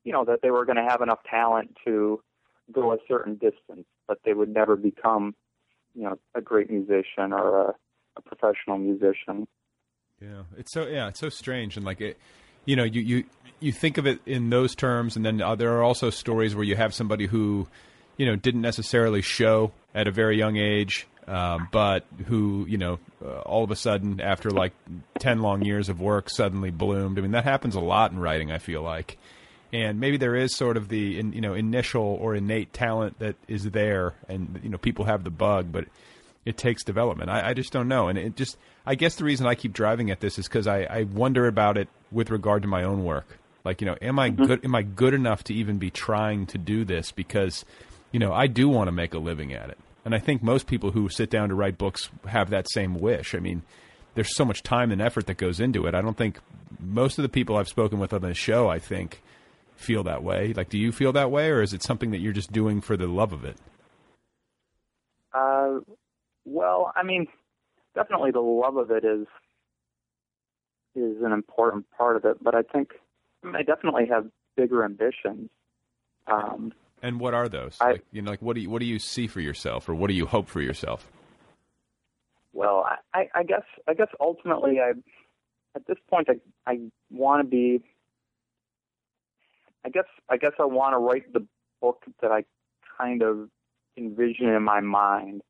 you 0.03 0.13
know 0.13 0.25
that 0.25 0.39
they 0.41 0.49
were 0.49 0.65
going 0.65 0.77
to 0.77 0.87
have 0.89 1.01
enough 1.01 1.19
talent 1.29 1.77
to 1.85 2.21
go 2.71 2.93
a 2.93 2.97
certain 3.07 3.33
distance, 3.33 3.85
but 4.07 4.19
they 4.25 4.33
would 4.33 4.49
never 4.49 4.75
become 4.75 5.35
you 5.95 6.03
know 6.03 6.17
a 6.35 6.41
great 6.41 6.69
musician 6.69 7.31
or 7.31 7.69
a, 7.69 7.73
a 8.17 8.21
professional 8.21 8.77
musician. 8.77 9.47
Yeah, 10.21 10.43
it's 10.57 10.71
so 10.71 10.87
yeah, 10.87 11.07
it's 11.07 11.19
so 11.19 11.29
strange 11.29 11.77
and 11.77 11.85
like 11.85 12.01
it, 12.01 12.17
you 12.65 12.75
know, 12.75 12.83
you 12.83 13.01
you 13.01 13.23
you 13.59 13.71
think 13.71 13.97
of 13.97 14.05
it 14.05 14.19
in 14.25 14.49
those 14.49 14.75
terms, 14.75 15.15
and 15.15 15.25
then 15.25 15.41
uh, 15.41 15.55
there 15.55 15.73
are 15.77 15.83
also 15.83 16.09
stories 16.09 16.55
where 16.55 16.65
you 16.65 16.75
have 16.75 16.93
somebody 16.93 17.27
who 17.27 17.67
you 18.17 18.25
know, 18.25 18.35
didn't 18.35 18.61
necessarily 18.61 19.21
show 19.21 19.71
at 19.93 20.07
a 20.07 20.11
very 20.11 20.37
young 20.37 20.57
age, 20.57 21.07
um, 21.27 21.67
but 21.71 22.05
who, 22.25 22.65
you 22.67 22.77
know, 22.77 22.99
uh, 23.23 23.39
all 23.39 23.63
of 23.63 23.71
a 23.71 23.75
sudden, 23.75 24.21
after 24.21 24.49
like 24.49 24.73
10 25.19 25.39
long 25.39 25.63
years 25.63 25.89
of 25.89 25.99
work, 25.99 26.29
suddenly 26.29 26.69
bloomed. 26.69 27.17
I 27.17 27.21
mean, 27.21 27.31
that 27.31 27.43
happens 27.43 27.75
a 27.75 27.79
lot 27.79 28.11
in 28.11 28.19
writing, 28.19 28.51
I 28.51 28.57
feel 28.57 28.81
like. 28.81 29.17
And 29.73 29.99
maybe 29.99 30.15
there 30.15 30.35
is 30.35 30.55
sort 30.55 30.77
of 30.77 30.87
the, 30.87 31.19
in, 31.19 31.33
you 31.33 31.41
know, 31.41 31.53
initial 31.53 32.03
or 32.03 32.35
innate 32.35 32.71
talent 32.71 33.19
that 33.19 33.35
is 33.47 33.71
there, 33.71 34.13
and, 34.29 34.61
you 34.63 34.69
know, 34.69 34.77
people 34.77 35.05
have 35.05 35.25
the 35.25 35.31
bug, 35.31 35.71
but 35.71 35.85
it 36.45 36.57
takes 36.57 36.83
development. 36.83 37.29
I, 37.29 37.49
I 37.49 37.53
just 37.53 37.73
don't 37.73 37.87
know. 37.87 38.07
And 38.07 38.17
it 38.17 38.35
just, 38.35 38.55
I 38.85 38.95
guess 38.95 39.15
the 39.15 39.23
reason 39.23 39.47
I 39.47 39.55
keep 39.55 39.73
driving 39.73 40.11
at 40.11 40.19
this 40.19 40.37
is 40.37 40.47
because 40.47 40.67
I, 40.67 40.83
I 40.83 41.03
wonder 41.03 41.47
about 41.47 41.77
it 41.77 41.89
with 42.11 42.29
regard 42.29 42.61
to 42.61 42.67
my 42.67 42.83
own 42.83 43.03
work. 43.03 43.39
Like, 43.65 43.81
you 43.81 43.87
know, 43.87 43.97
am 44.01 44.19
I 44.19 44.29
mm-hmm. 44.29 44.45
good? 44.45 44.65
Am 44.65 44.75
I 44.75 44.83
good 44.83 45.13
enough 45.13 45.43
to 45.45 45.53
even 45.53 45.77
be 45.77 45.89
trying 45.89 46.45
to 46.47 46.57
do 46.57 46.85
this? 46.85 47.11
Because 47.11 47.65
you 48.13 48.19
know, 48.19 48.31
I 48.31 48.47
do 48.47 48.69
want 48.69 48.87
to 48.87 48.93
make 48.93 49.13
a 49.13 49.17
living 49.17 49.51
at 49.53 49.69
it. 49.69 49.77
And 50.05 50.15
I 50.15 50.19
think 50.19 50.41
most 50.41 50.67
people 50.67 50.91
who 50.91 51.09
sit 51.09 51.29
down 51.29 51.49
to 51.49 51.55
write 51.55 51.77
books 51.77 52.09
have 52.27 52.51
that 52.51 52.67
same 52.71 52.95
wish. 52.95 53.35
I 53.35 53.39
mean, 53.39 53.63
there's 54.15 54.35
so 54.35 54.45
much 54.45 54.63
time 54.63 54.91
and 54.91 55.01
effort 55.01 55.25
that 55.25 55.37
goes 55.37 55.59
into 55.59 55.87
it. 55.87 55.95
I 55.95 56.01
don't 56.01 56.15
think 56.15 56.39
most 56.79 57.17
of 57.17 57.23
the 57.23 57.29
people 57.29 57.57
I've 57.57 57.67
spoken 57.67 57.99
with 57.99 58.13
on 58.13 58.21
the 58.21 58.33
show, 58.33 58.69
I 58.69 58.79
think, 58.79 59.21
feel 59.75 60.03
that 60.03 60.23
way. 60.23 60.53
Like, 60.53 60.69
do 60.69 60.77
you 60.77 60.91
feel 60.91 61.11
that 61.13 61.31
way, 61.31 61.49
or 61.49 61.61
is 61.61 61.73
it 61.73 61.83
something 61.83 62.11
that 62.11 62.19
you're 62.19 62.33
just 62.33 62.51
doing 62.51 62.81
for 62.81 62.97
the 62.97 63.07
love 63.07 63.33
of 63.33 63.43
it? 63.45 63.57
Uh, 65.33 65.79
well, 66.45 66.93
I 66.95 67.03
mean, 67.03 67.27
definitely 67.95 68.31
the 68.31 68.39
love 68.41 68.77
of 68.77 68.91
it 68.91 69.03
is 69.03 69.27
is 70.95 71.23
an 71.23 71.31
important 71.31 71.85
part 71.97 72.15
of 72.15 72.25
it, 72.25 72.43
but 72.43 72.53
I 72.53 72.61
think 72.61 72.91
I 73.43 73.63
definitely 73.63 74.05
have 74.11 74.27
bigger 74.55 74.85
ambitions. 74.85 75.49
Um, 76.27 76.71
and 77.01 77.19
what 77.19 77.33
are 77.33 77.49
those? 77.49 77.77
I, 77.81 77.93
like, 77.93 78.05
you 78.11 78.21
know, 78.21 78.31
like 78.31 78.41
what 78.41 78.55
do 78.55 78.61
you 78.61 78.69
what 78.69 78.79
do 78.79 78.85
you 78.85 78.99
see 78.99 79.27
for 79.27 79.41
yourself, 79.41 79.89
or 79.89 79.95
what 79.95 80.07
do 80.07 80.13
you 80.13 80.25
hope 80.25 80.47
for 80.47 80.61
yourself? 80.61 81.09
Well, 82.53 82.85
I, 83.13 83.27
I 83.33 83.43
guess 83.43 83.63
I 83.87 83.95
guess 83.95 84.09
ultimately, 84.19 84.79
I 84.79 84.91
at 85.75 85.87
this 85.87 85.97
point 86.09 86.29
I 86.29 86.71
I 86.71 86.79
want 87.09 87.43
to 87.43 87.49
be. 87.49 87.83
I 89.85 89.89
guess 89.89 90.05
I 90.29 90.37
guess 90.37 90.53
I 90.59 90.65
want 90.65 90.93
to 90.93 90.97
write 90.97 91.31
the 91.33 91.45
book 91.81 92.03
that 92.21 92.31
I 92.31 92.45
kind 92.97 93.21
of 93.21 93.49
envision 93.97 94.47
in 94.47 94.63
my 94.63 94.79
mind. 94.79 95.41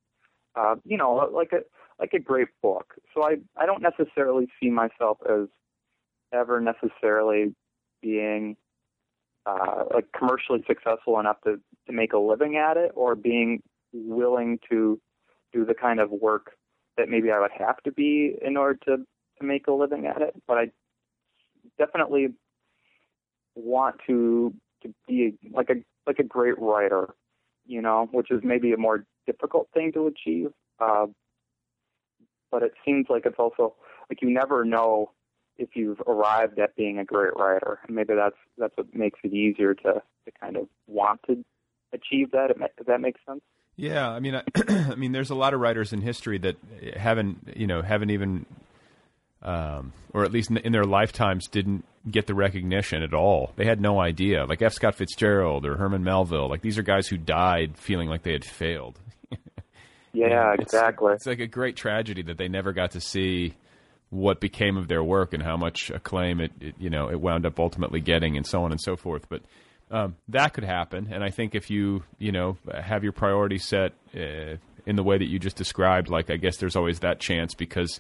Uh, 0.56 0.76
you 0.86 0.98
know, 0.98 1.30
like 1.34 1.52
a 1.54 1.60
like 2.00 2.14
a 2.14 2.20
great 2.20 2.50
book. 2.62 2.94
So 3.14 3.24
I 3.24 3.38
I 3.58 3.66
don't 3.66 3.82
necessarily 3.82 4.48
see 4.62 4.70
myself 4.70 5.18
as 5.30 5.48
ever 6.34 6.60
necessarily 6.60 7.54
being 8.02 8.58
uh, 9.46 9.86
like 9.94 10.06
commercially 10.18 10.64
successful 10.68 11.20
enough 11.20 11.38
to 11.46 11.60
to 11.88 11.94
make 11.94 12.14
a 12.14 12.18
living 12.18 12.58
at 12.58 12.78
it, 12.78 12.92
or 12.96 13.16
being 13.16 13.62
willing 13.94 14.60
to 14.70 15.00
do 15.52 15.66
the 15.66 15.74
kind 15.74 16.00
of 16.00 16.10
work 16.10 16.52
that 16.98 17.10
maybe 17.10 17.32
I 17.32 17.40
would 17.40 17.52
have 17.58 17.78
to 17.84 17.92
be 17.92 18.36
in 18.42 18.58
order 18.58 18.80
to 18.86 18.98
to 19.40 19.46
make 19.46 19.68
a 19.68 19.74
living 19.74 20.06
at 20.06 20.22
it. 20.22 20.34
But 20.48 20.58
I 20.58 20.72
definitely 21.78 22.30
want 23.56 23.98
to 24.08 24.54
to 24.82 24.94
be 25.08 25.36
like 25.52 25.70
a 25.70 25.76
like 26.06 26.20
a 26.20 26.24
great 26.24 26.60
writer, 26.60 27.14
you 27.66 27.82
know, 27.82 28.10
which 28.12 28.32
is 28.32 28.42
maybe 28.44 28.74
a 28.74 28.78
more 28.78 29.06
difficult 29.26 29.70
thing 29.74 29.92
to 29.94 30.08
achieve. 30.08 30.52
Uh, 30.80 31.08
but 32.52 32.64
it 32.64 32.74
seems 32.86 33.08
like 33.10 33.26
it's 33.26 33.40
also 33.40 33.76
like 34.10 34.22
you 34.22 34.30
never 34.30 34.64
know 34.66 35.12
if 35.58 35.70
you've 35.76 36.02
arrived 36.08 36.60
at 36.60 36.76
being 36.76 37.00
a 37.00 37.06
great 37.06 37.36
writer. 37.36 37.80
And 37.88 37.96
maybe 37.96 38.14
that's 38.16 38.36
that's 38.58 38.76
what 38.76 38.94
makes 38.94 39.20
it 39.24 39.34
easier 39.34 39.74
to 39.74 39.94
to 39.94 40.32
kind 40.40 40.58
of 40.58 40.68
want 40.88 41.22
to 41.28 41.44
achieve 41.94 42.32
that. 42.32 42.52
If 42.52 42.86
that 42.86 43.02
makes 43.02 43.22
sense. 43.28 43.42
Yeah, 43.76 44.10
I 44.12 44.20
mean, 44.20 44.36
I, 44.36 44.44
I 44.92 44.96
mean, 44.96 45.12
there's 45.14 45.30
a 45.30 45.36
lot 45.36 45.54
of 45.54 45.60
writers 45.60 45.94
in 45.94 46.02
history 46.02 46.38
that 46.40 46.58
haven't, 46.96 47.54
you 47.56 47.68
know, 47.68 47.82
haven't 47.82 48.12
even, 48.12 48.46
um, 49.44 49.94
or 50.14 50.24
at 50.24 50.32
least 50.32 50.50
in 50.52 50.72
their 50.72 50.86
lifetimes, 50.86 51.48
didn't 51.48 51.86
get 52.10 52.28
the 52.28 52.34
recognition 52.34 53.04
at 53.04 53.14
all. 53.14 53.52
They 53.56 53.66
had 53.66 53.80
no 53.80 54.00
idea. 54.00 54.46
Like 54.46 54.62
F. 54.62 54.74
Scott 54.74 54.96
Fitzgerald 54.96 55.66
or 55.66 55.78
Herman 55.78 56.04
Melville. 56.04 56.50
Like 56.50 56.62
these 56.62 56.78
are 56.78 56.84
guys 56.84 57.08
who 57.08 57.18
died 57.18 57.78
feeling 57.78 58.10
like 58.10 58.24
they 58.24 58.34
had 58.34 58.46
failed. 58.46 59.00
yeah, 60.14 60.54
exactly. 60.60 61.14
It's, 61.14 61.22
it's 61.22 61.28
like 61.28 61.40
a 61.40 61.48
great 61.48 61.76
tragedy 61.76 62.24
that 62.24 62.38
they 62.38 62.48
never 62.48 62.74
got 62.74 62.92
to 62.92 63.02
see 63.02 63.54
what 64.14 64.40
became 64.40 64.78
of 64.78 64.88
their 64.88 65.04
work 65.04 65.34
and 65.34 65.42
how 65.42 65.58
much 65.58 65.90
acclaim 65.90 66.40
it, 66.40 66.52
it, 66.62 66.76
you 66.78 66.90
know 66.90 67.10
it 67.10 67.20
wound 67.20 67.48
up 67.48 67.60
ultimately 67.60 68.00
getting 68.00 68.38
and 68.38 68.46
so 68.46 68.64
on 68.64 68.72
and 68.72 68.80
so 68.80 68.96
forth 68.96 69.28
but 69.28 69.42
um, 69.90 70.16
that 70.30 70.54
could 70.54 70.64
happen 70.64 71.10
and 71.12 71.24
I 71.24 71.32
think 71.32 71.56
if 71.56 71.72
you 71.72 72.04
you 72.20 72.32
know 72.32 72.58
have 72.80 73.04
your 73.04 73.12
priorities 73.12 73.66
set 73.66 73.94
uh, 74.16 74.58
in 74.86 74.96
the 74.96 75.02
way 75.02 75.18
that 75.18 75.28
you 75.28 75.40
just 75.40 75.56
described 75.56 76.10
like 76.10 76.30
I 76.30 76.38
guess 76.38 76.58
there's 76.58 76.76
always 76.76 77.00
that 77.00 77.20
chance 77.20 77.56
because 77.56 78.00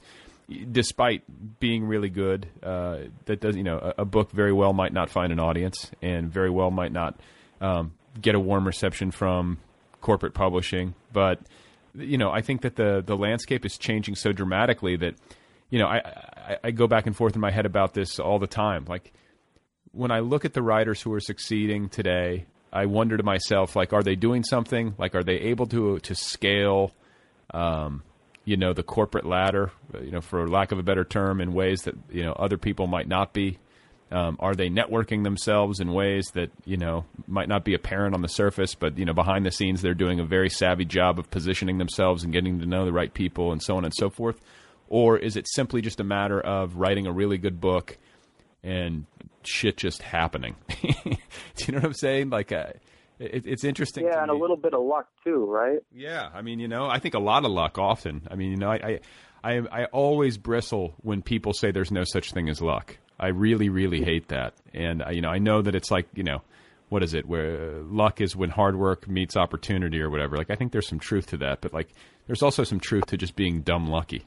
despite 0.71 1.23
being 1.59 1.85
really 1.85 2.09
good 2.09 2.47
uh, 2.61 2.99
that 3.25 3.39
does 3.39 3.55
you 3.55 3.63
know 3.63 3.77
a, 3.97 4.01
a, 4.01 4.05
book 4.05 4.31
very 4.31 4.53
well 4.53 4.73
might 4.73 4.93
not 4.93 5.09
find 5.09 5.31
an 5.31 5.39
audience 5.39 5.91
and 6.01 6.31
very 6.31 6.49
well 6.49 6.71
might 6.71 6.91
not 6.91 7.19
um, 7.61 7.93
get 8.21 8.35
a 8.35 8.39
warm 8.39 8.65
reception 8.65 9.11
from 9.11 9.57
corporate 10.01 10.33
publishing 10.33 10.93
but 11.11 11.39
you 11.95 12.17
know 12.17 12.31
I 12.31 12.41
think 12.41 12.61
that 12.61 12.75
the 12.75 13.03
the 13.05 13.15
landscape 13.15 13.65
is 13.65 13.77
changing 13.77 14.15
so 14.15 14.31
dramatically 14.31 14.95
that 14.97 15.15
you 15.73 15.79
know, 15.79 15.87
I, 15.87 16.01
I, 16.37 16.57
I 16.65 16.71
go 16.71 16.85
back 16.85 17.07
and 17.07 17.15
forth 17.15 17.33
in 17.33 17.41
my 17.41 17.49
head 17.49 17.65
about 17.65 17.95
this 17.95 18.19
all 18.19 18.37
the 18.37 18.45
time. 18.45 18.85
Like 18.87 19.11
when 19.91 20.11
I 20.11 20.19
look 20.19 20.45
at 20.45 20.53
the 20.53 20.61
writers 20.61 21.01
who 21.01 21.11
are 21.13 21.19
succeeding 21.19 21.89
today, 21.89 22.45
I 22.71 22.85
wonder 22.85 23.17
to 23.17 23.23
myself, 23.23 23.75
like, 23.75 23.91
are 23.91 24.03
they 24.03 24.15
doing 24.15 24.43
something? 24.43 24.93
Like, 24.99 25.15
are 25.15 25.23
they 25.23 25.37
able 25.37 25.65
to 25.67 25.97
to 25.97 26.13
scale, 26.13 26.91
um, 27.55 28.03
you 28.45 28.57
know, 28.57 28.73
the 28.73 28.83
corporate 28.83 29.25
ladder, 29.25 29.71
you 30.01 30.11
know, 30.11 30.21
for 30.21 30.47
lack 30.47 30.71
of 30.71 30.79
a 30.79 30.83
better 30.83 31.03
term, 31.03 31.39
in 31.39 31.53
ways 31.53 31.83
that 31.83 31.95
you 32.11 32.23
know 32.23 32.33
other 32.33 32.57
people 32.57 32.87
might 32.87 33.07
not 33.07 33.33
be? 33.33 33.57
Um, 34.11 34.37
are 34.39 34.53
they 34.53 34.69
networking 34.69 35.23
themselves 35.23 35.79
in 35.79 35.91
ways 35.91 36.27
that 36.35 36.51
you 36.65 36.77
know 36.77 37.05
might 37.27 37.47
not 37.47 37.63
be 37.63 37.73
apparent 37.73 38.13
on 38.13 38.21
the 38.21 38.27
surface, 38.27 38.75
but 38.75 38.97
you 38.97 39.05
know 39.05 39.13
behind 39.13 39.45
the 39.45 39.51
scenes 39.51 39.81
they're 39.81 39.93
doing 39.93 40.19
a 40.19 40.25
very 40.25 40.49
savvy 40.49 40.85
job 40.85 41.17
of 41.17 41.31
positioning 41.31 41.77
themselves 41.77 42.23
and 42.23 42.33
getting 42.33 42.59
to 42.59 42.65
know 42.65 42.85
the 42.85 42.93
right 42.93 43.13
people 43.13 43.51
and 43.51 43.61
so 43.61 43.77
on 43.77 43.85
and 43.85 43.93
so 43.95 44.09
forth? 44.09 44.39
Or 44.89 45.17
is 45.17 45.35
it 45.35 45.47
simply 45.47 45.81
just 45.81 45.99
a 45.99 46.03
matter 46.03 46.39
of 46.39 46.75
writing 46.75 47.07
a 47.07 47.11
really 47.11 47.39
good 47.39 47.59
book 47.59 47.97
and 48.63 49.05
shit 49.43 49.77
just 49.77 50.03
happening? 50.03 50.55
Do 50.69 51.15
you 51.65 51.71
know 51.73 51.79
what 51.79 51.85
I'm 51.85 51.93
saying? 51.93 52.29
Like, 52.29 52.51
uh, 52.51 52.73
it, 53.25 53.45
it's 53.47 53.63
interesting. 53.63 54.05
Yeah, 54.05 54.21
and 54.21 54.31
me. 54.31 54.37
a 54.37 54.41
little 54.41 54.57
bit 54.57 54.73
of 54.73 54.83
luck 54.83 55.07
too, 55.23 55.45
right? 55.45 55.79
Yeah, 55.91 56.29
I 56.33 56.41
mean, 56.41 56.59
you 56.59 56.67
know, 56.67 56.85
I 56.87 56.99
think 56.99 57.13
a 57.13 57.19
lot 57.19 57.45
of 57.45 57.51
luck 57.51 57.77
often. 57.77 58.27
I 58.29 58.35
mean, 58.35 58.51
you 58.51 58.57
know, 58.57 58.69
I, 58.69 58.99
I, 59.43 59.51
I, 59.55 59.81
I 59.83 59.85
always 59.85 60.37
bristle 60.37 60.93
when 61.01 61.21
people 61.21 61.53
say 61.53 61.71
there's 61.71 61.91
no 61.91 62.03
such 62.03 62.31
thing 62.31 62.49
as 62.49 62.61
luck. 62.61 62.97
I 63.19 63.27
really, 63.27 63.69
really 63.69 64.03
hate 64.03 64.29
that. 64.29 64.53
And 64.73 65.01
uh, 65.01 65.09
you 65.11 65.21
know, 65.21 65.29
I 65.29 65.39
know 65.39 65.61
that 65.61 65.75
it's 65.75 65.91
like, 65.91 66.07
you 66.15 66.23
know, 66.23 66.41
what 66.89 67.03
is 67.03 67.13
it? 67.13 67.25
Where 67.27 67.77
uh, 67.77 67.83
luck 67.83 68.21
is 68.21 68.35
when 68.35 68.49
hard 68.49 68.77
work 68.77 69.07
meets 69.07 69.35
opportunity 69.35 69.99
or 70.01 70.09
whatever. 70.09 70.37
Like, 70.37 70.51
I 70.51 70.55
think 70.55 70.71
there's 70.71 70.87
some 70.87 70.99
truth 70.99 71.27
to 71.27 71.37
that, 71.37 71.61
but 71.61 71.73
like, 71.73 71.89
there's 72.27 72.43
also 72.43 72.63
some 72.63 72.79
truth 72.79 73.07
to 73.07 73.17
just 73.17 73.35
being 73.35 73.61
dumb 73.61 73.87
lucky 73.87 74.25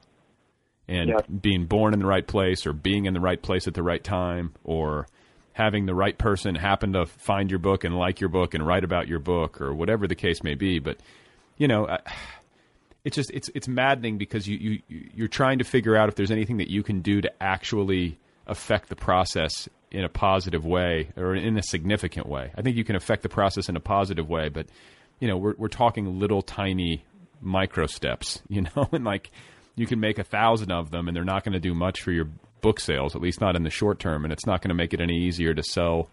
and 0.88 1.11
Yeah. 1.11 1.20
being 1.40 1.66
born 1.66 1.94
in 1.94 2.00
the 2.00 2.06
right 2.06 2.26
place 2.26 2.66
or 2.66 2.72
being 2.72 3.06
in 3.06 3.14
the 3.14 3.20
right 3.20 3.40
place 3.40 3.66
at 3.66 3.74
the 3.74 3.82
right 3.82 4.02
time 4.02 4.54
or 4.64 5.06
having 5.56 5.86
the 5.86 5.94
right 5.94 6.18
person 6.18 6.54
happen 6.54 6.92
to 6.92 7.06
find 7.06 7.50
your 7.50 7.58
book 7.58 7.82
and 7.82 7.96
like 7.96 8.20
your 8.20 8.28
book 8.28 8.52
and 8.52 8.66
write 8.66 8.84
about 8.84 9.08
your 9.08 9.18
book 9.18 9.58
or 9.58 9.72
whatever 9.74 10.06
the 10.06 10.14
case 10.14 10.42
may 10.44 10.54
be. 10.54 10.78
But 10.78 10.98
you 11.56 11.66
know, 11.66 11.88
I, 11.88 12.00
it's 13.04 13.16
just 13.16 13.30
it's 13.30 13.48
it's 13.54 13.66
maddening 13.66 14.18
because 14.18 14.46
you 14.46 14.58
you 14.58 15.08
you're 15.14 15.28
trying 15.28 15.58
to 15.60 15.64
figure 15.64 15.96
out 15.96 16.10
if 16.10 16.14
there's 16.14 16.30
anything 16.30 16.58
that 16.58 16.68
you 16.68 16.82
can 16.82 17.00
do 17.00 17.22
to 17.22 17.32
actually 17.42 18.18
affect 18.46 18.90
the 18.90 18.96
process 18.96 19.66
in 19.90 20.04
a 20.04 20.10
positive 20.10 20.66
way 20.66 21.08
or 21.16 21.34
in 21.34 21.56
a 21.56 21.62
significant 21.62 22.26
way. 22.26 22.52
I 22.54 22.60
think 22.60 22.76
you 22.76 22.84
can 22.84 22.94
affect 22.94 23.22
the 23.22 23.30
process 23.30 23.70
in 23.70 23.76
a 23.76 23.80
positive 23.80 24.28
way, 24.28 24.50
but 24.50 24.66
you 25.20 25.26
know, 25.26 25.38
we're 25.38 25.54
we're 25.56 25.68
talking 25.68 26.18
little 26.18 26.42
tiny 26.42 27.02
micro 27.40 27.86
steps, 27.86 28.42
you 28.50 28.60
know, 28.60 28.90
and 28.92 29.06
like 29.06 29.30
you 29.74 29.86
can 29.86 30.00
make 30.00 30.18
a 30.18 30.24
thousand 30.24 30.70
of 30.70 30.90
them 30.90 31.08
and 31.08 31.16
they're 31.16 31.24
not 31.24 31.44
going 31.44 31.54
to 31.54 31.60
do 31.60 31.72
much 31.72 32.02
for 32.02 32.12
your 32.12 32.28
book 32.66 32.81
sales, 32.81 33.14
at 33.14 33.22
least 33.22 33.40
not 33.40 33.55
in 33.55 33.62
the 33.62 33.70
short 33.70 34.00
term, 34.00 34.24
and 34.24 34.33
it's 34.33 34.44
not 34.44 34.61
going 34.61 34.70
to 34.70 34.74
make 34.74 34.92
it 34.92 35.00
any 35.00 35.14
easier 35.14 35.55
to 35.55 35.62
sell 35.62 36.11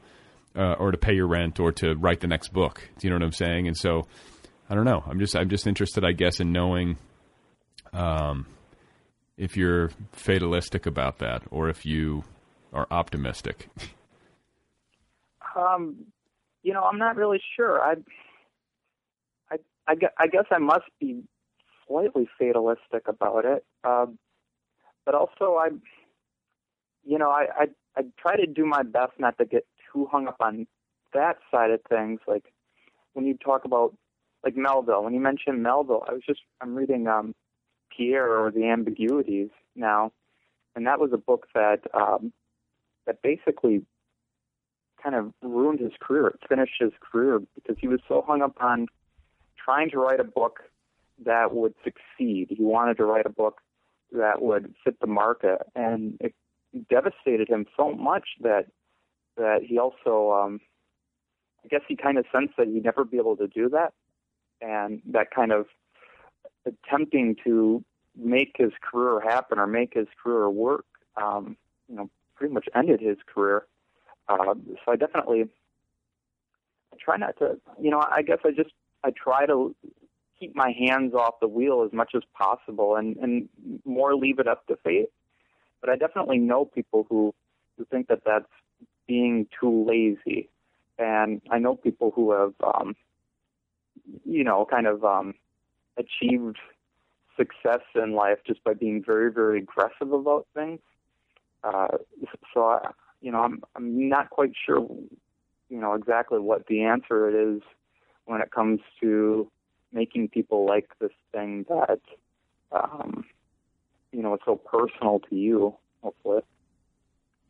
uh, 0.56 0.74
or 0.74 0.92
to 0.92 1.00
pay 1.00 1.16
your 1.16 1.26
rent 1.26 1.60
or 1.60 1.72
to 1.72 1.96
write 1.96 2.20
the 2.20 2.28
next 2.28 2.54
book. 2.54 2.88
Do 3.00 3.08
you 3.08 3.10
know 3.10 3.16
what 3.16 3.24
I'm 3.24 3.32
saying? 3.32 3.68
And 3.68 3.76
so 3.76 4.06
I 4.70 4.76
don't 4.76 4.86
know. 4.86 5.04
I'm 5.08 5.20
just 5.20 5.36
I'm 5.36 5.50
just 5.50 5.66
interested, 5.66 6.06
I 6.06 6.12
guess, 6.12 6.40
in 6.40 6.52
knowing 6.52 6.98
um, 7.92 8.46
if 9.36 9.58
you're 9.58 9.90
fatalistic 10.12 10.86
about 10.86 11.18
that 11.20 11.42
or 11.50 11.70
if 11.70 11.88
you 11.88 12.24
are 12.72 12.86
optimistic. 12.92 13.68
Um, 15.56 16.06
you 16.62 16.74
know, 16.74 16.84
I'm 16.84 17.00
not 17.00 17.16
really 17.16 17.42
sure. 17.56 17.82
I, 17.82 17.96
I, 19.52 19.58
I, 19.88 19.96
I 20.20 20.28
guess 20.28 20.46
I 20.52 20.60
must 20.60 20.86
be 21.00 21.24
slightly 21.88 22.30
fatalistic 22.38 23.08
about 23.08 23.46
it. 23.46 23.66
Um, 23.84 24.20
but 25.04 25.16
also, 25.16 25.56
I, 25.56 25.70
you 27.06 27.18
know, 27.18 27.30
I, 27.30 27.46
I, 27.58 27.66
I 27.98 28.02
try 28.18 28.36
to 28.38 28.46
do 28.46 28.66
my 28.66 28.84
best 28.84 29.14
not 29.20 29.38
to 29.38 29.46
get 29.46 29.66
too 29.92 30.08
hung 30.12 30.28
up 30.28 30.38
on 30.40 30.68
that 31.14 31.38
side 31.52 31.72
of 31.72 31.82
things. 31.90 32.20
Like 32.28 32.54
when 33.14 33.26
you 33.26 33.38
talk 33.38 33.66
about 33.66 33.96
like 34.44 34.56
Melville, 34.56 35.04
when 35.04 35.14
you 35.14 35.20
mentioned 35.20 35.64
Melville, 35.64 36.04
I 36.08 36.14
was 36.14 36.22
just 36.28 36.42
I'm 36.62 36.76
reading 36.76 37.08
um, 37.08 37.34
Pierre 37.96 38.38
or 38.38 38.52
the 38.52 38.66
Ambiguities 38.66 39.50
now, 39.76 40.12
and 40.76 40.88
that 40.88 41.00
was 41.00 41.12
a 41.14 41.18
book 41.18 41.48
that 41.54 41.82
um, 41.94 42.34
that 43.06 43.22
basically 43.22 43.86
kind 45.02 45.16
of 45.16 45.34
ruined 45.42 45.80
his 45.80 45.92
career. 46.00 46.28
It 46.28 46.40
finished 46.48 46.74
his 46.80 46.92
career 47.00 47.42
because 47.56 47.76
he 47.80 47.88
was 47.88 48.00
so 48.08 48.24
hung 48.26 48.42
up 48.42 48.58
on 48.60 48.88
trying 49.64 49.90
to 49.92 49.98
write 49.98 50.20
a 50.20 50.26
book 50.26 50.60
that 51.26 51.54
would 51.54 51.74
succeed. 51.84 52.48
He 52.50 52.64
wanted 52.64 52.98
to 52.98 53.06
write 53.06 53.26
a 53.26 53.30
book 53.30 53.60
that 54.12 54.42
would 54.42 54.74
fit 54.84 55.00
the 55.00 55.08
market, 55.08 55.60
and 55.76 56.18
it 56.20 56.34
devastated 56.90 57.50
him 57.50 57.66
so 57.78 57.92
much 57.92 58.28
that 58.42 58.66
that 59.36 59.62
he 59.64 59.80
also, 59.80 60.32
um, 60.32 60.60
I 61.64 61.68
guess, 61.68 61.82
he 61.88 61.96
kind 61.96 62.18
of 62.18 62.26
sensed 62.32 62.54
that 62.58 62.68
he'd 62.68 62.84
never 62.84 63.04
be 63.04 63.18
able 63.18 63.36
to 63.38 63.48
do 63.48 63.70
that, 63.70 63.94
and 64.62 65.02
that 65.08 65.32
kind 65.32 65.52
of 65.52 65.66
attempting 66.66 67.36
to 67.44 67.84
make 68.16 68.56
his 68.58 68.72
career 68.82 69.22
happen 69.22 69.58
or 69.60 69.68
make 69.68 69.94
his 69.96 70.08
career 70.22 70.50
work, 70.50 70.86
um, 71.22 71.58
you 71.90 71.96
know, 71.96 72.10
pretty 72.36 72.54
much 72.54 72.68
ended 72.76 73.02
his 73.02 73.18
career. 73.26 73.66
Uh, 74.28 74.54
so 74.86 74.92
I 74.92 74.96
definitely 74.96 75.46
I 76.94 76.98
try 77.04 77.18
not 77.18 77.38
to, 77.40 77.60
you 77.82 77.90
know, 77.90 78.04
I 78.08 78.22
guess 78.22 78.40
I 78.46 78.52
just 78.52 78.72
I 79.04 79.12
try 79.12 79.46
to 79.46 79.76
keep 80.40 80.56
my 80.56 80.72
hands 80.72 81.14
off 81.14 81.36
the 81.42 81.48
wheel 81.48 81.84
as 81.86 81.94
much 81.94 82.12
as 82.16 82.22
possible 82.38 82.96
and 82.96 83.18
and 83.18 83.50
more 83.86 84.16
leave 84.16 84.40
it 84.40 84.48
up 84.48 84.66
to 84.68 84.78
fate. 84.78 85.10
But 85.84 85.90
I 85.90 85.98
definitely 85.98 86.38
know 86.38 86.64
people 86.64 87.06
who 87.10 87.36
who 87.78 87.84
think 87.92 88.08
that 88.08 88.22
that's 88.26 88.46
being 89.06 89.48
too 89.60 89.86
lazy, 89.86 90.48
and 90.98 91.42
I 91.52 91.60
know 91.60 91.76
people 91.76 92.12
who 92.16 92.32
have, 92.32 92.54
um, 92.64 92.96
you 94.24 94.46
know, 94.46 94.66
kind 94.66 94.88
of 94.88 95.04
um, 95.04 95.34
achieved 95.98 96.58
success 97.36 97.82
in 97.96 98.14
life 98.14 98.38
just 98.48 98.64
by 98.64 98.74
being 98.74 99.04
very 99.04 99.30
very 99.30 99.58
aggressive 99.58 100.14
about 100.14 100.48
things. 100.54 100.80
Uh, 101.66 101.98
so 102.54 102.64
I, 102.64 102.92
you 103.20 103.34
know, 103.34 103.42
I'm 103.42 103.62
I'm 103.76 104.08
not 104.08 104.30
quite 104.30 104.54
sure, 104.66 104.88
you 105.70 105.80
know, 105.82 105.96
exactly 105.96 106.40
what 106.40 106.68
the 106.68 106.84
answer 106.84 107.28
it 107.28 107.36
is 107.36 107.62
when 108.24 108.40
it 108.40 108.52
comes 108.52 108.80
to 109.02 109.52
making 109.92 110.30
people 110.30 110.66
like 110.66 110.88
this 111.02 111.12
thing 111.34 111.66
that, 111.68 112.00
um, 112.72 113.26
you 114.14 114.22
know, 114.22 114.34
it's 114.36 114.46
so 114.46 114.56
personal 114.56 115.20
to 115.30 115.36
you. 115.36 115.76
Hopefully, 116.02 116.42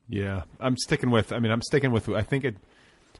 Yeah, 0.07 0.43
I'm 0.59 0.77
sticking 0.77 1.11
with. 1.11 1.33
I 1.33 1.39
mean, 1.39 1.51
I'm 1.51 1.61
sticking 1.61 1.91
with. 1.91 2.09
I 2.09 2.21
think 2.21 2.45
it. 2.45 2.55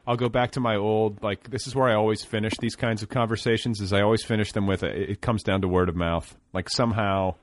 I'll 0.06 0.18
go 0.18 0.30
back 0.30 0.52
to 0.52 0.60
my 0.60 0.76
old 0.76 1.22
like. 1.22 1.50
This 1.50 1.68
is 1.68 1.76
where 1.76 1.90
I 1.90 1.96
always 1.96 2.24
finish 2.24 2.54
these 2.60 2.76
kinds 2.76 3.04
of 3.04 3.10
conversations. 3.10 3.82
Is 3.82 3.94
I 3.94 4.02
always 4.02 4.24
finish 4.24 4.52
them 4.52 4.68
with. 4.68 4.84
It, 4.84 5.10
it 5.10 5.22
comes 5.22 5.44
down 5.44 5.62
to 5.62 5.68
word 5.68 5.90
of 5.90 5.96
mouth. 5.96 6.36
Like 6.54 6.70
somehow, 6.70 7.36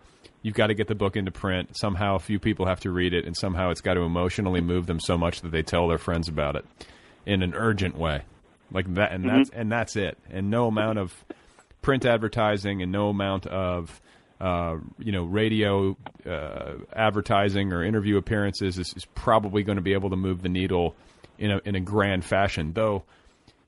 you've 0.42 0.54
got 0.54 0.68
to 0.68 0.74
get 0.74 0.88
the 0.88 0.94
book 0.94 1.16
into 1.16 1.30
print. 1.30 1.76
Somehow, 1.76 2.14
a 2.14 2.20
few 2.20 2.38
people 2.38 2.66
have 2.66 2.80
to 2.80 2.90
read 2.90 3.12
it, 3.12 3.26
and 3.26 3.36
somehow 3.36 3.70
it's 3.70 3.80
got 3.80 3.94
to 3.94 4.02
emotionally 4.02 4.60
move 4.60 4.86
them 4.86 5.00
so 5.00 5.18
much 5.18 5.42
that 5.42 5.50
they 5.50 5.62
tell 5.62 5.88
their 5.88 5.98
friends 5.98 6.28
about 6.28 6.56
it 6.56 6.64
in 7.26 7.42
an 7.42 7.54
urgent 7.54 7.96
way. 7.96 8.22
Like 8.72 8.94
that, 8.94 9.12
and 9.12 9.24
mm-hmm. 9.24 9.36
that's 9.36 9.50
and 9.50 9.72
that's 9.72 9.96
it. 9.96 10.16
And 10.30 10.48
no 10.50 10.68
amount 10.68 10.98
of 10.98 11.24
print 11.82 12.04
advertising 12.04 12.82
and 12.82 12.92
no 12.92 13.08
amount 13.08 13.46
of 13.46 14.00
uh, 14.40 14.76
you 14.98 15.12
know 15.12 15.24
radio 15.24 15.96
uh, 16.26 16.74
advertising 16.94 17.72
or 17.72 17.84
interview 17.84 18.16
appearances 18.16 18.78
is, 18.78 18.92
is 18.96 19.04
probably 19.14 19.62
going 19.62 19.76
to 19.76 19.82
be 19.82 19.92
able 19.92 20.10
to 20.10 20.16
move 20.16 20.42
the 20.42 20.48
needle 20.48 20.94
in 21.38 21.50
a 21.50 21.60
in 21.64 21.74
a 21.74 21.80
grand 21.80 22.24
fashion. 22.24 22.72
Though, 22.72 23.04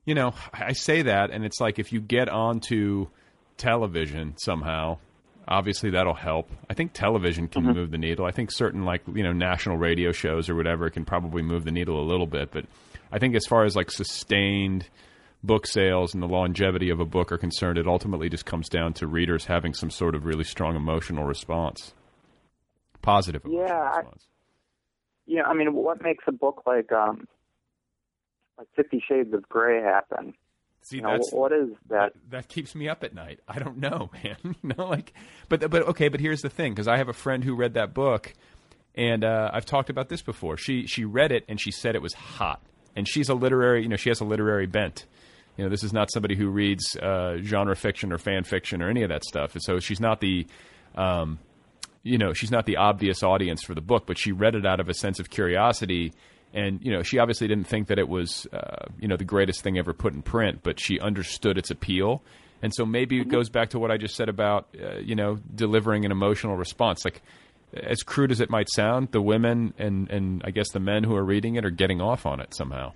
you 0.05 0.15
know, 0.15 0.35
I 0.53 0.73
say 0.73 1.03
that, 1.03 1.31
and 1.31 1.45
it's 1.45 1.61
like 1.61 1.79
if 1.79 1.93
you 1.93 2.01
get 2.01 2.29
onto 2.29 3.09
television 3.57 4.35
somehow, 4.39 4.99
obviously 5.47 5.91
that'll 5.91 6.15
help. 6.15 6.51
I 6.71 6.75
think 6.75 6.93
television 6.93 7.49
can 7.49 7.65
move 7.65 7.91
the 7.91 7.99
needle. 7.99 8.25
I 8.25 8.31
think 8.31 8.51
certain 8.51 8.85
like 8.85 9.03
you 9.13 9.23
know 9.23 9.33
national 9.33 9.77
radio 9.77 10.13
shows 10.13 10.49
or 10.49 10.55
whatever 10.55 10.89
can 10.91 11.05
probably 11.05 11.43
move 11.43 11.65
the 11.65 11.71
needle 11.71 12.01
a 12.01 12.07
little 12.07 12.27
bit, 12.27 12.51
but 12.51 12.65
I 13.11 13.19
think 13.19 13.35
as 13.35 13.45
far 13.47 13.65
as 13.65 13.77
like 13.77 13.91
sustained 13.91 14.89
book 15.43 15.67
sales 15.67 16.15
and 16.15 16.23
the 16.23 16.29
longevity 16.29 16.91
of 16.91 17.01
a 17.01 17.05
book 17.05 17.33
are 17.33 17.39
concerned, 17.39 17.79
it 17.79 17.87
ultimately 17.87 18.29
just 18.29 18.47
comes 18.47 18.69
down 18.69 18.93
to 18.95 19.07
readers 19.07 19.47
having 19.47 19.75
some 19.75 19.91
sort 19.91 20.15
of 20.15 20.25
really 20.25 20.45
strong 20.45 20.77
emotional 20.77 21.25
response, 21.25 21.95
positive 23.03 23.45
emotional 23.45 23.67
Yeah, 23.69 23.81
I- 23.81 23.97
response. 23.99 24.27
you 25.27 25.37
know, 25.39 25.45
I 25.45 25.55
mean, 25.55 25.73
what 25.75 26.03
makes 26.03 26.25
a 26.27 26.33
book 26.33 26.63
like 26.67 26.93
um, 26.93 27.27
like 28.59 28.69
Fifty 28.77 29.03
Shades 29.07 29.33
of 29.35 29.49
Grey 29.49 29.83
happen? 29.83 30.35
See, 30.85 30.97
You 30.97 31.03
know, 31.03 31.13
that's 31.13 31.33
what 31.33 31.53
is 31.53 31.69
that? 31.91 32.13
that 32.31 32.49
keeps 32.49 32.75
me 32.75 32.89
up 32.89 33.05
at 33.05 33.15
night. 33.15 33.39
I 33.47 33.59
don't 33.61 33.79
know, 33.79 34.11
man. 34.25 34.37
you 34.43 34.75
know, 34.77 34.87
like, 34.89 35.13
but 35.49 35.69
but 35.71 35.83
okay, 35.89 36.09
but 36.09 36.21
here's 36.21 36.43
the 36.43 36.51
thing, 36.51 36.73
because 36.73 36.89
I 36.89 36.97
have 36.99 37.09
a 37.09 37.13
friend 37.13 37.43
who 37.45 37.55
read 37.55 37.75
that 37.75 37.95
book, 37.95 38.33
and 38.95 39.25
uh, 39.25 39.51
I've 39.53 39.65
talked 39.67 39.91
about 39.91 40.09
this 40.09 40.23
before. 40.23 40.57
She 40.57 40.87
she 40.87 41.05
read 41.05 41.33
it 41.33 41.45
and 41.49 41.61
she 41.61 41.71
said 41.71 41.95
it 41.95 42.03
was 42.03 42.15
hot, 42.15 42.61
and 42.97 43.09
she's 43.09 43.29
a 43.29 43.35
literary, 43.35 43.83
you 43.83 43.89
know, 43.89 43.97
she 43.97 44.11
has 44.11 44.21
a 44.21 44.25
literary 44.25 44.67
bent. 44.67 45.07
You 45.57 45.65
know, 45.65 45.71
this 45.71 45.85
is 45.85 45.93
not 45.93 46.11
somebody 46.11 46.35
who 46.35 46.49
reads 46.49 46.97
uh, 46.97 47.37
genre 47.43 47.77
fiction 47.77 48.13
or 48.13 48.19
fan 48.19 48.45
fiction 48.45 48.83
or 48.83 48.89
any 48.89 49.03
of 49.03 49.11
that 49.11 49.25
stuff. 49.25 49.55
And 49.55 49.63
so 49.63 49.79
she's 49.79 50.01
not 50.01 50.21
the, 50.21 50.47
um, 50.95 51.39
you 52.03 52.19
know, 52.19 52.33
she's 52.33 52.51
not 52.51 52.67
the 52.67 52.79
obvious 52.79 53.23
audience 53.23 53.63
for 53.63 53.75
the 53.75 53.81
book, 53.81 54.07
but 54.07 54.19
she 54.19 54.33
read 54.33 54.55
it 54.55 54.65
out 54.65 54.81
of 54.81 54.89
a 54.89 54.95
sense 54.95 55.21
of 55.21 55.31
curiosity. 55.31 56.13
And 56.55 56.81
you 56.83 56.93
know, 56.93 57.03
she 57.03 57.19
obviously 57.19 57.49
didn't 57.49 57.67
think 57.67 57.89
that 57.89 57.99
it 57.99 58.09
was, 58.09 58.47
uh, 58.53 58.87
you 58.99 59.09
know, 59.09 59.17
the 59.17 59.25
greatest 59.25 59.63
thing 59.63 59.79
ever 59.79 59.93
put 59.93 60.15
in 60.15 60.23
print, 60.23 60.61
but 60.63 60.81
she 60.81 60.99
understood 61.01 61.59
its 61.59 61.71
appeal. 61.71 62.23
And 62.63 62.73
so 62.75 62.87
maybe 62.87 63.21
it 63.21 63.29
goes 63.29 63.49
back 63.49 63.71
to 63.71 63.79
what 63.79 63.91
I 63.91 63.97
just 63.97 64.15
said 64.15 64.29
about, 64.29 64.69
uh, 64.81 64.99
you 64.99 65.17
know, 65.17 65.39
delivering 65.55 66.05
an 66.05 66.13
emotional 66.13 66.57
response. 66.57 67.05
Like, 67.05 67.21
as 67.75 68.03
crude 68.03 68.31
as 68.31 68.41
it 68.41 68.51
might 68.51 68.69
sound, 68.71 69.09
the 69.13 69.21
women 69.23 69.75
and 69.79 70.11
and 70.11 70.43
I 70.45 70.51
guess 70.51 70.71
the 70.71 70.81
men 70.81 71.05
who 71.05 71.17
are 71.17 71.25
reading 71.25 71.57
it 71.57 71.65
are 71.65 71.71
getting 71.71 72.01
off 72.01 72.27
on 72.27 72.41
it 72.41 72.55
somehow, 72.55 72.93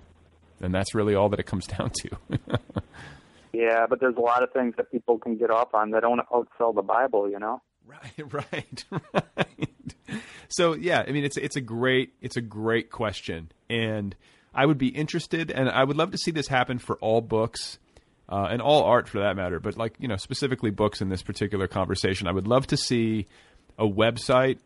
and 0.61 0.73
that's 0.73 0.93
really 0.93 1.15
all 1.15 1.29
that 1.29 1.39
it 1.39 1.45
comes 1.45 1.67
down 1.77 1.91
to. 2.01 2.09
Yeah, 3.53 3.87
but 3.89 3.99
there's 3.99 4.15
a 4.15 4.21
lot 4.21 4.43
of 4.43 4.51
things 4.51 4.75
that 4.77 4.91
people 4.91 5.17
can 5.17 5.37
get 5.37 5.49
off 5.49 5.73
on 5.73 5.91
that 5.91 6.01
don't 6.01 6.21
outsell 6.29 6.75
the 6.75 6.83
Bible. 6.83 7.29
You 7.29 7.39
know. 7.39 7.61
Right, 7.87 8.33
right, 8.33 8.85
right. 9.13 9.95
So 10.49 10.73
yeah, 10.73 11.03
I 11.07 11.11
mean 11.11 11.23
it's 11.23 11.37
it's 11.37 11.55
a 11.55 11.61
great 11.61 12.13
it's 12.21 12.37
a 12.37 12.41
great 12.41 12.91
question, 12.91 13.51
and 13.69 14.15
I 14.53 14.65
would 14.65 14.77
be 14.77 14.89
interested, 14.89 15.51
and 15.51 15.69
I 15.69 15.83
would 15.83 15.97
love 15.97 16.11
to 16.11 16.17
see 16.17 16.31
this 16.31 16.47
happen 16.47 16.79
for 16.79 16.97
all 16.97 17.21
books 17.21 17.79
uh, 18.29 18.47
and 18.49 18.61
all 18.61 18.83
art 18.83 19.07
for 19.07 19.19
that 19.19 19.35
matter, 19.35 19.59
but 19.59 19.77
like 19.77 19.95
you 19.99 20.07
know 20.07 20.17
specifically 20.17 20.69
books 20.69 21.01
in 21.01 21.09
this 21.09 21.23
particular 21.23 21.67
conversation. 21.67 22.27
I 22.27 22.33
would 22.33 22.47
love 22.47 22.67
to 22.67 22.77
see 22.77 23.27
a 23.79 23.87
website 23.87 24.59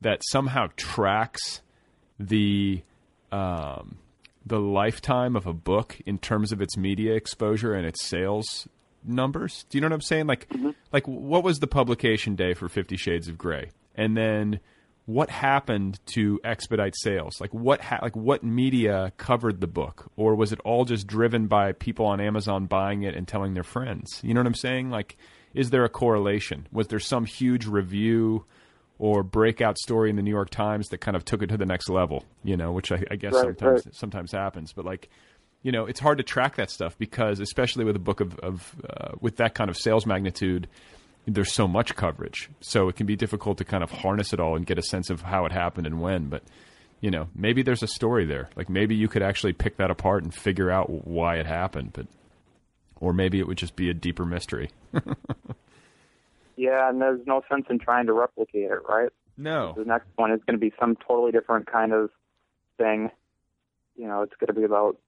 that 0.00 0.20
somehow 0.30 0.68
tracks 0.76 1.60
the 2.20 2.82
um, 3.32 3.96
the 4.48 4.60
lifetime 4.60 5.36
of 5.36 5.46
a 5.46 5.52
book 5.52 5.98
in 6.06 6.18
terms 6.18 6.52
of 6.52 6.60
its 6.60 6.76
media 6.76 7.14
exposure 7.14 7.74
and 7.74 7.86
its 7.86 8.04
sales 8.04 8.68
numbers. 9.04 9.64
Do 9.70 9.78
you 9.78 9.82
know 9.82 9.86
what 9.86 9.94
I'm 9.94 10.00
saying? 10.00 10.26
Like, 10.26 10.48
mm-hmm. 10.48 10.70
like 10.92 11.06
what 11.06 11.44
was 11.44 11.58
the 11.58 11.66
publication 11.66 12.36
day 12.36 12.54
for 12.54 12.68
Fifty 12.68 12.96
Shades 12.96 13.28
of 13.28 13.38
Grey, 13.38 13.70
and 13.94 14.16
then 14.16 14.60
what 15.06 15.30
happened 15.30 15.98
to 16.04 16.38
expedite 16.44 16.94
sales? 16.96 17.40
Like 17.40 17.54
what 17.54 17.80
ha- 17.80 18.00
like 18.02 18.14
what 18.14 18.44
media 18.44 19.12
covered 19.16 19.60
the 19.60 19.66
book, 19.66 20.10
or 20.16 20.34
was 20.34 20.52
it 20.52 20.60
all 20.64 20.84
just 20.84 21.06
driven 21.06 21.46
by 21.46 21.72
people 21.72 22.06
on 22.06 22.20
Amazon 22.20 22.66
buying 22.66 23.04
it 23.04 23.14
and 23.14 23.26
telling 23.26 23.54
their 23.54 23.62
friends? 23.62 24.20
You 24.22 24.34
know 24.34 24.40
what 24.40 24.46
I'm 24.46 24.54
saying? 24.54 24.90
Like, 24.90 25.16
is 25.54 25.70
there 25.70 25.84
a 25.84 25.88
correlation? 25.88 26.66
Was 26.72 26.88
there 26.88 27.00
some 27.00 27.24
huge 27.24 27.66
review? 27.66 28.44
Or 28.98 29.22
breakout 29.22 29.78
story 29.78 30.10
in 30.10 30.16
the 30.16 30.22
New 30.22 30.30
York 30.30 30.50
Times 30.50 30.88
that 30.88 30.98
kind 30.98 31.16
of 31.16 31.24
took 31.24 31.42
it 31.42 31.48
to 31.48 31.56
the 31.56 31.66
next 31.66 31.88
level, 31.88 32.24
you 32.42 32.56
know, 32.56 32.72
which 32.72 32.90
I, 32.90 33.02
I 33.10 33.16
guess 33.16 33.32
right, 33.32 33.44
sometimes 33.44 33.86
right. 33.86 33.94
sometimes 33.94 34.32
happens. 34.32 34.72
But 34.72 34.84
like, 34.84 35.08
you 35.62 35.72
know, 35.72 35.86
it's 35.86 36.00
hard 36.00 36.18
to 36.18 36.24
track 36.24 36.56
that 36.56 36.70
stuff 36.70 36.98
because, 36.98 37.40
especially 37.40 37.84
with 37.84 37.96
a 37.96 38.00
book 38.00 38.20
of, 38.20 38.38
of 38.40 38.74
uh, 38.88 39.12
with 39.20 39.36
that 39.36 39.54
kind 39.54 39.70
of 39.70 39.76
sales 39.76 40.06
magnitude, 40.06 40.68
there's 41.26 41.52
so 41.52 41.68
much 41.68 41.94
coverage, 41.94 42.48
so 42.60 42.88
it 42.88 42.96
can 42.96 43.06
be 43.06 43.16
difficult 43.16 43.58
to 43.58 43.64
kind 43.64 43.82
of 43.82 43.90
harness 43.90 44.32
it 44.32 44.40
all 44.40 44.56
and 44.56 44.66
get 44.66 44.78
a 44.78 44.82
sense 44.82 45.10
of 45.10 45.22
how 45.22 45.44
it 45.44 45.52
happened 45.52 45.86
and 45.86 46.00
when. 46.00 46.28
But 46.28 46.42
you 47.00 47.10
know, 47.10 47.28
maybe 47.34 47.62
there's 47.62 47.82
a 47.82 47.88
story 47.88 48.26
there. 48.26 48.50
Like 48.56 48.68
maybe 48.68 48.94
you 48.94 49.08
could 49.08 49.22
actually 49.22 49.52
pick 49.52 49.76
that 49.76 49.90
apart 49.90 50.24
and 50.24 50.34
figure 50.34 50.70
out 50.70 51.06
why 51.06 51.36
it 51.36 51.46
happened, 51.46 51.92
but 51.92 52.06
or 53.00 53.12
maybe 53.12 53.38
it 53.38 53.46
would 53.46 53.58
just 53.58 53.76
be 53.76 53.90
a 53.90 53.94
deeper 53.94 54.24
mystery. 54.24 54.70
Yeah, 56.58 56.88
and 56.88 57.00
there's 57.00 57.20
no 57.24 57.42
sense 57.48 57.66
in 57.70 57.78
trying 57.78 58.06
to 58.06 58.12
replicate 58.12 58.64
it, 58.64 58.80
right? 58.88 59.10
No. 59.36 59.74
The 59.76 59.84
next 59.84 60.08
one 60.16 60.32
is 60.32 60.40
going 60.44 60.58
to 60.58 60.60
be 60.60 60.72
some 60.78 60.96
totally 60.96 61.30
different 61.30 61.70
kind 61.70 61.92
of 61.92 62.10
thing. 62.78 63.12
You 63.96 64.08
know, 64.08 64.22
it's 64.22 64.34
going 64.40 64.48
to 64.48 64.52
be 64.52 64.64
about 64.64 64.98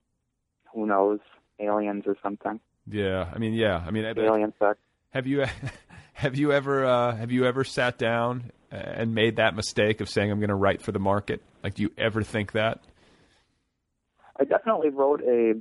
who 0.72 0.86
knows 0.86 1.18
aliens 1.58 2.04
or 2.06 2.16
something. 2.22 2.60
Yeah, 2.86 3.28
I 3.34 3.38
mean, 3.38 3.54
yeah, 3.54 3.82
I 3.84 3.90
mean, 3.90 4.04
alien 4.04 4.54
sex. 4.60 4.78
Have 5.10 5.26
you 5.26 5.44
have 6.12 6.36
you 6.36 6.52
ever 6.52 6.84
uh, 6.84 7.16
have 7.16 7.32
you 7.32 7.44
ever 7.44 7.64
sat 7.64 7.98
down 7.98 8.52
and 8.70 9.12
made 9.12 9.36
that 9.36 9.56
mistake 9.56 10.00
of 10.00 10.08
saying 10.08 10.30
I'm 10.30 10.38
going 10.38 10.50
to 10.50 10.54
write 10.54 10.80
for 10.80 10.92
the 10.92 11.00
market? 11.00 11.42
Like, 11.64 11.74
do 11.74 11.82
you 11.82 11.90
ever 11.98 12.22
think 12.22 12.52
that? 12.52 12.78
I 14.38 14.44
definitely 14.44 14.90
wrote 14.90 15.20
a 15.22 15.54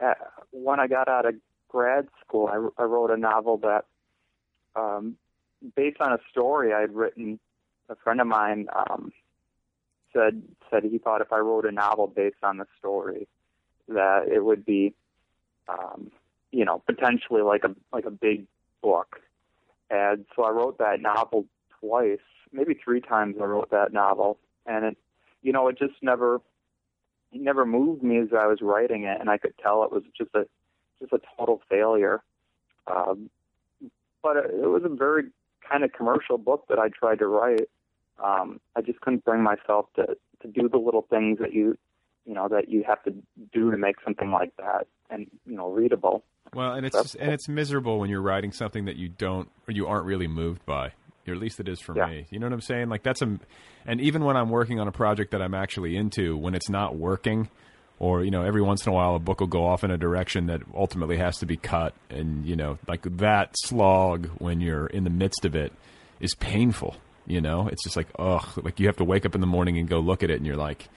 uh, 0.00 0.14
when 0.52 0.78
I 0.78 0.86
got 0.86 1.08
out 1.08 1.26
of 1.26 1.34
grad 1.68 2.06
school. 2.24 2.46
I, 2.46 2.82
I 2.82 2.86
wrote 2.86 3.10
a 3.10 3.16
novel 3.16 3.56
that 3.58 3.86
um, 4.76 5.16
based 5.76 6.00
on 6.00 6.12
a 6.12 6.18
story 6.30 6.72
I'd 6.72 6.92
written. 6.92 7.38
A 7.88 7.96
friend 7.96 8.20
of 8.20 8.26
mine 8.26 8.68
um, 8.74 9.12
said 10.12 10.42
said 10.70 10.84
he 10.84 10.98
thought 10.98 11.20
if 11.20 11.32
I 11.32 11.38
wrote 11.38 11.66
a 11.66 11.72
novel 11.72 12.06
based 12.06 12.42
on 12.42 12.58
the 12.58 12.66
story, 12.78 13.28
that 13.88 14.28
it 14.28 14.44
would 14.44 14.64
be, 14.64 14.94
um, 15.68 16.10
you 16.50 16.64
know, 16.64 16.82
potentially 16.86 17.42
like 17.42 17.64
a 17.64 17.74
like 17.92 18.06
a 18.06 18.10
big 18.10 18.46
book. 18.82 19.20
And 19.90 20.24
so 20.34 20.44
I 20.44 20.50
wrote 20.50 20.78
that 20.78 21.00
novel 21.00 21.46
twice, 21.80 22.18
maybe 22.50 22.74
three 22.74 23.00
times. 23.00 23.36
I 23.40 23.44
wrote 23.44 23.70
that 23.70 23.92
novel, 23.92 24.38
and 24.64 24.84
it, 24.84 24.96
you 25.42 25.52
know, 25.52 25.68
it 25.68 25.78
just 25.78 25.94
never, 26.00 26.36
it 27.32 27.40
never 27.40 27.66
moved 27.66 28.02
me 28.02 28.18
as 28.18 28.28
I 28.32 28.46
was 28.46 28.60
writing 28.62 29.04
it, 29.04 29.20
and 29.20 29.28
I 29.28 29.36
could 29.36 29.54
tell 29.62 29.84
it 29.84 29.92
was 29.92 30.02
just 30.16 30.30
a, 30.34 30.46
just 31.00 31.12
a 31.12 31.20
total 31.36 31.60
failure. 31.68 32.22
Um, 32.86 33.28
but 34.22 34.36
it 34.36 34.68
was 34.68 34.82
a 34.84 34.88
very 34.88 35.24
kind 35.68 35.84
of 35.84 35.92
commercial 35.92 36.38
book 36.38 36.64
that 36.68 36.78
I 36.78 36.88
tried 36.88 37.18
to 37.20 37.26
write. 37.26 37.68
Um, 38.22 38.60
I 38.76 38.82
just 38.82 39.00
couldn't 39.00 39.24
bring 39.24 39.42
myself 39.42 39.86
to 39.96 40.16
to 40.42 40.48
do 40.48 40.68
the 40.68 40.78
little 40.78 41.06
things 41.08 41.38
that 41.38 41.52
you 41.52 41.76
you 42.24 42.34
know 42.34 42.48
that 42.48 42.68
you 42.68 42.84
have 42.86 43.02
to 43.04 43.14
do 43.52 43.70
to 43.70 43.76
make 43.76 43.96
something 44.04 44.30
like 44.30 44.54
that 44.56 44.86
and 45.10 45.26
you 45.46 45.56
know 45.56 45.70
readable. 45.70 46.24
Well, 46.54 46.74
and 46.74 46.84
it's 46.84 46.96
just, 46.96 47.14
and 47.14 47.32
it's 47.32 47.48
miserable 47.48 47.98
when 47.98 48.10
you're 48.10 48.20
writing 48.20 48.52
something 48.52 48.84
that 48.84 48.96
you 48.96 49.08
don't 49.08 49.48
or 49.66 49.72
you 49.72 49.86
aren't 49.86 50.04
really 50.04 50.28
moved 50.28 50.64
by. 50.66 50.92
Or 51.26 51.34
at 51.34 51.40
least 51.40 51.60
it 51.60 51.68
is 51.68 51.80
for 51.80 51.96
yeah. 51.96 52.06
me. 52.06 52.26
You 52.30 52.40
know 52.40 52.46
what 52.46 52.52
I'm 52.52 52.60
saying? 52.60 52.88
Like 52.88 53.04
that's 53.04 53.22
a, 53.22 53.38
and 53.86 54.00
even 54.00 54.24
when 54.24 54.36
I'm 54.36 54.50
working 54.50 54.80
on 54.80 54.88
a 54.88 54.92
project 54.92 55.30
that 55.30 55.40
I'm 55.40 55.54
actually 55.54 55.96
into, 55.96 56.36
when 56.36 56.54
it's 56.54 56.68
not 56.68 56.96
working, 56.96 57.48
or 57.98 58.24
you 58.24 58.30
know 58.30 58.42
every 58.42 58.62
once 58.62 58.86
in 58.86 58.92
a 58.92 58.94
while 58.94 59.14
a 59.14 59.18
book 59.18 59.40
will 59.40 59.46
go 59.46 59.66
off 59.66 59.84
in 59.84 59.90
a 59.90 59.98
direction 59.98 60.46
that 60.46 60.62
ultimately 60.74 61.16
has 61.16 61.38
to 61.38 61.46
be 61.46 61.56
cut. 61.56 61.94
And 62.10 62.46
you 62.46 62.56
know 62.56 62.78
like 62.86 63.02
that 63.18 63.54
slog 63.64 64.26
when 64.38 64.60
you're 64.60 64.86
in 64.86 65.04
the 65.04 65.10
midst 65.10 65.44
of 65.44 65.54
it 65.54 65.72
is 66.20 66.34
painful 66.34 66.96
you 67.26 67.40
know? 67.40 67.68
It's 67.68 67.82
just 67.84 67.96
like 67.96 68.08
ugh 68.18 68.46
like 68.62 68.80
you 68.80 68.86
have 68.86 68.96
to 68.96 69.04
wake 69.04 69.26
up 69.26 69.34
in 69.34 69.40
the 69.40 69.46
morning 69.46 69.78
and 69.78 69.88
go 69.88 70.00
look 70.00 70.22
at 70.22 70.30
it 70.30 70.36
and 70.36 70.46
you're 70.46 70.56
like 70.56 70.88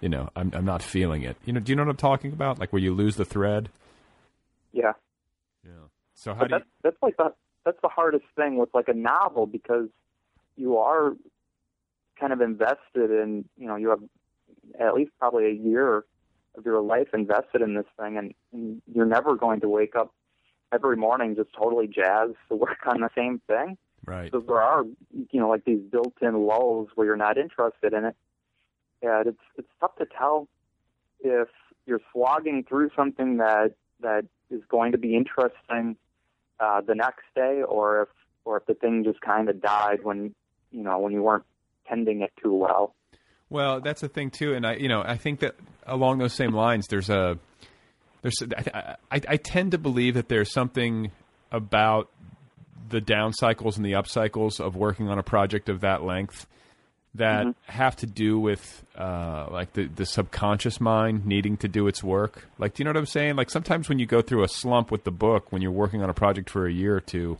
you 0.00 0.08
know 0.08 0.28
i'm 0.36 0.50
i'm 0.54 0.64
not 0.64 0.82
feeling 0.82 1.22
it. 1.22 1.36
You 1.44 1.52
know 1.52 1.60
do 1.60 1.72
you 1.72 1.76
know 1.76 1.84
what 1.84 1.90
i'm 1.90 1.96
talking 1.96 2.32
about? 2.32 2.58
Like 2.58 2.72
where 2.72 2.82
you 2.82 2.94
lose 2.94 3.16
the 3.16 3.24
thread? 3.24 3.68
Yeah. 4.72 4.92
Yeah. 5.64 5.72
So 6.14 6.34
how 6.34 6.40
but 6.40 6.48
do 6.48 6.54
that's, 6.54 6.64
you... 6.64 6.70
that's 6.82 7.02
like 7.02 7.16
the 7.16 7.34
that's 7.64 7.78
the 7.82 7.88
hardest 7.88 8.24
thing 8.36 8.56
with 8.56 8.70
like 8.74 8.88
a 8.88 8.94
novel 8.94 9.46
because 9.46 9.88
you 10.56 10.78
are 10.78 11.14
kind 12.18 12.32
of 12.32 12.40
invested 12.40 13.10
in 13.10 13.44
you 13.56 13.66
know 13.66 13.76
you 13.76 13.90
have 13.90 14.00
at 14.80 14.94
least 14.94 15.10
probably 15.18 15.46
a 15.46 15.52
year 15.52 16.04
of 16.58 16.66
your 16.66 16.80
life 16.82 17.08
invested 17.14 17.62
in 17.62 17.74
this 17.74 17.86
thing, 17.98 18.18
and, 18.18 18.34
and 18.52 18.82
you're 18.92 19.06
never 19.06 19.36
going 19.36 19.60
to 19.60 19.68
wake 19.68 19.96
up 19.96 20.12
every 20.72 20.96
morning 20.96 21.34
just 21.36 21.50
totally 21.56 21.86
jazzed 21.86 22.34
to 22.48 22.56
work 22.56 22.86
on 22.86 23.00
the 23.00 23.10
same 23.16 23.40
thing. 23.46 23.78
Right. 24.04 24.30
So 24.30 24.40
there 24.40 24.60
are, 24.60 24.84
you 25.12 25.40
know, 25.40 25.48
like 25.48 25.64
these 25.64 25.80
built-in 25.80 26.46
lulls 26.46 26.88
where 26.94 27.06
you're 27.06 27.16
not 27.16 27.38
interested 27.38 27.92
in 27.92 28.04
it. 28.06 28.16
Yeah, 29.02 29.22
it's 29.26 29.38
it's 29.56 29.68
tough 29.80 29.96
to 29.96 30.06
tell 30.06 30.48
if 31.20 31.48
you're 31.86 32.00
slogging 32.12 32.64
through 32.64 32.90
something 32.96 33.36
that 33.36 33.74
that 34.00 34.24
is 34.50 34.62
going 34.68 34.92
to 34.92 34.98
be 34.98 35.14
interesting 35.14 35.96
uh, 36.58 36.80
the 36.80 36.94
next 36.94 37.24
day, 37.34 37.62
or 37.62 38.02
if 38.02 38.08
or 38.44 38.56
if 38.56 38.66
the 38.66 38.74
thing 38.74 39.04
just 39.04 39.20
kind 39.20 39.48
of 39.48 39.60
died 39.60 40.02
when 40.02 40.34
you 40.72 40.82
know 40.82 40.98
when 40.98 41.12
you 41.12 41.22
weren't 41.22 41.44
tending 41.86 42.22
it 42.22 42.32
too 42.42 42.54
well. 42.54 42.94
Well, 43.50 43.80
that's 43.80 44.00
the 44.00 44.08
thing 44.08 44.30
too, 44.30 44.54
and 44.54 44.66
I, 44.66 44.74
you 44.74 44.88
know, 44.88 45.02
I 45.02 45.16
think 45.16 45.40
that 45.40 45.54
along 45.86 46.18
those 46.18 46.34
same 46.34 46.52
lines, 46.52 46.86
there's 46.88 47.08
a, 47.08 47.38
there's, 48.22 48.42
I, 48.56 48.96
I, 49.10 49.20
I 49.28 49.36
tend 49.36 49.72
to 49.72 49.78
believe 49.78 50.14
that 50.14 50.28
there's 50.28 50.52
something 50.52 51.10
about 51.50 52.10
the 52.90 53.00
down 53.00 53.32
cycles 53.32 53.76
and 53.76 53.86
the 53.86 53.94
up 53.94 54.06
cycles 54.06 54.60
of 54.60 54.76
working 54.76 55.08
on 55.08 55.18
a 55.18 55.22
project 55.22 55.68
of 55.68 55.80
that 55.80 56.02
length 56.02 56.46
that 57.14 57.46
mm-hmm. 57.46 57.72
have 57.72 57.96
to 57.96 58.06
do 58.06 58.38
with 58.38 58.84
uh, 58.96 59.46
like 59.50 59.72
the, 59.72 59.86
the 59.86 60.06
subconscious 60.06 60.80
mind 60.80 61.26
needing 61.26 61.56
to 61.58 61.68
do 61.68 61.86
its 61.86 62.02
work. 62.02 62.46
Like, 62.58 62.74
do 62.74 62.82
you 62.82 62.84
know 62.84 62.90
what 62.90 62.98
I'm 62.98 63.06
saying? 63.06 63.36
Like 63.36 63.50
sometimes 63.50 63.88
when 63.88 63.98
you 63.98 64.06
go 64.06 64.20
through 64.20 64.44
a 64.44 64.48
slump 64.48 64.90
with 64.90 65.04
the 65.04 65.10
book, 65.10 65.50
when 65.52 65.62
you're 65.62 65.70
working 65.70 66.02
on 66.02 66.10
a 66.10 66.14
project 66.14 66.50
for 66.50 66.66
a 66.66 66.72
year 66.72 66.96
or 66.96 67.00
two, 67.00 67.38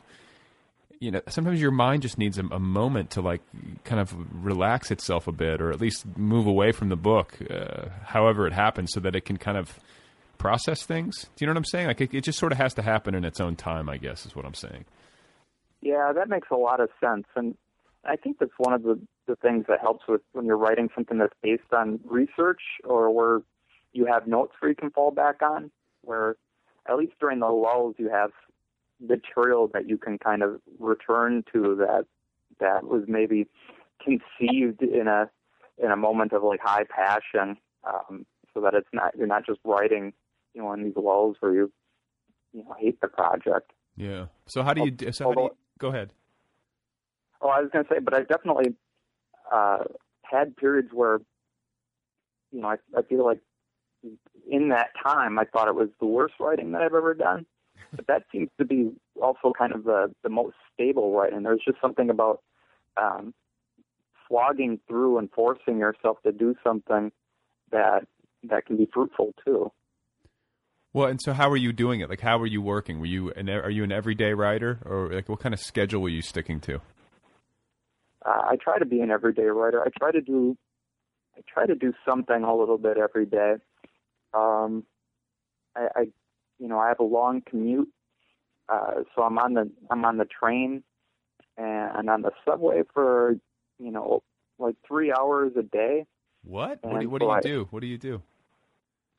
you 1.00 1.10
know, 1.10 1.20
sometimes 1.28 1.60
your 1.60 1.70
mind 1.70 2.02
just 2.02 2.18
needs 2.18 2.38
a, 2.38 2.44
a, 2.46 2.58
moment 2.58 3.10
to 3.10 3.20
like 3.20 3.40
kind 3.84 4.00
of 4.00 4.14
relax 4.44 4.90
itself 4.90 5.28
a 5.28 5.32
bit, 5.32 5.60
or 5.60 5.70
at 5.70 5.80
least 5.80 6.04
move 6.16 6.46
away 6.46 6.72
from 6.72 6.88
the 6.88 6.96
book, 6.96 7.38
uh, 7.50 7.88
however 8.04 8.46
it 8.46 8.52
happens, 8.52 8.90
so 8.92 9.00
that 9.00 9.14
it 9.14 9.24
can 9.24 9.36
kind 9.36 9.56
of 9.56 9.78
process 10.38 10.84
things. 10.84 11.26
Do 11.36 11.44
you 11.44 11.46
know 11.46 11.52
what 11.52 11.58
I'm 11.58 11.64
saying? 11.64 11.86
Like 11.86 12.00
it, 12.00 12.14
it, 12.14 12.24
just 12.24 12.38
sort 12.38 12.52
of 12.52 12.58
has 12.58 12.74
to 12.74 12.82
happen 12.82 13.14
in 13.14 13.24
its 13.24 13.40
own 13.40 13.56
time. 13.56 13.88
I 13.88 13.96
guess 13.96 14.26
is 14.26 14.34
what 14.34 14.44
I'm 14.44 14.54
saying. 14.54 14.84
Yeah, 15.80 16.12
that 16.12 16.28
makes 16.28 16.48
a 16.50 16.56
lot 16.56 16.80
of 16.80 16.90
sense, 17.00 17.26
and 17.36 17.56
I 18.04 18.16
think 18.16 18.38
that's 18.38 18.52
one 18.58 18.74
of 18.74 18.82
the 18.82 19.00
the 19.26 19.36
things 19.36 19.66
that 19.68 19.80
helps 19.80 20.08
with 20.08 20.22
when 20.32 20.46
you're 20.46 20.56
writing 20.56 20.88
something 20.94 21.18
that's 21.18 21.34
based 21.42 21.72
on 21.72 22.00
research 22.04 22.62
or 22.82 23.10
where 23.10 23.42
you 23.92 24.06
have 24.06 24.26
notes 24.26 24.54
where 24.58 24.70
you 24.70 24.74
can 24.74 24.90
fall 24.90 25.10
back 25.10 25.42
on, 25.42 25.70
where 26.02 26.36
at 26.88 26.96
least 26.96 27.12
during 27.20 27.40
the 27.40 27.46
lulls 27.46 27.94
you 27.98 28.08
have 28.08 28.30
material 29.00 29.68
that 29.72 29.88
you 29.88 29.96
can 29.96 30.18
kind 30.18 30.42
of 30.42 30.60
return 30.78 31.44
to 31.52 31.76
that 31.76 32.06
that 32.60 32.84
was 32.84 33.04
maybe 33.06 33.46
conceived 34.02 34.82
in 34.82 35.06
a 35.08 35.30
in 35.82 35.90
a 35.90 35.96
moment 35.96 36.32
of 36.32 36.42
like 36.42 36.60
high 36.60 36.84
passion, 36.84 37.56
um, 37.84 38.26
so 38.52 38.60
that 38.60 38.74
it's 38.74 38.88
not 38.92 39.14
you're 39.16 39.26
not 39.26 39.46
just 39.46 39.60
writing, 39.64 40.12
you 40.54 40.62
know, 40.62 40.72
in 40.72 40.82
these 40.82 40.96
lulls 40.96 41.36
where 41.40 41.54
you 41.54 41.72
you 42.52 42.64
know 42.64 42.74
hate 42.78 43.00
the 43.00 43.08
project. 43.08 43.72
Yeah. 43.96 44.26
So 44.46 44.62
how 44.62 44.74
do 44.74 44.84
you? 44.84 45.12
So 45.12 45.28
how 45.28 45.34
do 45.34 45.42
you, 45.42 45.56
go 45.78 45.88
ahead. 45.88 46.12
Oh, 47.40 47.48
I 47.48 47.60
was 47.60 47.70
going 47.72 47.84
to 47.84 47.94
say, 47.94 48.00
but 48.00 48.14
I 48.14 48.22
definitely 48.22 48.74
uh, 49.52 49.84
had 50.22 50.56
periods 50.56 50.88
where, 50.92 51.20
you 52.50 52.60
know, 52.60 52.68
I, 52.68 52.76
I 52.96 53.02
feel 53.02 53.24
like 53.24 53.40
in 54.50 54.70
that 54.70 54.88
time 55.00 55.38
I 55.38 55.44
thought 55.44 55.68
it 55.68 55.74
was 55.74 55.88
the 56.00 56.06
worst 56.06 56.34
writing 56.40 56.72
that 56.72 56.82
I've 56.82 56.94
ever 56.94 57.14
done 57.14 57.46
but 57.96 58.06
that 58.06 58.24
seems 58.32 58.48
to 58.58 58.64
be 58.64 58.90
also 59.20 59.52
kind 59.56 59.72
of 59.72 59.84
the 59.84 60.12
the 60.22 60.28
most 60.28 60.56
stable 60.72 61.12
right 61.12 61.32
and 61.32 61.44
there's 61.44 61.62
just 61.64 61.80
something 61.80 62.10
about 62.10 62.42
um 62.96 63.34
slogging 64.26 64.78
through 64.86 65.18
and 65.18 65.30
forcing 65.32 65.78
yourself 65.78 66.18
to 66.22 66.32
do 66.32 66.54
something 66.62 67.10
that 67.70 68.06
that 68.42 68.66
can 68.66 68.76
be 68.76 68.88
fruitful 68.92 69.32
too 69.44 69.70
Well, 70.92 71.08
and 71.08 71.20
so 71.22 71.32
how 71.32 71.50
are 71.50 71.56
you 71.56 71.72
doing 71.72 72.00
it? 72.00 72.08
Like, 72.08 72.22
how 72.22 72.38
are 72.38 72.46
you 72.46 72.62
working? 72.62 72.98
Were 72.98 73.06
you 73.06 73.30
an 73.32 73.48
are 73.50 73.70
you 73.70 73.84
an 73.84 73.92
everyday 73.92 74.32
writer, 74.32 74.80
or 74.84 75.12
like 75.12 75.28
what 75.28 75.40
kind 75.40 75.54
of 75.54 75.60
schedule 75.60 76.00
were 76.02 76.08
you 76.08 76.22
sticking 76.22 76.60
to? 76.60 76.80
Uh, 78.24 78.42
I 78.50 78.56
try 78.56 78.78
to 78.78 78.86
be 78.86 79.00
an 79.00 79.10
everyday 79.10 79.44
writer. 79.44 79.82
I 79.82 79.88
try 79.96 80.10
to 80.12 80.20
do, 80.20 80.56
I 81.36 81.40
try 81.46 81.66
to 81.66 81.74
do 81.74 81.92
something 82.06 82.42
a 82.42 82.54
little 82.54 82.78
bit 82.78 82.96
every 82.96 83.26
day. 83.26 83.54
Um, 84.34 84.84
I, 85.76 85.88
I 85.94 86.08
you 86.58 86.68
know, 86.68 86.78
I 86.78 86.88
have 86.88 87.00
a 87.00 87.04
long 87.04 87.42
commute, 87.48 87.88
uh, 88.68 89.02
so 89.14 89.22
I'm 89.22 89.38
on 89.38 89.54
the 89.54 89.70
I'm 89.90 90.04
on 90.04 90.16
the 90.18 90.24
train 90.26 90.82
and 91.56 92.08
on 92.10 92.22
the 92.22 92.30
subway 92.44 92.82
for 92.92 93.36
you 93.78 93.90
know 93.90 94.22
like 94.58 94.76
three 94.86 95.12
hours 95.12 95.52
a 95.58 95.62
day. 95.62 96.06
What? 96.44 96.78
What 96.82 97.00
do, 97.00 97.08
what 97.10 97.20
do 97.20 97.26
so 97.26 97.30
you 97.32 97.36
I- 97.36 97.40
do? 97.40 97.68
What 97.70 97.80
do 97.80 97.86
you 97.86 97.98
do? 97.98 98.22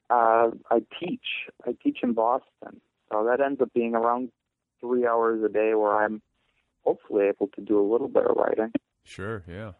Uh, 0.09 0.49
I 0.71 0.79
teach. 0.99 1.25
I 1.67 1.75
teach 1.83 1.99
in 2.01 2.13
Boston, 2.13 2.81
so 3.11 3.25
that 3.25 3.39
ends 3.41 3.61
up 3.61 3.71
being 3.73 3.93
around 3.93 4.31
three 4.81 5.05
hours 5.05 5.43
a 5.43 5.49
day 5.49 5.75
where 5.75 5.95
I'm 6.03 6.21
hopefully 6.83 7.25
able 7.27 7.47
to 7.49 7.61
do 7.61 7.79
a 7.79 7.85
little 7.85 8.07
bit 8.07 8.25
of 8.25 8.35
writing 8.35 8.71
Sure, 9.03 9.43
yeah. 9.47 9.73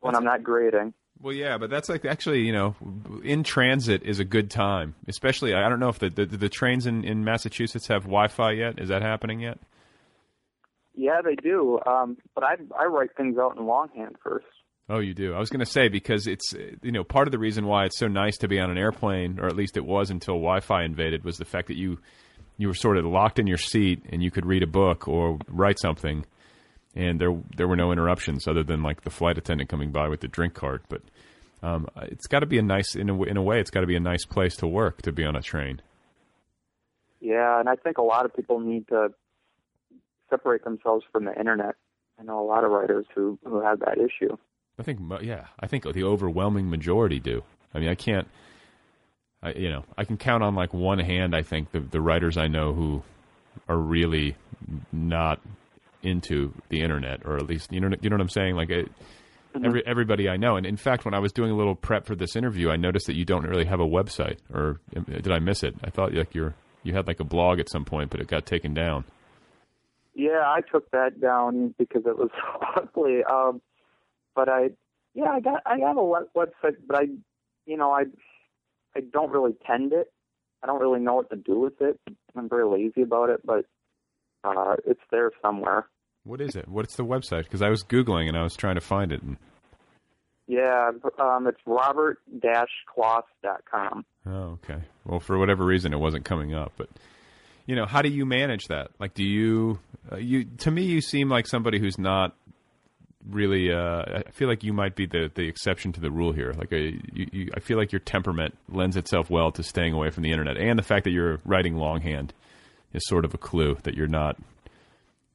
when 0.00 0.14
I'm 0.14 0.24
not 0.24 0.42
grading. 0.42 0.92
Well, 1.22 1.32
yeah, 1.32 1.56
but 1.56 1.70
that's 1.70 1.88
like 1.88 2.04
actually, 2.04 2.40
you 2.40 2.52
know, 2.52 2.74
in 3.22 3.44
transit 3.44 4.02
is 4.02 4.18
a 4.18 4.24
good 4.24 4.50
time. 4.50 4.96
Especially, 5.06 5.54
I 5.54 5.68
don't 5.68 5.78
know 5.78 5.88
if 5.88 6.00
the 6.00 6.10
the, 6.10 6.26
the 6.26 6.48
trains 6.48 6.86
in, 6.86 7.04
in 7.04 7.24
Massachusetts 7.24 7.86
have 7.86 8.02
Wi-Fi 8.02 8.52
yet. 8.52 8.80
Is 8.80 8.88
that 8.88 9.02
happening 9.02 9.40
yet? 9.40 9.58
Yeah, 10.94 11.20
they 11.24 11.36
do. 11.36 11.78
Um, 11.86 12.16
but 12.34 12.44
I 12.44 12.56
I 12.78 12.86
write 12.86 13.16
things 13.16 13.38
out 13.38 13.56
in 13.56 13.64
longhand 13.64 14.16
first. 14.22 14.46
Oh, 14.88 14.98
you 14.98 15.14
do. 15.14 15.32
I 15.32 15.38
was 15.38 15.48
going 15.48 15.64
to 15.64 15.70
say 15.70 15.88
because 15.88 16.26
it's 16.26 16.54
you 16.82 16.92
know 16.92 17.04
part 17.04 17.28
of 17.28 17.32
the 17.32 17.38
reason 17.38 17.66
why 17.66 17.84
it's 17.84 17.98
so 17.98 18.08
nice 18.08 18.36
to 18.38 18.48
be 18.48 18.58
on 18.58 18.70
an 18.70 18.76
airplane, 18.76 19.38
or 19.38 19.46
at 19.46 19.56
least 19.56 19.76
it 19.76 19.84
was 19.84 20.10
until 20.10 20.34
Wi-Fi 20.34 20.84
invaded, 20.84 21.24
was 21.24 21.38
the 21.38 21.44
fact 21.44 21.68
that 21.68 21.76
you 21.76 21.98
you 22.58 22.66
were 22.66 22.74
sort 22.74 22.98
of 22.98 23.04
locked 23.04 23.38
in 23.38 23.46
your 23.46 23.58
seat 23.58 24.04
and 24.10 24.22
you 24.22 24.30
could 24.30 24.44
read 24.44 24.62
a 24.62 24.66
book 24.66 25.06
or 25.06 25.38
write 25.48 25.78
something, 25.78 26.26
and 26.96 27.20
there 27.20 27.34
there 27.56 27.68
were 27.68 27.76
no 27.76 27.92
interruptions 27.92 28.48
other 28.48 28.64
than 28.64 28.82
like 28.82 29.02
the 29.02 29.10
flight 29.10 29.38
attendant 29.38 29.70
coming 29.70 29.92
by 29.92 30.08
with 30.08 30.20
the 30.20 30.28
drink 30.28 30.54
cart. 30.54 30.82
But 30.88 31.02
um, 31.62 31.86
it's 32.02 32.26
got 32.26 32.40
to 32.40 32.46
be 32.46 32.58
a 32.58 32.62
nice 32.62 32.94
in 32.94 33.08
a, 33.08 33.22
in 33.22 33.36
a 33.36 33.42
way, 33.42 33.60
it's 33.60 33.70
got 33.70 33.80
to 33.80 33.86
be 33.86 33.96
a 33.96 34.00
nice 34.00 34.24
place 34.24 34.56
to 34.56 34.66
work 34.66 35.02
to 35.02 35.12
be 35.12 35.24
on 35.24 35.36
a 35.36 35.42
train. 35.42 35.80
Yeah, 37.20 37.60
and 37.60 37.68
I 37.68 37.76
think 37.76 37.98
a 37.98 38.02
lot 38.02 38.24
of 38.24 38.34
people 38.34 38.58
need 38.58 38.88
to 38.88 39.10
separate 40.28 40.64
themselves 40.64 41.04
from 41.12 41.24
the 41.24 41.38
internet. 41.38 41.76
I 42.18 42.24
know 42.24 42.40
a 42.40 42.46
lot 42.46 42.64
of 42.64 42.70
writers 42.70 43.06
who 43.14 43.38
who 43.44 43.60
have 43.60 43.80
that 43.80 43.98
issue. 43.98 44.36
I 44.78 44.82
think, 44.82 45.00
yeah, 45.22 45.46
I 45.60 45.66
think 45.66 45.84
the 45.84 46.02
overwhelming 46.02 46.68
majority 46.70 47.20
do. 47.20 47.42
I 47.74 47.78
mean, 47.78 47.90
I 47.90 47.94
can't, 47.94 48.26
I, 49.42 49.52
you 49.52 49.68
know, 49.68 49.84
I 49.96 50.04
can 50.04 50.16
count 50.16 50.42
on 50.42 50.54
like 50.54 50.72
one 50.72 50.98
hand. 50.98 51.36
I 51.36 51.42
think 51.42 51.70
the 51.70 51.80
the 51.80 52.00
writers 52.00 52.36
I 52.36 52.48
know 52.48 52.72
who 52.72 53.02
are 53.68 53.76
really 53.76 54.36
not 54.90 55.40
into 56.02 56.52
the 56.70 56.80
internet, 56.80 57.24
or 57.24 57.36
at 57.36 57.46
least 57.46 57.72
you 57.72 57.80
know, 57.80 57.90
you 58.00 58.10
know 58.10 58.14
what 58.14 58.22
I'm 58.22 58.28
saying. 58.28 58.56
Like, 58.56 58.70
it, 58.70 58.90
every 59.64 59.86
everybody 59.86 60.28
I 60.28 60.36
know, 60.36 60.56
and 60.56 60.66
in 60.66 60.76
fact, 60.76 61.04
when 61.04 61.14
I 61.14 61.18
was 61.18 61.32
doing 61.32 61.50
a 61.50 61.56
little 61.56 61.74
prep 61.74 62.06
for 62.06 62.14
this 62.14 62.36
interview, 62.36 62.70
I 62.70 62.76
noticed 62.76 63.06
that 63.06 63.16
you 63.16 63.24
don't 63.24 63.44
really 63.44 63.64
have 63.64 63.80
a 63.80 63.86
website, 63.86 64.38
or 64.52 64.80
um, 64.96 65.04
did 65.04 65.30
I 65.30 65.38
miss 65.38 65.62
it? 65.62 65.74
I 65.84 65.90
thought 65.90 66.14
like 66.14 66.34
you're 66.34 66.54
you 66.82 66.94
had 66.94 67.06
like 67.06 67.20
a 67.20 67.24
blog 67.24 67.60
at 67.60 67.68
some 67.68 67.84
point, 67.84 68.10
but 68.10 68.20
it 68.20 68.28
got 68.28 68.46
taken 68.46 68.74
down. 68.74 69.04
Yeah, 70.14 70.42
I 70.44 70.60
took 70.60 70.90
that 70.90 71.20
down 71.20 71.74
because 71.78 72.02
it 72.06 72.16
was 72.16 72.30
ugly. 72.76 73.22
Um, 73.24 73.62
but 74.34 74.48
I, 74.48 74.70
yeah, 75.14 75.30
I 75.30 75.40
got 75.40 75.62
I 75.66 75.78
have 75.86 75.96
a 75.96 76.04
web- 76.04 76.28
website, 76.36 76.76
but 76.86 76.96
I, 76.96 77.06
you 77.66 77.76
know, 77.76 77.92
I, 77.92 78.04
I 78.96 79.00
don't 79.00 79.30
really 79.30 79.54
tend 79.66 79.92
it. 79.92 80.12
I 80.62 80.66
don't 80.66 80.80
really 80.80 81.00
know 81.00 81.14
what 81.14 81.30
to 81.30 81.36
do 81.36 81.58
with 81.58 81.80
it. 81.80 81.98
I'm 82.36 82.48
very 82.48 82.66
lazy 82.66 83.02
about 83.02 83.30
it, 83.30 83.40
but 83.44 83.66
uh, 84.44 84.76
it's 84.86 85.00
there 85.10 85.30
somewhere. 85.40 85.88
What 86.24 86.40
is 86.40 86.56
it? 86.56 86.68
What's 86.68 86.96
the 86.96 87.04
website? 87.04 87.44
Because 87.44 87.62
I 87.62 87.68
was 87.68 87.82
googling 87.82 88.28
and 88.28 88.36
I 88.36 88.42
was 88.42 88.54
trying 88.54 88.76
to 88.76 88.80
find 88.80 89.12
it. 89.12 89.22
And, 89.22 89.36
Yeah, 90.46 90.90
um, 91.18 91.46
it's 91.46 91.60
robert-kloss.com. 91.66 94.04
Oh, 94.26 94.30
okay. 94.30 94.82
Well, 95.04 95.20
for 95.20 95.38
whatever 95.38 95.64
reason, 95.64 95.92
it 95.92 95.98
wasn't 95.98 96.24
coming 96.24 96.54
up. 96.54 96.72
But 96.76 96.88
you 97.66 97.76
know, 97.76 97.86
how 97.86 98.02
do 98.02 98.08
you 98.08 98.26
manage 98.26 98.66
that? 98.68 98.90
Like, 98.98 99.14
do 99.14 99.24
you 99.24 99.78
uh, 100.10 100.16
you 100.16 100.44
to 100.58 100.70
me 100.70 100.82
you 100.82 101.00
seem 101.00 101.28
like 101.28 101.46
somebody 101.46 101.78
who's 101.78 101.98
not 101.98 102.34
really. 103.28 103.72
Uh, 103.72 104.22
I 104.26 104.30
feel 104.32 104.48
like 104.48 104.64
you 104.64 104.72
might 104.72 104.96
be 104.96 105.06
the 105.06 105.30
the 105.34 105.48
exception 105.48 105.92
to 105.92 106.00
the 106.00 106.10
rule 106.10 106.32
here. 106.32 106.52
Like, 106.56 106.72
a, 106.72 106.80
you, 107.12 107.26
you, 107.32 107.50
I 107.54 107.60
feel 107.60 107.78
like 107.78 107.92
your 107.92 108.00
temperament 108.00 108.56
lends 108.68 108.96
itself 108.96 109.30
well 109.30 109.52
to 109.52 109.62
staying 109.62 109.94
away 109.94 110.10
from 110.10 110.22
the 110.22 110.30
internet, 110.30 110.56
and 110.56 110.78
the 110.78 110.82
fact 110.82 111.04
that 111.04 111.10
you're 111.10 111.38
writing 111.44 111.76
longhand 111.76 112.32
is 112.92 113.02
sort 113.06 113.24
of 113.24 113.34
a 113.34 113.38
clue 113.38 113.76
that 113.84 113.94
you're 113.94 114.08
not, 114.08 114.36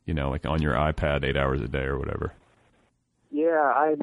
you 0.07 0.13
know, 0.13 0.29
like 0.31 0.45
on 0.45 0.61
your 0.61 0.73
iPad 0.73 1.23
eight 1.23 1.37
hours 1.37 1.61
a 1.61 1.67
day 1.67 1.83
or 1.83 1.99
whatever. 1.99 2.33
Yeah, 3.29 3.71
I, 3.75 3.95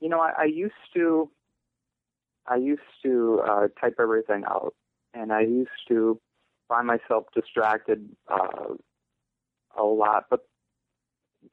you 0.00 0.08
know, 0.08 0.18
I, 0.18 0.32
I 0.38 0.44
used 0.44 0.72
to, 0.94 1.30
I 2.46 2.56
used 2.56 2.80
to 3.04 3.42
uh, 3.46 3.68
type 3.80 3.96
everything 4.00 4.44
out, 4.46 4.74
and 5.12 5.30
I 5.32 5.42
used 5.42 5.70
to 5.88 6.18
find 6.68 6.86
myself 6.86 7.26
distracted 7.34 8.08
uh, 8.28 8.74
a 9.78 9.82
lot. 9.82 10.24
But 10.30 10.46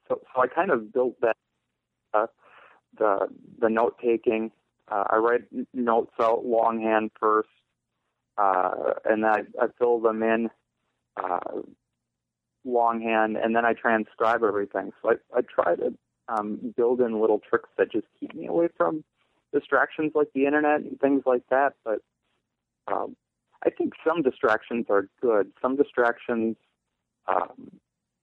so, 0.08 0.20
so 0.34 0.42
I 0.42 0.46
kind 0.46 0.70
of 0.70 0.92
built 0.92 1.20
that, 1.20 1.36
uh, 2.14 2.26
the 2.98 3.28
the 3.60 3.68
note 3.68 3.98
taking. 4.02 4.50
Uh, 4.90 5.04
I 5.10 5.16
write 5.16 5.42
notes 5.74 6.12
out 6.20 6.44
longhand 6.44 7.10
first, 7.20 7.48
uh, 8.38 8.94
and 9.04 9.24
then 9.24 9.30
I, 9.30 9.64
I 9.64 9.66
fill 9.78 10.00
them 10.00 10.22
in 10.22 10.50
uh, 11.22 11.60
longhand, 12.64 13.36
and 13.36 13.54
then 13.54 13.64
I 13.64 13.72
transcribe 13.72 14.42
everything. 14.42 14.92
So 15.02 15.10
I, 15.10 15.38
I 15.38 15.40
try 15.42 15.76
to 15.76 15.94
um, 16.28 16.74
build 16.76 17.00
in 17.00 17.20
little 17.20 17.40
tricks 17.40 17.68
that 17.78 17.92
just 17.92 18.06
keep 18.18 18.34
me 18.34 18.46
away 18.46 18.68
from 18.76 19.04
distractions 19.52 20.12
like 20.14 20.28
the 20.34 20.46
internet 20.46 20.80
and 20.80 20.98
things 21.00 21.22
like 21.26 21.42
that. 21.50 21.74
But 21.84 21.98
um, 22.86 23.16
I 23.64 23.70
think 23.70 23.92
some 24.06 24.22
distractions 24.22 24.86
are 24.88 25.08
good. 25.20 25.52
Some 25.60 25.76
distractions, 25.76 26.56
um, 27.28 27.70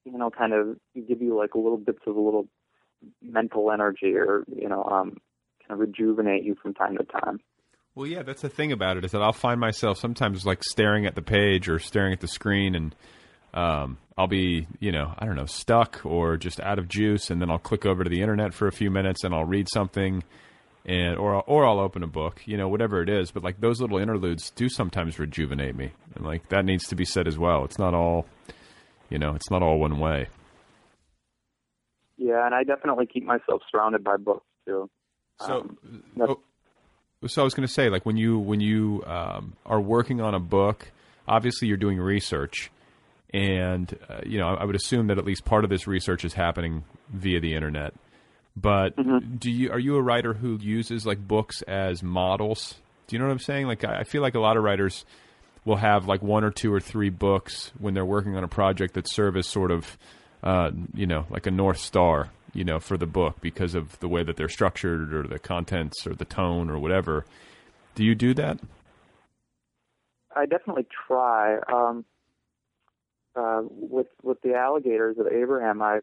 you 0.06 0.18
know, 0.18 0.30
kind 0.30 0.54
of 0.54 0.78
give 1.08 1.22
you 1.22 1.38
like 1.38 1.54
a 1.54 1.60
little 1.60 1.78
bits 1.78 2.00
of 2.08 2.16
a 2.16 2.20
little 2.20 2.48
mental 3.22 3.72
energy, 3.72 4.16
or 4.16 4.44
you 4.54 4.68
know, 4.68 4.84
um, 4.84 5.18
kind 5.68 5.72
of 5.72 5.80
rejuvenate 5.80 6.44
you 6.44 6.56
from 6.62 6.74
time 6.74 6.98
to 6.98 7.04
time. 7.04 7.40
Well, 7.96 8.08
yeah, 8.08 8.24
that's 8.24 8.42
the 8.42 8.50
thing 8.50 8.72
about 8.72 8.98
it 8.98 9.06
is 9.06 9.12
that 9.12 9.22
I'll 9.22 9.34
find 9.34 9.60
myself 9.60 9.98
sometimes 9.98 10.46
like 10.46 10.64
staring 10.64 11.06
at 11.06 11.16
the 11.16 11.22
page 11.22 11.70
or 11.70 11.80
staring 11.80 12.14
at 12.14 12.20
the 12.20 12.28
screen, 12.28 12.76
and 12.76 12.96
um, 13.54 13.98
I'll 14.20 14.28
be, 14.28 14.68
you 14.82 14.92
know, 14.92 15.14
I 15.18 15.26
don't 15.26 15.38
know, 15.38 15.46
stuck 15.46 16.02
or 16.06 16.36
just 16.36 16.60
out 16.60 16.78
of 16.78 16.90
juice, 16.90 17.30
and 17.30 17.42
then 17.42 17.50
I'll 17.50 17.58
click 17.58 17.86
over 17.86 18.04
to 18.04 18.10
the 18.10 18.20
internet 18.22 18.54
for 18.54 18.68
a 18.68 18.72
few 18.74 18.92
minutes 18.92 19.24
and 19.24 19.34
I'll 19.34 19.46
read 19.46 19.68
something, 19.74 20.24
and 20.86 21.18
or 21.18 21.36
I'll- 21.36 21.44
or 21.48 21.66
I'll 21.66 21.80
open 21.80 22.04
a 22.04 22.08
book, 22.08 22.42
you 22.46 22.58
know, 22.58 22.68
whatever 22.68 23.02
it 23.02 23.08
is. 23.08 23.32
But 23.32 23.44
like 23.44 23.62
those 23.62 23.80
little 23.80 23.98
interludes 23.98 24.50
do 24.52 24.68
sometimes 24.68 25.20
rejuvenate 25.20 25.74
me, 25.78 25.92
and 26.16 26.26
like 26.26 26.50
that 26.50 26.66
needs 26.66 26.86
to 26.90 26.96
be 26.98 27.06
said 27.06 27.30
as 27.30 27.40
well. 27.40 27.64
It's 27.64 27.80
not 27.80 27.94
all, 27.94 28.26
you 29.10 29.20
know, 29.20 29.36
it's 29.36 29.50
not 29.50 29.64
all 29.64 29.80
one 29.80 30.00
way. 30.00 30.28
Yeah, 32.18 32.46
and 32.46 32.54
I 32.54 32.64
definitely 32.66 33.06
keep 33.06 33.24
myself 33.24 33.62
surrounded 33.72 34.04
by 34.04 34.18
books 34.18 34.46
too. 34.66 34.90
So, 35.40 35.62
Um, 35.62 36.04
oh, 36.20 36.40
so 37.28 37.42
I 37.42 37.46
was 37.46 37.54
going 37.54 37.66
to 37.66 37.74
say, 37.74 37.90
like 37.90 38.06
when 38.06 38.18
you 38.18 38.38
when 38.38 38.60
you 38.60 39.02
um, 39.06 39.54
are 39.66 39.80
working 39.80 40.20
on 40.20 40.34
a 40.34 40.40
book, 40.42 40.92
obviously 41.26 41.70
you're 41.70 41.78
doing 41.78 41.98
research, 41.98 42.70
and 43.34 43.98
uh, 44.10 44.22
you 44.26 44.40
know 44.40 44.48
I 44.48 44.66
would 44.66 44.76
assume 44.76 45.08
that 45.08 45.18
at 45.18 45.26
least 45.26 45.46
part 45.46 45.64
of 45.64 45.70
this 45.70 45.88
research 45.88 46.26
is 46.26 46.34
happening 46.34 46.84
via 47.10 47.40
the 47.40 47.54
internet. 47.54 47.94
But 48.56 48.96
do 49.40 49.52
you 49.52 49.72
are 49.72 49.80
you 49.80 49.96
a 49.96 50.02
writer 50.02 50.34
who 50.34 50.58
uses 50.62 51.06
like 51.06 51.26
books 51.26 51.62
as 51.64 52.04
models? 52.04 52.76
Do 53.08 53.16
you 53.16 53.20
know 53.20 53.26
what 53.26 53.32
I'm 53.32 53.40
saying? 53.40 53.68
Like 53.68 53.84
I 53.84 54.00
I 54.00 54.04
feel 54.04 54.22
like 54.22 54.36
a 54.36 54.40
lot 54.40 54.58
of 54.58 54.64
writers 54.64 55.06
will 55.66 55.78
have 55.78 56.08
like 56.08 56.22
one 56.22 56.44
or 56.44 56.52
two 56.52 56.74
or 56.74 56.80
three 56.80 57.10
books 57.10 57.72
when 57.78 57.94
they're 57.94 58.06
working 58.06 58.36
on 58.36 58.44
a 58.44 58.48
project 58.48 58.96
that 58.96 59.08
serve 59.08 59.38
as 59.38 59.48
sort 59.48 59.72
of 59.72 59.98
uh, 60.44 60.72
you 60.94 61.06
know 61.06 61.26
like 61.30 61.46
a 61.48 61.52
north 61.52 61.80
star 61.80 62.30
you 62.54 62.64
know 62.64 62.80
for 62.80 62.98
the 62.98 63.06
book 63.06 63.36
because 63.42 63.76
of 63.76 64.00
the 64.00 64.08
way 64.08 64.24
that 64.24 64.36
they're 64.36 64.50
structured 64.50 65.14
or 65.14 65.28
the 65.28 65.38
contents 65.38 66.08
or 66.08 66.16
the 66.16 66.26
tone 66.26 66.70
or 66.70 66.80
whatever 66.80 67.26
do 67.94 68.04
you 68.04 68.16
do 68.16 68.34
that 68.34 68.58
I 70.36 70.46
definitely 70.46 70.88
try. 71.08 71.58
Um, 71.72 72.06
uh, 73.36 73.62
with 73.66 74.08
with 74.24 74.42
the 74.42 74.56
alligators 74.56 75.18
of 75.18 75.28
Abraham, 75.28 75.82
I, 75.82 76.00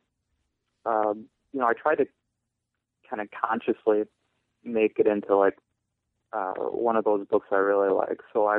um, 0.84 1.26
you 1.52 1.60
know, 1.60 1.66
I 1.66 1.72
try 1.72 1.94
to 1.94 2.06
kind 3.08 3.22
of 3.22 3.28
consciously 3.30 4.04
make 4.64 4.98
it 4.98 5.06
into 5.06 5.36
like 5.36 5.56
uh, 6.32 6.54
one 6.54 6.96
of 6.96 7.04
those 7.04 7.26
books 7.26 7.48
I 7.50 7.56
really 7.56 7.92
like. 7.92 8.20
So 8.32 8.46
I 8.46 8.58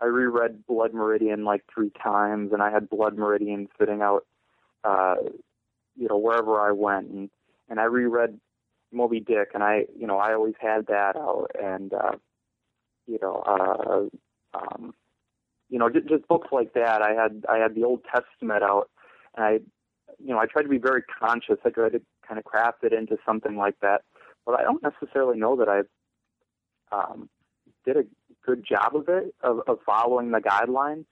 I 0.00 0.06
reread 0.06 0.66
Blood 0.66 0.94
Meridian 0.94 1.44
like 1.44 1.62
three 1.72 1.90
times, 2.02 2.52
and 2.52 2.62
I 2.62 2.70
had 2.70 2.88
Blood 2.88 3.16
Meridian 3.16 3.68
sitting 3.78 4.02
out, 4.02 4.26
uh, 4.84 5.16
you 5.96 6.08
know, 6.08 6.18
wherever 6.18 6.60
I 6.60 6.72
went, 6.72 7.08
and 7.08 7.30
and 7.68 7.80
I 7.80 7.84
reread 7.84 8.38
Moby 8.92 9.20
Dick, 9.20 9.50
and 9.54 9.62
I 9.62 9.86
you 9.98 10.06
know 10.06 10.18
I 10.18 10.34
always 10.34 10.54
had 10.60 10.86
that 10.86 11.16
out, 11.16 11.50
and 11.60 11.92
uh, 11.92 12.12
you 13.06 13.18
know. 13.20 13.42
Uh, 13.46 14.16
um, 14.56 14.94
you 15.74 15.80
know, 15.80 15.90
just, 15.90 16.08
just 16.08 16.28
books 16.28 16.46
like 16.52 16.72
that. 16.74 17.02
I 17.02 17.20
had 17.20 17.44
I 17.50 17.58
had 17.58 17.74
the 17.74 17.82
Old 17.82 18.02
Testament 18.04 18.62
out, 18.62 18.88
and 19.36 19.44
I, 19.44 19.52
you 20.24 20.32
know, 20.32 20.38
I 20.38 20.46
tried 20.46 20.62
to 20.62 20.68
be 20.68 20.78
very 20.78 21.02
conscious. 21.02 21.56
I 21.64 21.70
tried 21.70 21.94
to 21.94 22.00
kind 22.26 22.38
of 22.38 22.44
craft 22.44 22.84
it 22.84 22.92
into 22.92 23.16
something 23.26 23.56
like 23.56 23.74
that, 23.82 24.02
but 24.46 24.54
I 24.54 24.62
don't 24.62 24.84
necessarily 24.84 25.36
know 25.36 25.56
that 25.56 25.68
I 25.68 25.80
um, 26.96 27.28
did 27.84 27.96
a 27.96 28.04
good 28.46 28.64
job 28.64 28.94
of 28.94 29.08
it 29.08 29.34
of, 29.42 29.62
of 29.66 29.78
following 29.84 30.30
the 30.30 30.38
guidelines. 30.38 31.06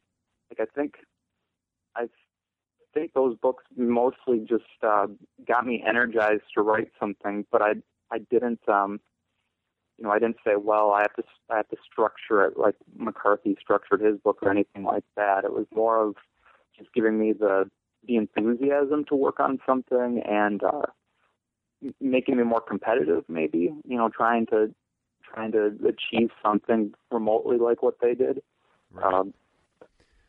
Like 0.49 0.61
I 0.61 0.67
think 0.73 0.95
I 1.97 2.07
think 2.95 3.15
those 3.15 3.37
books 3.39 3.65
mostly 3.77 4.47
just 4.49 4.63
uh, 4.87 5.09
got 5.45 5.67
me 5.67 5.83
energized 5.85 6.45
to 6.55 6.63
write 6.63 6.93
something, 7.01 7.47
but 7.51 7.63
I 7.63 7.73
I 8.13 8.19
didn't 8.31 8.61
um, 8.69 9.01
you 9.99 10.05
know 10.05 10.11
I 10.11 10.19
didn't 10.19 10.39
say 10.45 10.57
well 10.57 10.91
I 10.93 11.01
have 11.03 11.15
to 11.15 11.23
I 11.51 11.57
have 11.59 11.69
to 11.69 11.77
structure 11.91 12.45
it 12.45 12.59
like 12.59 12.75
McCarthy 12.97 13.57
structured 13.61 14.01
his 14.01 14.19
book 14.19 14.39
or 14.43 14.51
anything 14.51 14.85
like 14.85 15.05
that. 15.17 15.45
It 15.45 15.53
was 15.53 15.67
more 15.75 16.03
of 16.03 16.17
just 16.77 16.93
giving 16.95 17.19
me 17.19 17.33
the 17.33 17.71
the 18.07 18.17
enthusiasm 18.17 19.05
to 19.09 19.15
work 19.15 19.39
on 19.39 19.61
something 19.65 20.23
and 20.27 20.63
uh, 20.65 20.87
making 22.01 22.37
me 22.37 22.43
more 22.43 22.61
competitive 22.61 23.25
maybe 23.29 23.73
you 23.87 23.97
know 23.97 24.09
trying 24.09 24.47
to 24.47 24.75
trying 25.23 25.53
to 25.53 25.67
achieve 25.87 26.31
something 26.45 26.93
remotely 27.11 27.59
like 27.59 27.83
what 27.83 27.95
they 28.01 28.15
did 28.15 28.43
Right. 28.91 29.15
um, 29.15 29.33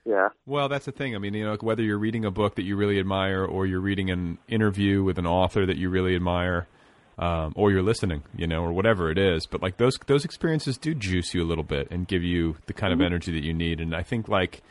yeah 0.05 0.29
Well, 0.45 0.69
that's 0.69 0.85
the 0.85 0.91
thing. 0.91 1.15
I 1.15 1.17
mean, 1.17 1.33
you 1.33 1.45
know, 1.45 1.57
whether 1.59 1.83
you're 1.83 1.97
reading 1.97 2.25
a 2.25 2.31
book 2.31 2.55
that 2.55 2.63
you 2.63 2.75
really 2.75 2.99
admire, 2.99 3.43
or 3.45 3.65
you're 3.65 3.79
reading 3.79 4.09
an 4.09 4.37
interview 4.47 5.03
with 5.03 5.17
an 5.17 5.25
author 5.25 5.65
that 5.65 5.77
you 5.77 5.89
really 5.89 6.15
admire, 6.15 6.67
um, 7.17 7.53
or 7.55 7.71
you're 7.71 7.83
listening, 7.83 8.23
you 8.35 8.47
know, 8.47 8.63
or 8.63 8.73
whatever 8.73 9.11
it 9.11 9.17
is. 9.17 9.45
But 9.45 9.61
like 9.61 9.77
those 9.77 9.97
those 10.07 10.25
experiences 10.25 10.77
do 10.77 10.93
juice 10.93 11.33
you 11.33 11.43
a 11.43 11.45
little 11.45 11.63
bit 11.63 11.87
and 11.91 12.07
give 12.07 12.23
you 12.23 12.57
the 12.65 12.73
kind 12.73 12.93
of 12.93 13.01
energy 13.01 13.31
that 13.33 13.43
you 13.43 13.53
need. 13.53 13.79
And 13.79 13.95
I 13.95 14.03
think 14.03 14.27
like, 14.27 14.61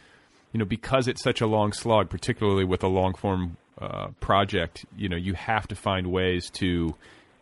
you 0.52 0.58
know, 0.58 0.64
because 0.64 1.08
it's 1.08 1.22
such 1.22 1.40
a 1.40 1.46
long 1.46 1.72
slog, 1.72 2.10
particularly 2.10 2.64
with 2.64 2.82
a 2.82 2.88
long 2.88 3.14
form 3.14 3.56
uh, 3.80 4.08
project, 4.20 4.84
you 4.96 5.08
know, 5.08 5.16
you 5.16 5.34
have 5.34 5.66
to 5.68 5.74
find 5.74 6.08
ways 6.08 6.50
to 6.50 6.94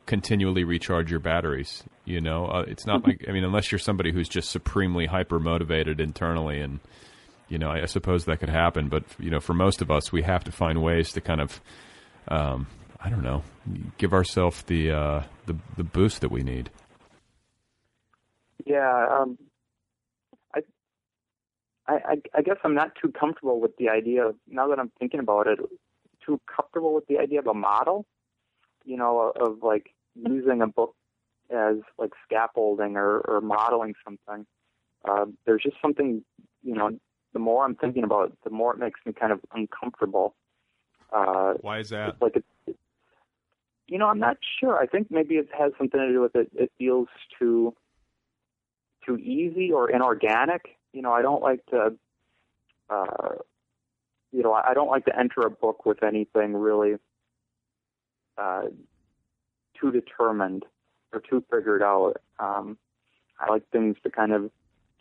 continually 0.06 0.64
recharge 0.64 1.10
your 1.10 1.20
batteries. 1.20 1.84
You 2.04 2.20
know, 2.20 2.46
uh, 2.46 2.64
it's 2.66 2.86
not 2.86 3.06
like 3.06 3.24
I 3.28 3.32
mean, 3.32 3.44
unless 3.44 3.70
you're 3.70 3.78
somebody 3.78 4.12
who's 4.12 4.28
just 4.28 4.50
supremely 4.50 5.06
hyper 5.06 5.38
motivated 5.38 6.00
internally 6.00 6.60
and 6.60 6.80
you 7.50 7.58
know, 7.58 7.68
I, 7.68 7.82
I 7.82 7.86
suppose 7.86 8.24
that 8.24 8.40
could 8.40 8.48
happen, 8.48 8.88
but 8.88 9.04
you 9.18 9.28
know, 9.28 9.40
for 9.40 9.52
most 9.52 9.82
of 9.82 9.90
us, 9.90 10.10
we 10.12 10.22
have 10.22 10.44
to 10.44 10.52
find 10.52 10.82
ways 10.82 11.12
to 11.12 11.20
kind 11.20 11.40
of, 11.40 11.60
um, 12.28 12.68
I 13.02 13.08
don't 13.08 13.22
know, 13.22 13.42
give 13.98 14.12
ourselves 14.12 14.62
the 14.62 14.90
uh, 14.90 15.22
the 15.46 15.56
the 15.76 15.84
boost 15.84 16.20
that 16.20 16.30
we 16.30 16.42
need. 16.42 16.70
Yeah, 18.66 19.06
um, 19.10 19.38
I, 20.54 20.60
I, 21.86 21.94
I- 21.94 22.22
I 22.38 22.42
guess 22.42 22.56
I'm 22.62 22.74
not 22.74 22.92
too 23.00 23.10
comfortable 23.10 23.60
with 23.60 23.76
the 23.78 23.88
idea. 23.88 24.26
Of, 24.26 24.36
now 24.46 24.68
that 24.68 24.78
I'm 24.78 24.92
thinking 24.98 25.20
about 25.20 25.46
it, 25.46 25.58
too 26.24 26.40
comfortable 26.54 26.94
with 26.94 27.06
the 27.06 27.18
idea 27.18 27.38
of 27.40 27.46
a 27.46 27.54
model. 27.54 28.06
You 28.84 28.96
know, 28.96 29.32
of, 29.34 29.42
of 29.52 29.62
like 29.62 29.94
using 30.14 30.62
a 30.62 30.66
book 30.66 30.94
as 31.50 31.76
like 31.98 32.12
scaffolding 32.26 32.96
or, 32.96 33.18
or 33.20 33.40
modeling 33.40 33.94
something. 34.04 34.46
Uh, 35.04 35.26
there's 35.46 35.62
just 35.62 35.76
something, 35.80 36.22
you 36.62 36.74
know. 36.74 36.90
The 37.32 37.38
more 37.38 37.64
I'm 37.64 37.76
thinking 37.76 38.02
about 38.04 38.30
it, 38.30 38.38
the 38.42 38.50
more 38.50 38.72
it 38.74 38.78
makes 38.80 38.98
me 39.06 39.12
kind 39.12 39.32
of 39.32 39.40
uncomfortable. 39.54 40.34
Uh, 41.12 41.54
Why 41.60 41.78
is 41.78 41.90
that? 41.90 42.08
it's 42.10 42.22
like 42.22 42.36
it, 42.36 42.76
you 43.90 43.98
know, 43.98 44.06
I'm 44.06 44.20
not 44.20 44.38
sure. 44.60 44.78
I 44.78 44.86
think 44.86 45.08
maybe 45.10 45.34
it 45.34 45.48
has 45.58 45.72
something 45.76 45.98
to 46.00 46.12
do 46.12 46.20
with 46.20 46.36
it. 46.36 46.48
It 46.54 46.72
feels 46.78 47.08
too 47.38 47.74
too 49.04 49.16
easy 49.16 49.72
or 49.72 49.90
inorganic. 49.90 50.78
You 50.92 51.02
know, 51.02 51.12
I 51.12 51.22
don't 51.22 51.42
like 51.42 51.66
to. 51.66 51.96
Uh, 52.88 53.34
you 54.32 54.44
know, 54.44 54.52
I 54.52 54.74
don't 54.74 54.88
like 54.88 55.06
to 55.06 55.18
enter 55.18 55.40
a 55.40 55.50
book 55.50 55.84
with 55.84 56.04
anything 56.04 56.54
really 56.54 56.94
uh, 58.38 58.62
too 59.80 59.90
determined 59.90 60.64
or 61.12 61.20
too 61.20 61.44
figured 61.52 61.82
out. 61.82 62.14
Um, 62.38 62.78
I 63.40 63.50
like 63.50 63.68
things 63.72 63.96
to 64.04 64.10
kind 64.10 64.32
of 64.32 64.52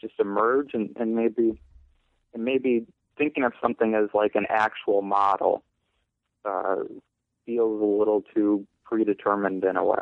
just 0.02 0.14
emerge 0.20 0.74
and, 0.74 0.96
and 1.00 1.16
maybe 1.16 1.62
and 2.34 2.44
maybe 2.44 2.88
thinking 3.20 3.44
of 3.44 3.54
something 3.62 3.94
as 3.94 4.10
like 4.16 4.34
an 4.34 4.48
actual 4.50 5.04
model 5.04 5.64
uh, 6.44 6.78
feels 7.46 7.82
a 7.82 7.86
little 7.86 8.24
too 8.34 8.66
predetermined 8.90 9.64
in 9.64 9.78
a 9.78 9.86
way. 9.86 9.98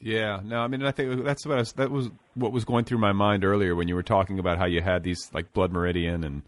Yeah, 0.00 0.40
no, 0.42 0.60
I 0.60 0.68
mean, 0.68 0.82
I 0.82 0.92
think 0.92 1.24
that's 1.24 1.44
what 1.44 1.56
I 1.56 1.60
was, 1.60 1.72
that 1.74 1.90
was 1.90 2.08
what 2.34 2.52
was 2.52 2.64
going 2.64 2.86
through 2.86 2.98
my 2.98 3.12
mind 3.12 3.44
earlier 3.44 3.74
when 3.76 3.86
you 3.86 3.94
were 3.94 4.02
talking 4.02 4.38
about 4.38 4.56
how 4.56 4.64
you 4.64 4.80
had 4.80 5.02
these 5.02 5.30
like 5.34 5.52
Blood 5.52 5.72
Meridian 5.72 6.24
and 6.24 6.42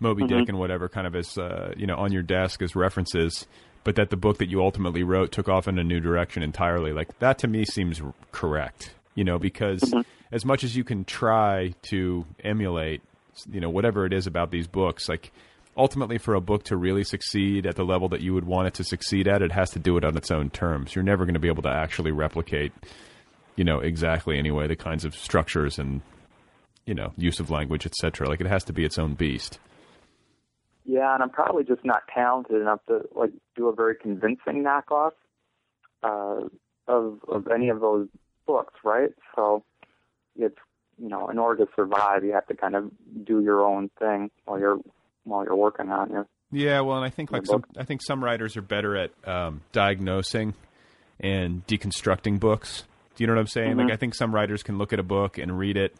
Moby 0.00 0.26
Dick 0.26 0.48
and 0.48 0.58
whatever 0.58 0.88
kind 0.88 1.06
of 1.06 1.14
as 1.14 1.36
uh, 1.36 1.74
you 1.76 1.86
know 1.86 1.96
on 1.96 2.12
your 2.12 2.22
desk 2.22 2.62
as 2.62 2.74
references, 2.74 3.46
but 3.84 3.96
that 3.96 4.08
the 4.08 4.16
book 4.16 4.38
that 4.38 4.48
you 4.48 4.62
ultimately 4.62 5.02
wrote 5.02 5.32
took 5.32 5.50
off 5.50 5.68
in 5.68 5.78
a 5.78 5.84
new 5.84 6.00
direction 6.00 6.42
entirely. 6.42 6.92
Like 6.92 7.18
that 7.18 7.38
to 7.40 7.48
me 7.48 7.66
seems 7.66 8.00
correct, 8.32 8.94
you 9.14 9.24
know, 9.24 9.38
because 9.38 9.92
as 10.32 10.46
much 10.46 10.64
as 10.64 10.74
you 10.74 10.82
can 10.82 11.04
try 11.04 11.74
to 11.90 12.24
emulate, 12.42 13.02
you 13.50 13.60
know, 13.60 13.68
whatever 13.68 14.06
it 14.06 14.14
is 14.14 14.26
about 14.26 14.50
these 14.50 14.66
books, 14.66 15.10
like 15.10 15.30
ultimately 15.78 16.18
for 16.18 16.34
a 16.34 16.40
book 16.40 16.64
to 16.64 16.76
really 16.76 17.04
succeed 17.04 17.64
at 17.64 17.76
the 17.76 17.84
level 17.84 18.08
that 18.08 18.20
you 18.20 18.34
would 18.34 18.44
want 18.44 18.66
it 18.66 18.74
to 18.74 18.84
succeed 18.84 19.28
at, 19.28 19.40
it 19.40 19.52
has 19.52 19.70
to 19.70 19.78
do 19.78 19.96
it 19.96 20.04
on 20.04 20.16
its 20.16 20.30
own 20.30 20.50
terms. 20.50 20.94
You're 20.94 21.04
never 21.04 21.24
going 21.24 21.34
to 21.34 21.40
be 21.40 21.48
able 21.48 21.62
to 21.62 21.70
actually 21.70 22.10
replicate, 22.10 22.72
you 23.56 23.64
know, 23.64 23.78
exactly 23.78 24.36
anyway 24.36 24.66
the 24.66 24.76
kinds 24.76 25.04
of 25.04 25.14
structures 25.14 25.78
and 25.78 26.02
you 26.84 26.94
know 26.94 27.12
use 27.16 27.38
of 27.38 27.50
language, 27.50 27.86
etc. 27.86 28.28
Like 28.28 28.40
it 28.40 28.46
has 28.46 28.64
to 28.64 28.72
be 28.72 28.84
its 28.84 28.98
own 28.98 29.14
beast. 29.14 29.58
Yeah, 30.84 31.14
and 31.14 31.22
I'm 31.22 31.30
probably 31.30 31.64
just 31.64 31.84
not 31.84 32.02
talented 32.12 32.60
enough 32.60 32.80
to 32.88 33.02
like 33.14 33.30
do 33.54 33.68
a 33.68 33.74
very 33.74 33.94
convincing 33.94 34.64
knockoff 34.64 35.12
uh, 36.02 36.48
of 36.88 37.20
of 37.28 37.48
any 37.48 37.68
of 37.68 37.80
those 37.80 38.08
books, 38.46 38.74
right? 38.82 39.10
So 39.36 39.64
it's 40.34 40.56
you 40.98 41.08
know, 41.08 41.28
in 41.28 41.38
order 41.38 41.64
to 41.64 41.70
survive, 41.76 42.24
you 42.24 42.32
have 42.32 42.46
to 42.46 42.54
kind 42.54 42.74
of 42.74 42.90
do 43.24 43.40
your 43.40 43.64
own 43.64 43.90
thing 43.98 44.30
while 44.46 44.58
you're 44.58 44.78
while 45.28 45.44
you're 45.44 45.56
working 45.56 45.90
on 45.90 46.14
it. 46.14 46.26
Yeah, 46.50 46.80
well, 46.80 46.96
and 46.96 47.04
I 47.04 47.10
think 47.10 47.30
like 47.30 47.46
some. 47.46 47.64
I 47.76 47.84
think 47.84 48.02
some 48.02 48.24
writers 48.24 48.56
are 48.56 48.62
better 48.62 48.96
at 48.96 49.10
um, 49.28 49.60
diagnosing 49.72 50.54
and 51.20 51.66
deconstructing 51.66 52.40
books. 52.40 52.84
Do 53.16 53.24
you 53.24 53.26
know 53.26 53.34
what 53.34 53.40
I'm 53.40 53.46
saying? 53.48 53.76
Like 53.76 53.92
I 53.92 53.96
think 53.96 54.14
some 54.14 54.34
writers 54.34 54.62
can 54.62 54.78
look 54.78 54.92
at 54.92 54.98
a 54.98 55.02
book 55.02 55.38
and 55.38 55.58
read 55.58 55.76
it 55.76 55.94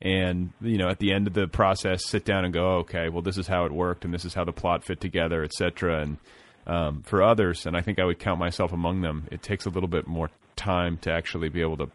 and 0.00 0.52
you 0.60 0.78
know 0.78 0.88
at 0.88 0.98
the 0.98 1.12
end 1.12 1.28
of 1.28 1.32
the 1.34 1.46
process 1.46 2.04
sit 2.04 2.24
down 2.24 2.44
and 2.44 2.52
go 2.52 2.78
okay 2.78 3.08
well 3.08 3.22
this 3.22 3.38
is 3.38 3.46
how 3.46 3.66
it 3.66 3.70
worked 3.70 4.04
and 4.04 4.12
this 4.12 4.24
is 4.24 4.34
how 4.34 4.42
the 4.44 4.50
plot 4.50 4.82
fit 4.82 5.00
together 5.00 5.44
etc 5.44 6.00
and 6.02 6.16
um, 6.66 7.02
for 7.02 7.22
others 7.22 7.66
and 7.66 7.76
i 7.76 7.80
think 7.80 8.00
i 8.00 8.04
would 8.04 8.18
count 8.18 8.36
myself 8.40 8.72
among 8.72 9.00
them 9.02 9.28
it 9.30 9.42
takes 9.44 9.64
a 9.64 9.68
little 9.70 9.88
bit 9.88 10.08
more 10.08 10.28
time 10.56 10.96
to 10.98 11.12
actually 11.12 11.48
be 11.48 11.60
able 11.60 11.76
to 11.76 11.88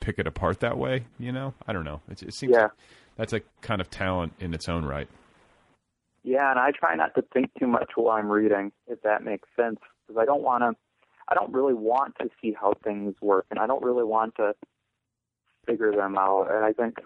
pick 0.00 0.18
it 0.18 0.26
apart 0.26 0.60
that 0.60 0.76
way 0.76 1.04
you 1.18 1.32
know 1.32 1.54
i 1.66 1.72
don't 1.72 1.84
know 1.84 2.02
it, 2.10 2.22
it 2.22 2.34
seems 2.34 2.52
Yeah. 2.52 2.64
like 2.64 2.70
that's 3.16 3.32
a 3.32 3.40
kind 3.62 3.80
of 3.80 3.88
talent 3.88 4.34
in 4.40 4.52
its 4.52 4.68
own 4.68 4.84
right 4.84 5.08
Yeah, 6.28 6.50
and 6.50 6.60
I 6.60 6.72
try 6.72 6.94
not 6.94 7.14
to 7.14 7.22
think 7.32 7.50
too 7.58 7.66
much 7.66 7.92
while 7.94 8.18
I'm 8.18 8.30
reading, 8.30 8.70
if 8.86 9.00
that 9.00 9.24
makes 9.24 9.48
sense, 9.56 9.78
because 10.06 10.20
I 10.20 10.26
don't 10.26 10.42
want 10.42 10.62
to. 10.62 10.76
I 11.26 11.34
don't 11.34 11.52
really 11.54 11.72
want 11.72 12.16
to 12.20 12.28
see 12.40 12.54
how 12.58 12.74
things 12.84 13.14
work, 13.22 13.46
and 13.50 13.58
I 13.58 13.66
don't 13.66 13.82
really 13.82 14.04
want 14.04 14.34
to 14.36 14.54
figure 15.66 15.90
them 15.90 16.16
out. 16.18 16.48
And 16.50 16.66
I 16.66 16.72
think 16.74 16.96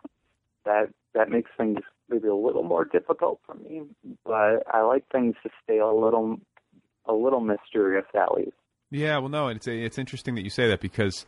that 0.65 0.89
that 1.15 1.31
makes 1.31 1.53
things 1.57 1.79
maybe 2.09 2.27
a 2.27 2.35
little 2.35 2.65
more 2.65 2.85
difficult 2.85 3.39
for 3.47 3.55
me. 3.55 3.83
But 4.25 4.65
I 4.69 4.83
like 4.83 5.05
things 5.13 5.37
to 5.45 5.51
stay 5.63 5.79
a 5.79 5.87
little, 5.87 6.39
a 7.07 7.13
little 7.13 7.41
mysterious 7.41 8.07
at 8.15 8.35
least. 8.35 8.57
Yeah, 8.91 9.19
well, 9.19 9.29
no, 9.29 9.49
it's 9.49 9.69
it's 9.69 9.99
interesting 9.99 10.35
that 10.35 10.43
you 10.43 10.51
say 10.51 10.67
that 10.69 10.81
because, 10.81 11.27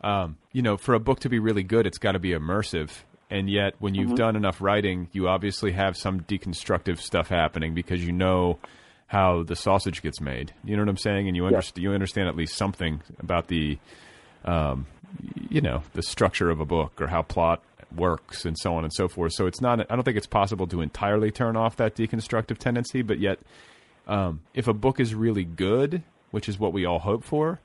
um, 0.00 0.36
you 0.50 0.62
know, 0.62 0.76
for 0.76 0.94
a 0.94 1.00
book 1.00 1.20
to 1.20 1.28
be 1.28 1.38
really 1.38 1.62
good, 1.62 1.86
it's 1.86 1.98
got 1.98 2.12
to 2.12 2.18
be 2.18 2.30
immersive, 2.30 2.90
and 3.30 3.50
yet 3.50 3.74
when 3.78 3.94
you've 3.94 4.14
done 4.14 4.36
enough 4.36 4.60
writing, 4.60 5.08
you 5.12 5.28
obviously 5.28 5.72
have 5.72 5.96
some 5.96 6.20
deconstructive 6.20 6.98
stuff 6.98 7.28
happening 7.28 7.74
because 7.74 8.04
you 8.04 8.12
know 8.12 8.58
how 9.08 9.42
the 9.42 9.56
sausage 9.56 10.02
gets 10.02 10.20
made. 10.20 10.52
You 10.64 10.76
know 10.76 10.82
what 10.82 10.88
I'm 10.88 10.96
saying, 10.96 11.26
and 11.28 11.36
you 11.36 11.46
understand 11.46 11.82
you 11.82 11.92
understand 11.92 12.28
at 12.28 12.36
least 12.36 12.54
something 12.56 13.02
about 13.18 13.48
the, 13.48 13.78
um, 14.44 14.86
you 15.48 15.60
know, 15.60 15.82
the 15.92 16.02
structure 16.02 16.50
of 16.50 16.60
a 16.60 16.64
book 16.64 17.00
or 17.00 17.06
how 17.06 17.22
plot 17.22 17.62
works 17.94 18.44
and 18.44 18.58
so 18.58 18.74
on 18.74 18.84
and 18.84 18.92
so 18.92 19.08
forth. 19.08 19.32
So 19.32 19.46
it's 19.46 19.60
not. 19.60 19.80
I 19.90 19.94
don't 19.94 20.04
think 20.04 20.16
it's 20.16 20.26
possible 20.26 20.66
to 20.68 20.80
entirely 20.80 21.30
turn 21.30 21.56
off 21.56 21.76
that 21.76 21.94
deconstructive 21.96 22.58
tendency, 22.58 23.02
but 23.02 23.18
yet 23.18 23.38
um, 24.06 24.40
if 24.54 24.68
a 24.68 24.74
book 24.74 25.00
is 25.00 25.14
really 25.14 25.44
good, 25.44 26.02
which 26.30 26.48
is 26.48 26.58
what 26.58 26.72
we 26.72 26.84
all 26.84 26.98
hope 26.98 27.24
for, 27.24 27.60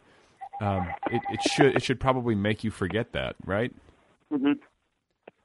um, 0.59 0.87
it, 1.11 1.21
it 1.29 1.41
should 1.43 1.75
it 1.75 1.83
should 1.83 1.99
probably 1.99 2.35
make 2.35 2.63
you 2.63 2.71
forget 2.71 3.11
that, 3.13 3.35
right? 3.45 3.73
hmm 4.31 4.53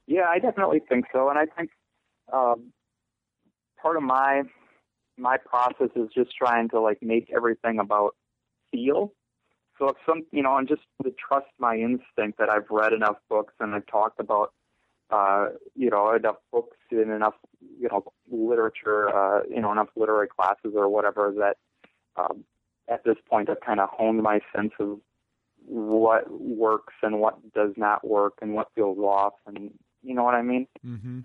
Yeah, 0.06 0.26
I 0.30 0.38
definitely 0.38 0.80
think 0.88 1.06
so, 1.12 1.28
and 1.28 1.38
I 1.38 1.46
think 1.46 1.70
um, 2.32 2.72
part 3.80 3.96
of 3.96 4.02
my 4.02 4.42
my 5.18 5.36
process 5.38 5.88
is 5.96 6.08
just 6.14 6.30
trying 6.36 6.68
to 6.68 6.80
like 6.80 6.98
make 7.02 7.30
everything 7.34 7.78
about 7.78 8.14
feel. 8.70 9.12
So 9.78 9.88
if 9.88 9.96
some, 10.06 10.24
you 10.30 10.42
know, 10.42 10.56
and 10.56 10.68
just 10.68 10.82
to 11.02 11.12
trust 11.12 11.46
my 11.58 11.76
instinct 11.76 12.38
that 12.38 12.48
I've 12.50 12.70
read 12.70 12.92
enough 12.92 13.16
books 13.28 13.54
and 13.60 13.74
I've 13.74 13.86
talked 13.86 14.20
about 14.20 14.52
uh, 15.10 15.48
you 15.74 15.90
know, 15.90 16.12
enough 16.14 16.36
books 16.52 16.76
and 16.90 17.10
enough, 17.12 17.34
you 17.78 17.88
know, 17.88 18.04
literature, 18.30 19.08
uh, 19.14 19.42
you 19.48 19.60
know, 19.60 19.70
enough 19.70 19.88
literary 19.96 20.28
classes 20.28 20.72
or 20.74 20.88
whatever 20.88 21.32
that 21.38 21.56
um, 22.16 22.44
at 22.88 23.04
this 23.04 23.16
point 23.28 23.48
I've 23.48 23.60
kind 23.60 23.80
of 23.80 23.88
honed 23.92 24.22
my 24.22 24.40
sense 24.54 24.72
of 24.80 24.98
what 25.64 26.30
works 26.30 26.94
and 27.02 27.20
what 27.20 27.36
does 27.52 27.72
not 27.76 28.06
work 28.06 28.34
and 28.42 28.54
what 28.54 28.68
feels 28.74 28.98
off 28.98 29.34
and 29.46 29.72
you 30.06 30.14
know 30.14 30.22
what 30.22 30.34
I 30.34 30.42
mean? 30.42 30.68
Mm-hmm. 30.86 31.20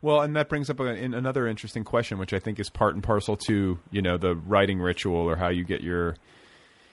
Well, 0.00 0.22
and 0.22 0.34
that 0.34 0.48
brings 0.48 0.68
up 0.70 0.80
a, 0.80 0.86
in 0.86 1.14
another 1.14 1.46
interesting 1.46 1.84
question, 1.84 2.18
which 2.18 2.32
I 2.32 2.38
think 2.38 2.58
is 2.58 2.70
part 2.70 2.94
and 2.94 3.04
parcel 3.04 3.36
to 3.48 3.78
you 3.90 4.02
know 4.02 4.16
the 4.16 4.34
writing 4.34 4.80
ritual 4.80 5.20
or 5.20 5.36
how 5.36 5.48
you 5.48 5.64
get 5.64 5.82
your 5.82 6.16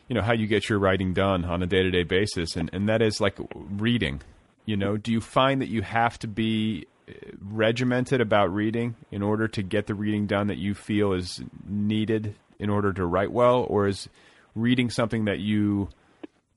you 0.07 0.15
know 0.15 0.21
how 0.21 0.33
you 0.33 0.47
get 0.47 0.69
your 0.69 0.77
writing 0.77 1.13
done 1.13 1.45
on 1.45 1.63
a 1.63 1.65
day 1.65 1.81
to 1.81 1.89
day 1.89 2.03
basis, 2.03 2.55
and 2.55 2.69
and 2.73 2.89
that 2.89 3.01
is 3.01 3.19
like 3.21 3.37
reading. 3.53 4.21
You 4.65 4.77
know, 4.77 4.97
do 4.97 5.11
you 5.11 5.21
find 5.21 5.61
that 5.61 5.69
you 5.69 5.81
have 5.81 6.19
to 6.19 6.27
be 6.27 6.85
uh, 7.07 7.13
regimented 7.41 8.21
about 8.21 8.53
reading 8.53 8.95
in 9.09 9.23
order 9.23 9.47
to 9.47 9.63
get 9.63 9.87
the 9.87 9.95
reading 9.95 10.27
done 10.27 10.47
that 10.47 10.57
you 10.57 10.75
feel 10.75 11.13
is 11.13 11.41
needed 11.65 12.35
in 12.59 12.69
order 12.69 12.93
to 12.93 13.05
write 13.05 13.31
well, 13.31 13.65
or 13.69 13.87
is 13.87 14.09
reading 14.55 14.89
something 14.89 15.25
that 15.25 15.39
you 15.39 15.89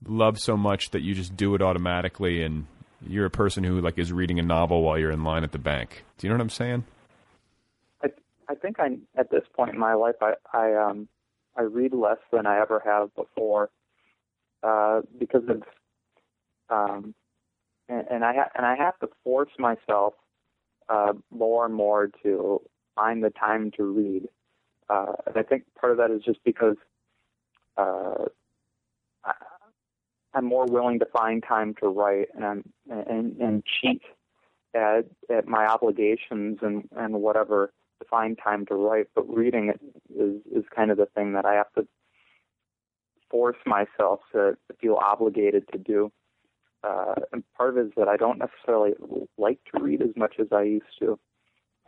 love 0.05 0.39
so 0.39 0.57
much 0.57 0.91
that 0.91 1.03
you 1.03 1.15
just 1.15 1.37
do 1.37 1.55
it 1.55 1.63
automatically 1.63 2.43
and 2.43 2.67
you're 3.07 3.27
a 3.27 3.31
person 3.31 3.65
who 3.65 3.81
like 3.81 3.99
is 3.99 4.13
reading 4.13 4.39
a 4.39 4.43
novel 4.43 4.83
while 4.83 4.99
you're 4.99 5.11
in 5.11 5.25
line 5.25 5.45
at 5.45 5.53
the 5.53 5.59
bank. 5.59 6.05
Do 6.19 6.27
you 6.27 6.31
know 6.31 6.37
what 6.37 6.43
I'm 6.43 6.51
saying? 6.51 6.85
I 8.03 8.09
I 8.49 8.55
think 8.55 8.79
I 8.79 8.97
at 9.17 9.31
this 9.31 9.45
point 9.55 9.73
in 9.73 9.79
my 9.79 9.95
life 9.95 10.17
I 10.21 10.35
I 10.53 10.75
um 10.75 11.09
I 11.57 11.63
read 11.63 11.93
less 11.93 12.19
than 12.33 12.47
I 12.47 12.61
ever 12.61 12.83
have 12.85 13.15
before 13.15 13.71
uh, 14.63 15.03
because 15.19 15.43
of 15.49 15.63
um 16.71 17.15
and, 17.89 18.07
and 18.11 18.25
I 18.25 18.35
ha- 18.35 18.51
and 18.55 18.65
I 18.65 18.77
have 18.77 18.99
to 19.01 19.09
force 19.25 19.51
myself 19.59 20.15
uh, 20.89 21.13
more 21.31 21.65
and 21.65 21.75
more 21.75 22.11
to 22.23 22.61
find 22.95 23.23
the 23.23 23.31
time 23.31 23.71
to 23.77 23.85
read. 23.85 24.29
Uh, 24.89 25.13
and 25.27 25.37
I 25.37 25.43
think 25.43 25.65
part 25.79 25.93
of 25.93 25.99
that 25.99 26.11
is 26.11 26.23
just 26.23 26.43
because 26.45 26.77
uh, 27.77 28.27
I'm 30.35 30.47
more 30.47 30.67
willing 30.67 30.99
to 31.01 31.07
find 31.07 31.43
time 31.43 31.75
to 31.81 31.89
write 31.89 32.29
and 32.35 32.65
and 32.91 33.37
and 33.39 33.63
cheat 33.65 34.03
at 34.75 35.07
at 35.31 35.47
my 35.47 35.67
obligations 35.67 36.59
and 36.63 36.89
and 36.97 37.21
whatever 37.21 37.73
to 38.01 38.09
find 38.09 38.39
time 38.43 38.67
to 38.67 38.75
write. 38.75 39.09
But 39.15 39.29
reading 39.29 39.73
is 40.15 40.41
is 40.51 40.65
kind 40.75 40.91
of 40.91 40.97
the 40.97 41.07
thing 41.07 41.33
that 41.35 41.45
I 41.45 41.55
have 41.55 41.73
to 41.75 41.87
force 43.31 43.57
myself 43.65 44.21
to, 44.33 44.57
to 44.69 44.77
feel 44.81 44.95
obligated 44.95 45.65
to 45.73 45.79
do. 45.79 46.13
Uh, 46.85 47.15
and 47.33 47.43
part 47.57 47.71
of 47.71 47.79
it 47.79 47.87
is 47.87 47.93
that 47.97 48.09
I 48.09 48.17
don't 48.17 48.39
necessarily 48.39 48.93
like 49.39 49.59
to 49.75 49.83
read 49.83 50.03
as 50.03 50.11
much 50.17 50.35
as 50.39 50.49
I 50.53 50.63
used 50.63 50.99
to. 50.99 51.19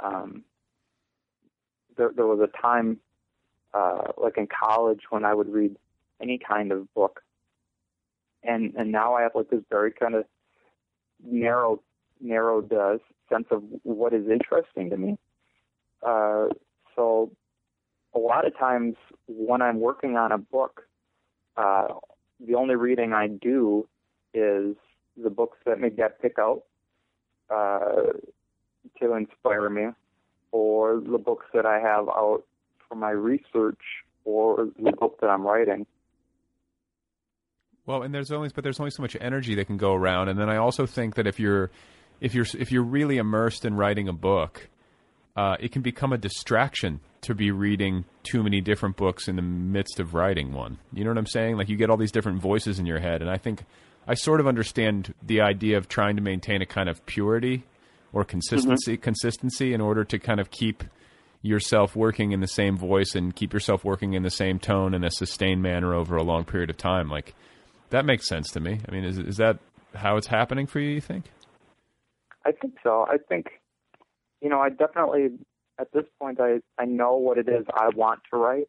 Um, 0.03 0.45
there, 1.97 2.12
there 2.14 2.26
was 2.26 2.40
a 2.40 2.62
time, 2.62 2.99
uh, 3.74 4.12
like 4.16 4.38
in 4.38 4.47
college, 4.47 5.01
when 5.11 5.24
I 5.24 5.34
would 5.34 5.53
read 5.53 5.76
any 6.20 6.38
kind 6.38 6.72
of 6.72 6.92
book, 6.95 7.20
and 8.45 8.74
and 8.76 8.92
now 8.92 9.14
I 9.14 9.22
have 9.22 9.32
like 9.34 9.51
this 9.51 9.62
very 9.70 9.90
kind 9.92 10.14
of 10.14 10.24
narrow, 11.24 11.82
narrowed 12.20 12.72
uh, 12.72 12.99
sense 13.28 13.47
of 13.51 13.62
what 13.82 14.12
is 14.12 14.28
interesting 14.28 14.90
to 14.90 14.97
me. 14.97 15.18
Uh, 16.03 16.49
so, 16.95 17.30
a 18.14 18.18
lot 18.18 18.47
of 18.47 18.57
times 18.57 18.97
when 19.26 19.62
I'm 19.62 19.80
working 19.80 20.16
on 20.16 20.32
a 20.32 20.38
book, 20.38 20.82
uh, 21.57 21.88
the 22.47 22.55
only 22.55 22.76
reading 22.76 23.12
I 23.12 23.28
do 23.28 23.88
is 24.32 24.76
the 25.16 25.30
books 25.30 25.59
that 25.64 25.80
maybe 25.80 26.03
I 26.03 26.09
pick 26.09 26.38
out 26.38 26.62
uh, 27.51 28.12
to 29.01 29.14
inspire 29.14 29.70
me, 29.70 29.88
or 30.53 31.01
the 31.01 31.18
books 31.18 31.47
that 31.55 31.66
I 31.66 31.80
have 31.80 32.09
out 32.09 32.45
for 32.88 32.95
my 32.95 33.11
research, 33.11 33.80
or 34.24 34.68
the 34.78 34.92
book 34.92 35.20
that 35.20 35.28
I'm 35.28 35.42
writing. 35.47 35.86
Well, 37.87 38.03
and 38.03 38.14
there's 38.14 38.32
only 38.32 38.51
but 38.55 38.64
there's 38.64 38.80
only 38.80 38.91
so 38.91 39.03
much 39.03 39.16
energy 39.20 39.55
that 39.57 39.66
can 39.66 39.76
go 39.76 39.95
around, 39.95 40.28
and 40.28 40.39
then 40.39 40.49
I 40.49 40.57
also 40.57 40.87
think 40.87 41.16
that 41.16 41.26
if 41.26 41.39
you're 41.39 41.70
if 42.20 42.35
you're 42.35 42.47
if 42.59 42.72
you're 42.72 42.82
really 42.82 43.18
immersed 43.18 43.64
in 43.64 43.74
writing 43.74 44.09
a 44.09 44.12
book, 44.12 44.68
uh, 45.37 45.57
it 45.61 45.72
can 45.72 45.82
become 45.82 46.12
a 46.12 46.18
distraction 46.18 47.01
to 47.22 47.35
be 47.35 47.51
reading 47.51 48.05
too 48.22 48.43
many 48.43 48.61
different 48.61 48.97
books 48.97 49.28
in 49.28 49.37
the 49.37 49.43
midst 49.43 49.99
of 50.01 50.14
writing 50.14 50.53
one. 50.53 50.78
You 50.93 51.05
know 51.05 51.11
what 51.11 51.18
I'm 51.18 51.26
saying? 51.26 51.57
Like 51.57 51.68
you 51.68 51.76
get 51.76 51.91
all 51.91 51.97
these 51.97 52.12
different 52.12 52.41
voices 52.41 52.78
in 52.78 52.87
your 52.87 53.01
head, 53.01 53.20
and 53.20 53.30
I 53.30 53.37
think 53.37 53.64
I 54.07 54.14
sort 54.14 54.41
of 54.41 54.47
understand 54.47 55.14
the 55.22 55.41
idea 55.41 55.76
of 55.76 55.89
trying 55.89 56.16
to 56.16 56.22
maintain 56.22 56.62
a 56.62 56.66
kind 56.66 56.89
of 56.89 57.05
purity 57.07 57.64
or 58.14 58.24
consistency 58.24 58.95
mm-hmm. 58.95 59.03
consistency 59.03 59.74
in 59.74 59.80
order 59.80 60.05
to 60.05 60.18
kind 60.18 60.41
of 60.41 60.51
keep 60.51 60.85
yourself 61.43 61.95
working 61.95 62.32
in 62.32 62.41
the 62.41 62.47
same 62.47 62.78
voice 62.78 63.14
and 63.14 63.37
keep 63.37 63.53
yourself 63.53 63.85
working 63.85 64.14
in 64.14 64.22
the 64.22 64.30
same 64.30 64.59
tone 64.59 64.95
in 64.95 65.05
a 65.05 65.11
sustained 65.11 65.61
manner 65.61 65.95
over 65.95 66.16
a 66.16 66.22
long 66.22 66.45
period 66.45 66.70
of 66.70 66.76
time. 66.78 67.11
Like 67.11 67.35
that 67.91 68.05
makes 68.05 68.26
sense 68.26 68.51
to 68.53 68.61
me. 68.61 68.80
I 68.89 68.93
mean, 68.93 69.05
is 69.05 69.18
is 69.18 69.37
that 69.37 69.59
how 69.95 70.16
it's 70.16 70.26
happening 70.26 70.66
for 70.66 70.80
you? 70.80 70.91
You 70.91 71.01
think? 71.01 71.26
I 72.45 72.53
think 72.53 72.74
so. 72.82 73.07
I 73.09 73.16
think, 73.28 73.47
you 74.41 74.49
know, 74.49 74.61
I 74.61 74.68
definitely 74.68 75.39
at 75.78 75.93
this 75.93 76.05
point 76.20 76.41
I 76.41 76.61
I 76.78 76.85
know 76.85 77.16
what 77.16 77.39
it 77.39 77.49
is 77.49 77.64
I 77.74 77.89
want 77.95 78.20
to 78.30 78.37
write, 78.37 78.68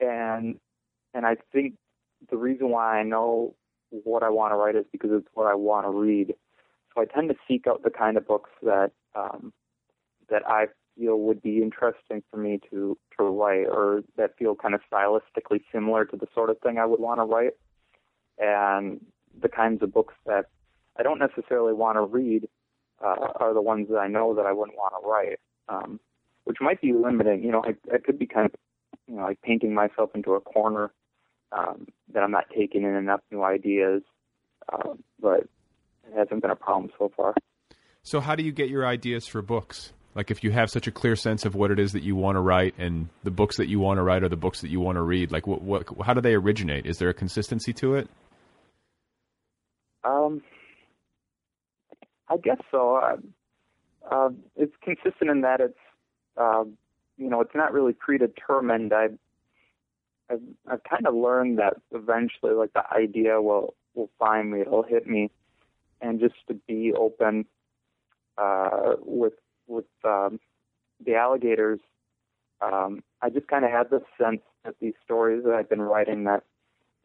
and 0.00 0.56
and 1.14 1.26
I 1.26 1.36
think 1.52 1.74
the 2.30 2.36
reason 2.36 2.70
why 2.70 2.98
I 2.98 3.02
know 3.02 3.54
what 3.90 4.22
I 4.22 4.28
want 4.30 4.52
to 4.52 4.56
write 4.56 4.76
is 4.76 4.84
because 4.92 5.10
it's 5.12 5.28
what 5.34 5.46
I 5.46 5.54
want 5.54 5.86
to 5.86 5.90
read. 5.90 6.34
So 6.94 7.02
I 7.02 7.04
tend 7.04 7.28
to 7.28 7.36
seek 7.48 7.66
out 7.66 7.82
the 7.82 7.90
kind 7.90 8.16
of 8.16 8.26
books 8.26 8.50
that 8.62 8.90
um, 9.14 9.52
that 10.28 10.46
I 10.46 10.66
feel 10.96 11.18
would 11.18 11.40
be 11.42 11.62
interesting 11.62 12.22
for 12.30 12.36
me 12.36 12.60
to 12.70 12.96
to 13.16 13.24
write, 13.24 13.66
or 13.66 14.02
that 14.16 14.36
feel 14.36 14.54
kind 14.54 14.74
of 14.74 14.80
stylistically 14.92 15.60
similar 15.72 16.04
to 16.04 16.16
the 16.16 16.26
sort 16.34 16.50
of 16.50 16.58
thing 16.60 16.78
I 16.78 16.86
would 16.86 17.00
want 17.00 17.20
to 17.20 17.24
write 17.24 17.52
and 18.40 19.04
the 19.40 19.48
kinds 19.48 19.82
of 19.82 19.92
books 19.92 20.14
that 20.26 20.46
I 20.98 21.02
don't 21.02 21.18
necessarily 21.18 21.72
want 21.72 21.96
to 21.96 22.02
read 22.02 22.48
uh, 23.02 23.28
are 23.36 23.54
the 23.54 23.62
ones 23.62 23.88
that 23.90 23.98
I 23.98 24.08
know 24.08 24.34
that 24.34 24.46
I 24.46 24.52
wouldn't 24.52 24.76
want 24.76 24.94
to 25.00 25.08
write, 25.08 25.38
um, 25.68 26.00
which 26.44 26.58
might 26.60 26.80
be 26.80 26.92
limiting. 26.92 27.42
You 27.42 27.52
know, 27.52 27.62
I, 27.64 27.74
I 27.94 27.98
could 27.98 28.18
be 28.18 28.26
kind 28.26 28.46
of, 28.46 28.52
you 29.06 29.16
know, 29.16 29.22
like 29.22 29.40
painting 29.42 29.74
myself 29.74 30.10
into 30.14 30.32
a 30.32 30.40
corner 30.40 30.92
um, 31.52 31.86
that 32.12 32.22
I'm 32.22 32.30
not 32.30 32.46
taking 32.56 32.82
in 32.82 32.94
enough 32.94 33.20
new 33.30 33.42
ideas, 33.42 34.02
uh, 34.72 34.94
but 35.20 35.40
it 35.40 36.16
hasn't 36.16 36.42
been 36.42 36.50
a 36.50 36.56
problem 36.56 36.90
so 36.98 37.10
far. 37.16 37.34
So, 38.02 38.20
how 38.20 38.34
do 38.34 38.42
you 38.42 38.52
get 38.52 38.68
your 38.68 38.86
ideas 38.86 39.26
for 39.26 39.42
books? 39.42 39.92
Like, 40.14 40.30
if 40.30 40.42
you 40.42 40.50
have 40.50 40.70
such 40.70 40.86
a 40.86 40.90
clear 40.90 41.14
sense 41.14 41.44
of 41.44 41.54
what 41.54 41.70
it 41.70 41.78
is 41.78 41.92
that 41.92 42.02
you 42.02 42.16
want 42.16 42.36
to 42.36 42.40
write, 42.40 42.74
and 42.78 43.08
the 43.22 43.30
books 43.30 43.58
that 43.58 43.68
you 43.68 43.78
want 43.78 43.98
to 43.98 44.02
write 44.02 44.24
are 44.24 44.28
the 44.28 44.36
books 44.36 44.60
that 44.62 44.68
you 44.68 44.80
want 44.80 44.96
to 44.96 45.02
read, 45.02 45.30
like, 45.30 45.46
what, 45.46 45.62
what, 45.62 45.86
how 46.04 46.14
do 46.14 46.20
they 46.20 46.34
originate? 46.34 46.84
Is 46.84 46.98
there 46.98 47.10
a 47.10 47.14
consistency 47.14 47.72
to 47.74 47.94
it? 47.94 48.10
Um, 50.04 50.42
I 52.28 52.36
guess 52.36 52.58
so. 52.70 53.18
Uh, 54.10 54.30
it's 54.56 54.74
consistent 54.82 55.30
in 55.30 55.40
that 55.42 55.60
it's, 55.60 55.78
uh, 56.36 56.64
you 57.16 57.28
know, 57.28 57.40
it's 57.40 57.54
not 57.54 57.72
really 57.72 57.92
predetermined. 57.92 58.92
I, 58.92 59.08
I've, 60.30 60.40
I've 60.66 60.82
kind 60.84 61.06
of 61.06 61.14
learned 61.14 61.58
that 61.58 61.74
eventually, 61.92 62.52
like 62.54 62.72
the 62.72 62.84
idea 62.92 63.42
will 63.42 63.74
will 63.94 64.10
find 64.18 64.52
me, 64.52 64.60
it'll 64.60 64.84
hit 64.84 65.06
me, 65.06 65.30
and 66.00 66.20
just 66.20 66.34
to 66.48 66.54
be 66.54 66.92
open 66.96 67.44
uh, 68.38 68.94
with 69.00 69.34
with 69.66 69.86
um, 70.04 70.38
the 71.04 71.16
alligators. 71.16 71.80
Um, 72.60 73.02
I 73.22 73.30
just 73.30 73.48
kind 73.48 73.64
of 73.64 73.70
had 73.70 73.90
the 73.90 74.02
sense 74.20 74.42
that 74.64 74.74
these 74.80 74.94
stories 75.04 75.42
that 75.44 75.54
I've 75.54 75.68
been 75.68 75.82
writing 75.82 76.24
that 76.24 76.44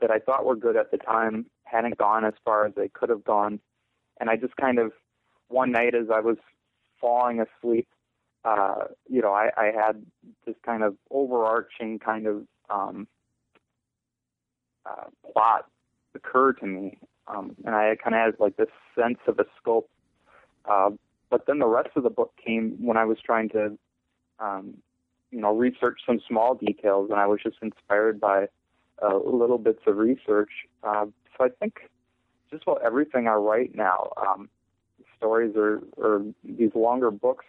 that 0.01 0.11
I 0.11 0.19
thought 0.19 0.45
were 0.45 0.55
good 0.55 0.75
at 0.75 0.91
the 0.91 0.97
time 0.97 1.47
hadn't 1.75 1.97
gone 1.97 2.25
as 2.25 2.33
far 2.43 2.65
as 2.65 2.73
they 2.75 2.87
could 2.87 3.09
have 3.09 3.23
gone. 3.23 3.59
And 4.19 4.29
I 4.29 4.35
just 4.35 4.55
kind 4.55 4.79
of, 4.79 4.91
one 5.47 5.71
night 5.71 5.93
as 5.93 6.07
I 6.13 6.21
was 6.21 6.37
falling 6.99 7.39
asleep, 7.39 7.87
uh, 8.43 8.85
you 9.07 9.21
know, 9.21 9.33
I, 9.33 9.49
I 9.57 9.65
had 9.65 10.03
this 10.45 10.55
kind 10.65 10.83
of 10.83 10.95
overarching 11.09 11.99
kind 11.99 12.27
of 12.27 12.43
um, 12.69 13.07
uh, 14.85 15.05
plot 15.31 15.65
occur 16.15 16.53
to 16.53 16.65
me. 16.65 16.97
Um, 17.27 17.55
and 17.65 17.75
I 17.75 17.95
kind 17.95 18.15
of 18.15 18.21
had 18.21 18.39
like 18.39 18.55
this 18.57 18.69
sense 18.99 19.19
of 19.27 19.39
a 19.39 19.45
scope. 19.59 19.89
Uh, 20.65 20.91
but 21.29 21.45
then 21.47 21.59
the 21.59 21.67
rest 21.67 21.89
of 21.95 22.03
the 22.03 22.09
book 22.09 22.33
came 22.43 22.77
when 22.79 22.97
I 22.97 23.05
was 23.05 23.17
trying 23.23 23.49
to, 23.49 23.77
um, 24.39 24.75
you 25.31 25.41
know, 25.41 25.55
research 25.55 25.99
some 26.05 26.21
small 26.27 26.55
details, 26.55 27.09
and 27.09 27.19
I 27.19 27.27
was 27.27 27.39
just 27.43 27.57
inspired 27.61 28.19
by 28.19 28.47
uh, 29.03 29.17
little 29.17 29.57
bits 29.57 29.81
of 29.87 29.97
research. 29.97 30.51
Uh, 30.83 31.07
so 31.37 31.45
I 31.45 31.49
think 31.59 31.89
just 32.51 32.63
about 32.63 32.81
everything 32.85 33.27
I 33.27 33.33
write 33.33 33.75
now, 33.75 34.11
um, 34.17 34.49
stories 35.17 35.53
or, 35.55 35.81
or 35.97 36.23
these 36.43 36.71
longer 36.75 37.11
books, 37.11 37.45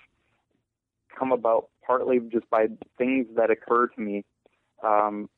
come 1.17 1.33
about 1.33 1.69
partly 1.87 2.21
just 2.31 2.49
by 2.51 2.67
things 2.99 3.27
that 3.37 3.51
occur 3.51 3.87
to 3.89 4.01
me, 4.01 4.25
um, 4.83 5.29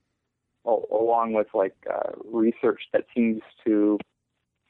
along 0.65 1.33
with 1.33 1.49
like 1.55 1.77
uh, 1.93 2.11
research 2.25 2.83
that 2.93 3.05
seems 3.15 3.41
to 3.65 3.99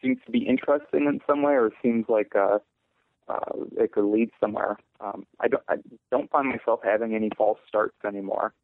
seems 0.02 0.18
to 0.26 0.30
be 0.30 0.46
interesting 0.46 1.06
in 1.06 1.20
some 1.26 1.42
way, 1.42 1.54
or 1.54 1.70
seems 1.82 2.04
like 2.08 2.32
uh, 2.36 2.58
uh, 3.28 3.52
it 3.76 3.92
could 3.92 4.04
lead 4.04 4.30
somewhere. 4.40 4.76
Um, 5.00 5.26
I 5.40 5.48
don't 5.48 5.62
I 5.68 5.76
don't 6.10 6.30
find 6.30 6.48
myself 6.48 6.80
having 6.84 7.14
any 7.14 7.30
false 7.36 7.58
starts 7.66 7.96
anymore. 8.06 8.54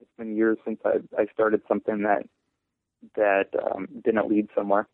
It's 0.00 0.10
been 0.16 0.36
years 0.36 0.58
since 0.64 0.80
I 0.84 0.98
I 1.18 1.26
started 1.32 1.62
something 1.68 2.02
that 2.02 2.26
that 3.16 3.46
um, 3.74 3.88
didn't 4.04 4.28
lead 4.28 4.48
somewhere. 4.54 4.88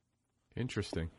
Interesting, 0.57 1.11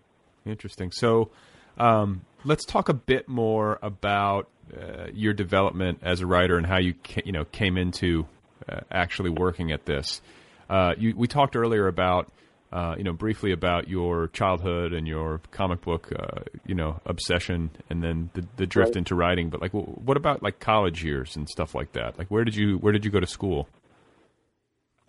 interesting. 0.45 0.91
So, 0.91 1.29
um, 1.77 2.21
let's 2.43 2.65
talk 2.65 2.89
a 2.89 2.93
bit 2.93 3.27
more 3.29 3.79
about 3.81 4.49
uh, 4.75 5.07
your 5.13 5.33
development 5.33 5.99
as 6.03 6.21
a 6.21 6.25
writer 6.27 6.57
and 6.57 6.65
how 6.65 6.79
you 6.79 6.93
ca- 7.03 7.21
you 7.25 7.31
know 7.31 7.45
came 7.45 7.77
into 7.77 8.25
uh, 8.69 8.81
actually 8.91 9.29
working 9.29 9.71
at 9.71 9.85
this. 9.85 10.21
Uh, 10.69 10.93
you, 10.97 11.13
we 11.15 11.27
talked 11.27 11.55
earlier 11.55 11.87
about 11.87 12.29
uh, 12.71 12.95
you 12.97 13.03
know 13.03 13.13
briefly 13.13 13.51
about 13.51 13.87
your 13.87 14.27
childhood 14.29 14.93
and 14.93 15.07
your 15.07 15.41
comic 15.51 15.81
book 15.81 16.11
uh, 16.17 16.41
you 16.65 16.75
know 16.75 16.99
obsession, 17.05 17.69
and 17.89 18.03
then 18.03 18.29
the, 18.33 18.45
the 18.57 18.65
drift 18.65 18.89
Right. 18.91 18.97
into 18.97 19.15
writing. 19.15 19.49
But 19.49 19.61
like, 19.61 19.71
wh- 19.71 19.97
what 20.05 20.17
about 20.17 20.43
like 20.43 20.59
college 20.59 21.03
years 21.03 21.35
and 21.37 21.47
stuff 21.49 21.73
like 21.73 21.93
that? 21.93 22.17
Like, 22.19 22.27
where 22.27 22.43
did 22.43 22.55
you 22.55 22.77
where 22.77 22.91
did 22.93 23.05
you 23.05 23.11
go 23.11 23.19
to 23.21 23.27
school? 23.27 23.67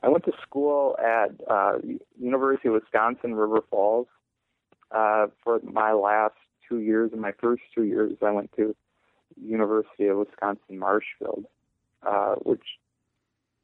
I 0.02 0.08
went 0.08 0.24
to 0.24 0.32
school 0.42 0.96
at 0.98 1.30
uh, 1.48 1.78
University 2.18 2.68
of 2.68 2.74
Wisconsin 2.74 3.34
River 3.34 3.60
Falls 3.70 4.08
uh, 4.90 5.28
for 5.44 5.60
my 5.62 5.92
last 5.92 6.34
two 6.68 6.80
years. 6.80 7.10
In 7.12 7.20
my 7.20 7.32
first 7.40 7.62
two 7.74 7.84
years, 7.84 8.14
I 8.20 8.30
went 8.32 8.50
to 8.56 8.74
University 9.40 10.06
of 10.08 10.18
Wisconsin 10.18 10.78
Marshfield, 10.78 11.46
uh, 12.02 12.34
which 12.42 12.64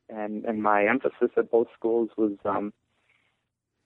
and 0.08 0.44
and 0.44 0.62
my 0.62 0.86
emphasis 0.86 1.30
at 1.36 1.50
both 1.50 1.66
schools 1.76 2.10
was 2.16 2.32
um, 2.44 2.72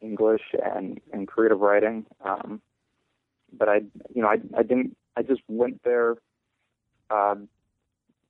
English 0.00 0.42
and 0.62 1.00
and 1.12 1.26
creative 1.26 1.60
writing. 1.60 2.04
Um, 2.24 2.60
but 3.52 3.68
I, 3.68 3.76
you 4.14 4.22
know, 4.22 4.28
I 4.28 4.38
I 4.56 4.62
didn't. 4.62 4.96
I 5.16 5.22
just 5.22 5.42
went 5.48 5.82
there, 5.84 6.16
um, 7.10 7.48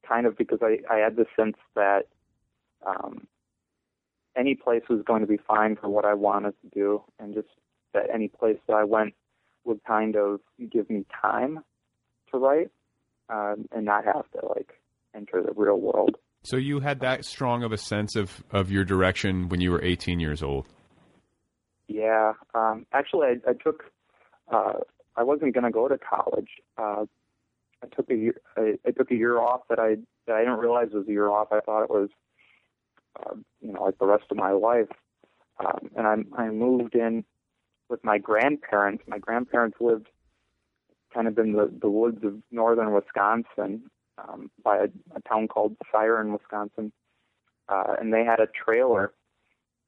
kind 0.07 0.27
of 0.27 0.39
because 0.39 0.61
I 0.63 0.79
I 0.89 0.99
had 0.99 1.17
the 1.17 1.27
sense 1.37 1.57
that. 1.75 2.07
Um, 2.85 3.29
any 4.37 4.55
place 4.55 4.83
was 4.89 5.03
going 5.03 5.21
to 5.21 5.27
be 5.27 5.37
fine 5.37 5.77
for 5.77 5.89
what 5.89 6.05
I 6.05 6.15
wanted 6.15 6.55
to 6.63 6.69
do, 6.69 7.03
and 7.19 7.35
just 7.35 7.49
that 7.95 8.05
any 8.13 8.29
place 8.29 8.59
that 8.67 8.75
I 8.75 8.85
went 8.85 9.15
would 9.65 9.83
kind 9.85 10.17
of 10.17 10.41
give 10.71 10.89
me 10.89 11.05
time 11.21 11.61
to 12.31 12.39
write, 12.39 12.71
um, 13.29 13.69
and 13.73 13.85
not 13.85 14.05
have 14.05 14.31
to 14.33 14.47
like 14.49 14.73
enter 15.15 15.43
the 15.43 15.53
real 15.55 15.79
world. 15.79 16.17
So 16.43 16.57
you 16.57 16.81
had 16.81 17.01
that 17.01 17.25
strong 17.25 17.63
of 17.63 17.73
a 17.73 17.79
sense 17.79 18.17
of 18.17 18.43
of 18.51 18.71
your 18.71 18.85
direction 18.85 19.49
when 19.49 19.61
you 19.61 19.71
were 19.71 19.83
18 19.83 20.19
years 20.19 20.43
old. 20.43 20.67
Yeah, 21.89 22.33
um, 22.55 22.87
actually, 22.93 23.29
I, 23.29 23.51
I 23.51 23.53
took. 23.53 23.85
Uh, 24.51 24.81
I 25.15 25.23
wasn't 25.23 25.55
going 25.55 25.65
to 25.65 25.71
go 25.71 25.89
to 25.89 25.99
college. 25.99 26.49
Uh, 26.79 27.05
I 27.83 27.87
took 27.95 28.11
a 28.11 28.15
year. 28.15 28.41
I, 28.57 28.75
I 28.87 28.91
took 28.91 29.11
a 29.11 29.15
year 29.15 29.39
off 29.39 29.63
that 29.69 29.79
I 29.79 29.97
that 30.27 30.37
I 30.37 30.41
didn't 30.41 30.59
realize 30.59 30.89
was 30.93 31.07
a 31.07 31.11
year 31.11 31.29
off. 31.29 31.49
I 31.53 31.61
thought 31.61 31.85
it 31.85 31.91
was, 31.91 32.09
uh, 33.19 33.35
you 33.61 33.73
know, 33.73 33.83
like 33.83 33.99
the 33.99 34.07
rest 34.07 34.25
of 34.31 34.37
my 34.37 34.53
life. 34.53 34.89
Um, 35.61 35.91
and 35.97 36.07
I 36.07 36.43
I 36.43 36.49
moved 36.49 36.95
in 36.95 37.25
with 37.89 38.03
my 38.05 38.19
grandparents. 38.19 39.05
My 39.07 39.19
grandparents 39.19 39.77
lived 39.81 40.09
kind 41.13 41.29
of 41.29 41.39
in 41.39 41.53
the 41.53 41.73
the 41.81 41.91
woods 41.91 42.25
of 42.25 42.35
northern 42.51 42.93
Wisconsin, 42.93 43.83
um, 44.19 44.51
by 44.63 44.79
a, 44.79 44.89
a 45.15 45.21
town 45.29 45.49
called 45.49 45.77
Siren, 45.91 46.33
Wisconsin, 46.33 46.93
uh, 47.69 47.97
and 48.01 48.13
they 48.13 48.25
had 48.25 48.41
a 48.41 48.47
trailer 48.47 49.13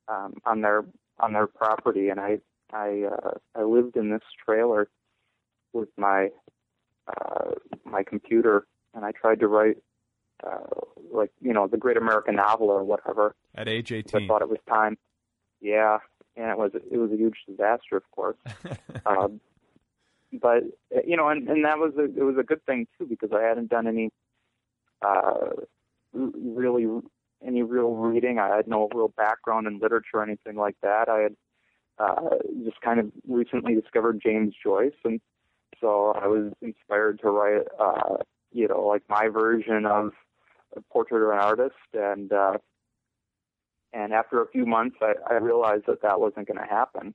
um, 0.08 0.34
on 0.44 0.60
their 0.60 0.84
on 1.18 1.32
their 1.32 1.46
property, 1.46 2.08
and 2.08 2.20
I 2.20 2.38
I 2.72 3.04
uh, 3.10 3.30
I 3.54 3.62
lived 3.62 3.96
in 3.96 4.10
this 4.10 4.22
trailer 4.44 4.88
with 5.72 5.88
my 5.96 6.28
uh, 7.08 7.52
my 7.84 8.02
computer, 8.02 8.66
and 8.94 9.04
I 9.04 9.12
tried 9.12 9.40
to 9.40 9.48
write 9.48 9.76
uh, 10.46 10.80
like 11.12 11.30
you 11.40 11.52
know 11.52 11.66
the 11.66 11.76
Great 11.76 11.96
American 11.96 12.36
Novel 12.36 12.68
or 12.68 12.82
whatever. 12.82 13.34
At 13.54 13.68
age 13.68 13.92
eighteen, 13.92 14.24
I 14.24 14.26
thought 14.26 14.42
it 14.42 14.48
was 14.48 14.58
time. 14.68 14.98
Yeah, 15.60 15.98
and 16.36 16.50
it 16.50 16.58
was 16.58 16.72
it 16.74 16.96
was 16.96 17.10
a 17.12 17.16
huge 17.16 17.38
disaster, 17.46 17.96
of 17.96 18.10
course. 18.10 18.36
um, 19.06 19.40
but 20.32 20.64
you 21.06 21.16
know, 21.16 21.28
and, 21.28 21.48
and 21.48 21.64
that 21.64 21.78
was 21.78 21.92
a, 21.98 22.04
it 22.04 22.24
was 22.24 22.36
a 22.38 22.42
good 22.42 22.64
thing 22.66 22.86
too 22.98 23.06
because 23.06 23.30
I 23.32 23.42
hadn't 23.42 23.70
done 23.70 23.86
any 23.86 24.10
uh, 25.02 25.50
really 26.12 26.86
any 27.46 27.62
real 27.62 27.94
reading. 27.94 28.38
I 28.38 28.54
had 28.56 28.68
no 28.68 28.88
real 28.94 29.08
background 29.08 29.66
in 29.66 29.78
literature 29.78 30.18
or 30.18 30.22
anything 30.22 30.56
like 30.56 30.76
that. 30.82 31.08
I 31.08 31.20
had 31.20 31.36
uh, 31.98 32.36
just 32.64 32.80
kind 32.80 32.98
of 33.00 33.12
recently 33.28 33.74
discovered 33.74 34.20
James 34.24 34.54
Joyce, 34.62 34.92
and 35.04 35.20
so 35.80 36.12
I 36.12 36.26
was 36.26 36.52
inspired 36.60 37.20
to 37.20 37.30
write, 37.30 37.66
uh, 37.78 38.16
you 38.52 38.68
know, 38.68 38.82
like 38.86 39.02
my 39.08 39.28
version 39.28 39.86
of 39.86 40.12
a 40.76 40.80
Portrait 40.92 41.22
of 41.22 41.30
an 41.30 41.38
Artist, 41.38 41.74
and 41.92 42.32
uh, 42.32 42.58
and 43.92 44.12
after 44.12 44.42
a 44.42 44.48
few 44.48 44.66
months, 44.66 44.96
I, 45.00 45.14
I 45.30 45.34
realized 45.34 45.84
that 45.86 46.02
that 46.02 46.20
wasn't 46.20 46.48
going 46.48 46.58
to 46.58 46.66
happen, 46.68 47.14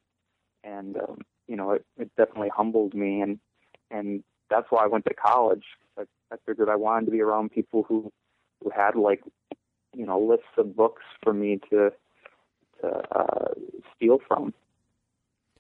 and 0.64 0.98
um, 0.98 1.20
you 1.48 1.56
know, 1.56 1.72
it, 1.72 1.86
it 1.98 2.12
definitely 2.16 2.52
humbled 2.56 2.94
me, 2.94 3.22
and 3.22 3.40
and 3.92 4.24
that's 4.50 4.68
why 4.70 4.84
I 4.84 4.88
went 4.88 5.06
to 5.06 5.14
college. 5.14 5.64
I, 5.98 6.04
I 6.32 6.38
figured 6.46 6.70
I 6.70 6.76
wanted 6.76 7.06
to 7.06 7.12
be 7.12 7.22
around 7.22 7.52
people 7.52 7.84
who 7.88 8.12
who 8.64 8.70
had 8.70 8.96
like 8.96 9.22
you 9.96 10.06
know 10.06 10.20
lists 10.20 10.46
of 10.58 10.76
books 10.76 11.04
for 11.24 11.34
me 11.34 11.60
to 11.70 11.92
to 12.82 12.88
uh, 12.88 13.54
steal 13.96 14.20
from. 14.28 14.54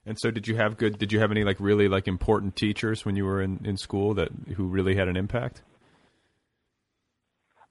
And 0.06 0.18
so, 0.20 0.32
did 0.32 0.48
you 0.48 0.56
have 0.56 0.78
good? 0.78 0.98
Did 0.98 1.12
you 1.12 1.20
have 1.20 1.32
any 1.32 1.44
like 1.44 1.58
really 1.60 1.88
like 1.88 2.08
important 2.08 2.56
teachers 2.56 3.06
when 3.06 3.16
you 3.16 3.26
were 3.26 3.42
in, 3.42 3.60
in 3.64 3.78
school 3.78 4.14
that 4.16 4.30
who 4.56 4.66
really 4.66 4.96
had 4.96 5.08
an 5.08 5.18
impact? 5.18 5.62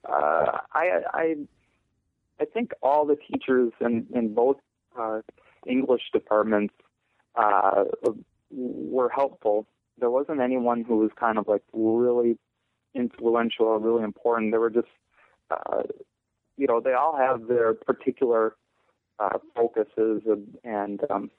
Uh, 0.07 0.59
I 0.73 1.01
I 1.13 1.35
I 2.39 2.45
think 2.45 2.71
all 2.81 3.05
the 3.05 3.15
teachers 3.15 3.71
in 3.81 4.07
in 4.13 4.33
both 4.33 4.57
uh, 4.97 5.21
English 5.67 6.03
departments 6.13 6.73
uh, 7.35 7.85
were 8.51 9.09
helpful. 9.09 9.67
There 9.99 10.09
wasn't 10.09 10.39
anyone 10.39 10.83
who 10.83 10.97
was 10.97 11.11
kind 11.19 11.37
of 11.37 11.47
like 11.47 11.63
really 11.73 12.37
influential 12.93 13.65
or 13.65 13.79
really 13.79 14.03
important. 14.03 14.51
They 14.51 14.57
were 14.57 14.69
just 14.69 14.87
uh, 15.51 15.83
you 16.57 16.67
know 16.67 16.79
they 16.79 16.93
all 16.93 17.17
have 17.17 17.47
their 17.47 17.73
particular 17.73 18.55
uh, 19.19 19.37
focuses 19.55 20.21
and, 20.25 20.57
and 20.63 21.01
um, 21.09 21.29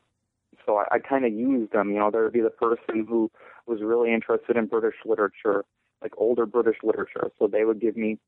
so 0.66 0.78
I, 0.78 0.96
I 0.96 0.98
kind 0.98 1.24
of 1.24 1.32
used 1.32 1.72
them. 1.72 1.90
You 1.90 1.98
know, 1.98 2.10
there 2.10 2.22
would 2.22 2.32
be 2.32 2.40
the 2.40 2.50
person 2.50 3.06
who 3.08 3.30
was 3.66 3.80
really 3.82 4.12
interested 4.12 4.56
in 4.56 4.66
British 4.66 4.96
literature, 5.04 5.64
like 6.02 6.12
older 6.18 6.46
British 6.46 6.76
literature. 6.82 7.30
So 7.38 7.46
they 7.46 7.64
would 7.64 7.80
give 7.80 7.96
me 7.96 8.18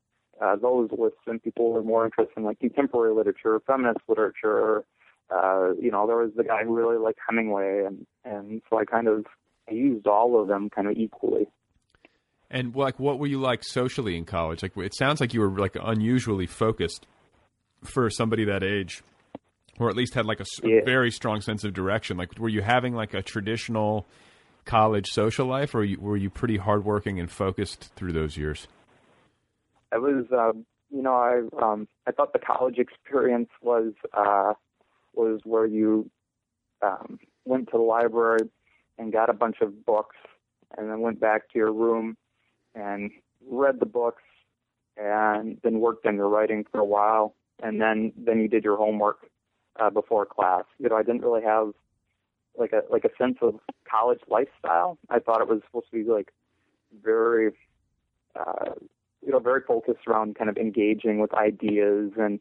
uh, 0.41 0.57
those 0.57 0.91
lists, 0.97 1.19
and 1.27 1.43
people 1.43 1.73
were 1.73 1.83
more 1.83 2.05
interested 2.05 2.37
in 2.37 2.45
like 2.45 2.59
contemporary 2.61 3.15
literature, 3.15 3.61
feminist 3.67 4.01
literature. 4.09 4.85
Uh, 5.31 5.73
you 5.81 5.91
know, 5.91 6.07
there 6.07 6.17
was 6.19 6.31
the 6.37 6.45
guy 6.45 6.65
who 6.65 6.75
really 6.77 6.99
liked 6.99 7.19
Hemingway, 7.27 7.85
and 7.85 8.07
and 8.25 8.63
so 8.69 8.79
I 8.79 8.85
kind 8.85 9.09
of 9.09 9.25
I 9.69 9.73
used 9.73 10.07
all 10.07 10.41
of 10.41 10.49
them 10.49 10.71
kind 10.71 10.89
of 10.89 10.97
equally. 10.97 11.47
And 12.51 12.75
like, 12.77 12.99
what 12.99 13.19
were 13.19 13.27
you 13.27 13.41
like 13.41 13.65
socially 13.65 14.17
in 14.17 14.27
college? 14.27 14.63
Like, 14.63 14.77
it 14.77 14.95
sounds 14.95 15.21
like 15.21 15.33
you 15.33 15.41
were 15.41 15.59
like 15.59 15.77
unusually 15.83 16.47
focused 16.47 17.07
for 17.83 18.11
somebody 18.11 18.45
that 18.45 18.63
age, 18.63 19.03
or 19.81 19.89
at 19.89 19.97
least 19.97 20.13
had 20.15 20.27
like 20.27 20.41
a, 20.41 20.45
Yeah. 20.63 20.81
very 20.85 21.11
strong 21.11 21.41
sense 21.41 21.65
of 21.65 21.73
direction. 21.73 22.17
Like, 22.19 22.39
were 22.39 22.51
you 22.51 22.61
having 22.61 22.95
like 22.95 23.15
a 23.15 23.23
traditional 23.23 24.07
college 24.67 25.07
social 25.09 25.47
life, 25.47 25.75
or 25.75 25.83
you, 25.83 25.99
were 25.99 26.17
you 26.17 26.29
pretty 26.29 26.59
hardworking 26.59 27.19
and 27.19 27.31
focused 27.31 27.91
through 27.97 28.13
those 28.13 28.37
years? 28.37 28.69
I 29.93 29.99
was, 29.99 30.25
um, 30.33 30.65
you 30.91 31.03
know, 31.03 31.15
I 31.15 31.65
um, 31.65 31.89
I 32.07 32.13
thought 32.13 32.33
the 32.33 32.39
college 32.39 32.79
experience 32.79 33.51
was 33.61 33.93
uh, 34.15 34.55
was 35.15 35.41
where 35.45 35.67
you 35.67 36.11
um, 36.83 37.19
went 37.45 37.67
to 37.67 37.77
the 37.77 37.83
library 37.83 38.49
and 38.99 39.13
got 39.13 39.29
a 39.29 39.35
bunch 39.35 39.57
of 39.61 39.85
books, 39.85 40.17
and 40.77 40.91
then 40.91 41.01
went 41.01 41.21
back 41.21 41.51
to 41.51 41.59
your 41.59 41.73
room 41.73 42.17
and 42.75 43.11
read 43.47 43.81
the 43.81 43.87
books, 43.87 44.23
and 44.97 45.59
then 45.63 45.81
worked 45.81 46.07
on 46.07 46.17
your 46.17 46.29
writing 46.29 46.65
for 46.71 46.81
a 46.81 46.85
while, 46.85 47.35
and 47.63 47.81
then 47.81 48.13
then 48.17 48.41
you 48.41 48.49
did 48.49 48.65
your 48.65 48.77
homework 48.77 49.27
uh, 49.79 49.91
before 49.91 50.25
class. 50.27 50.65
You 50.79 50.89
know, 50.89 50.97
I 50.97 51.03
didn't 51.03 51.23
really 51.23 51.43
have 51.43 51.73
like 52.59 52.73
a 52.73 52.83
like 52.91 53.05
a 53.05 53.11
sense 53.19 53.39
of 53.43 53.61
college 53.89 54.21
lifestyle. 54.29 54.99
I 55.11 55.19
thought 55.19 55.41
it 55.41 55.49
was 55.49 55.61
supposed 55.67 55.91
to 55.91 56.05
be 56.05 56.11
like 56.11 56.33
very 57.03 57.53
uh, 58.35 58.73
you 59.25 59.33
know, 59.33 59.39
very 59.39 59.61
focused 59.67 60.07
around 60.07 60.35
kind 60.35 60.51
of 60.51 60.57
engaging 60.57 61.19
with 61.21 61.33
ideas 61.35 62.13
and 62.17 62.41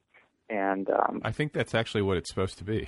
and 0.52 0.90
um, 0.90 1.22
I 1.24 1.32
think 1.32 1.54
that's 1.54 1.74
actually 1.74 2.02
what 2.02 2.18
it's 2.18 2.30
supposed 2.30 2.58
to 2.58 2.66
be. 2.66 2.86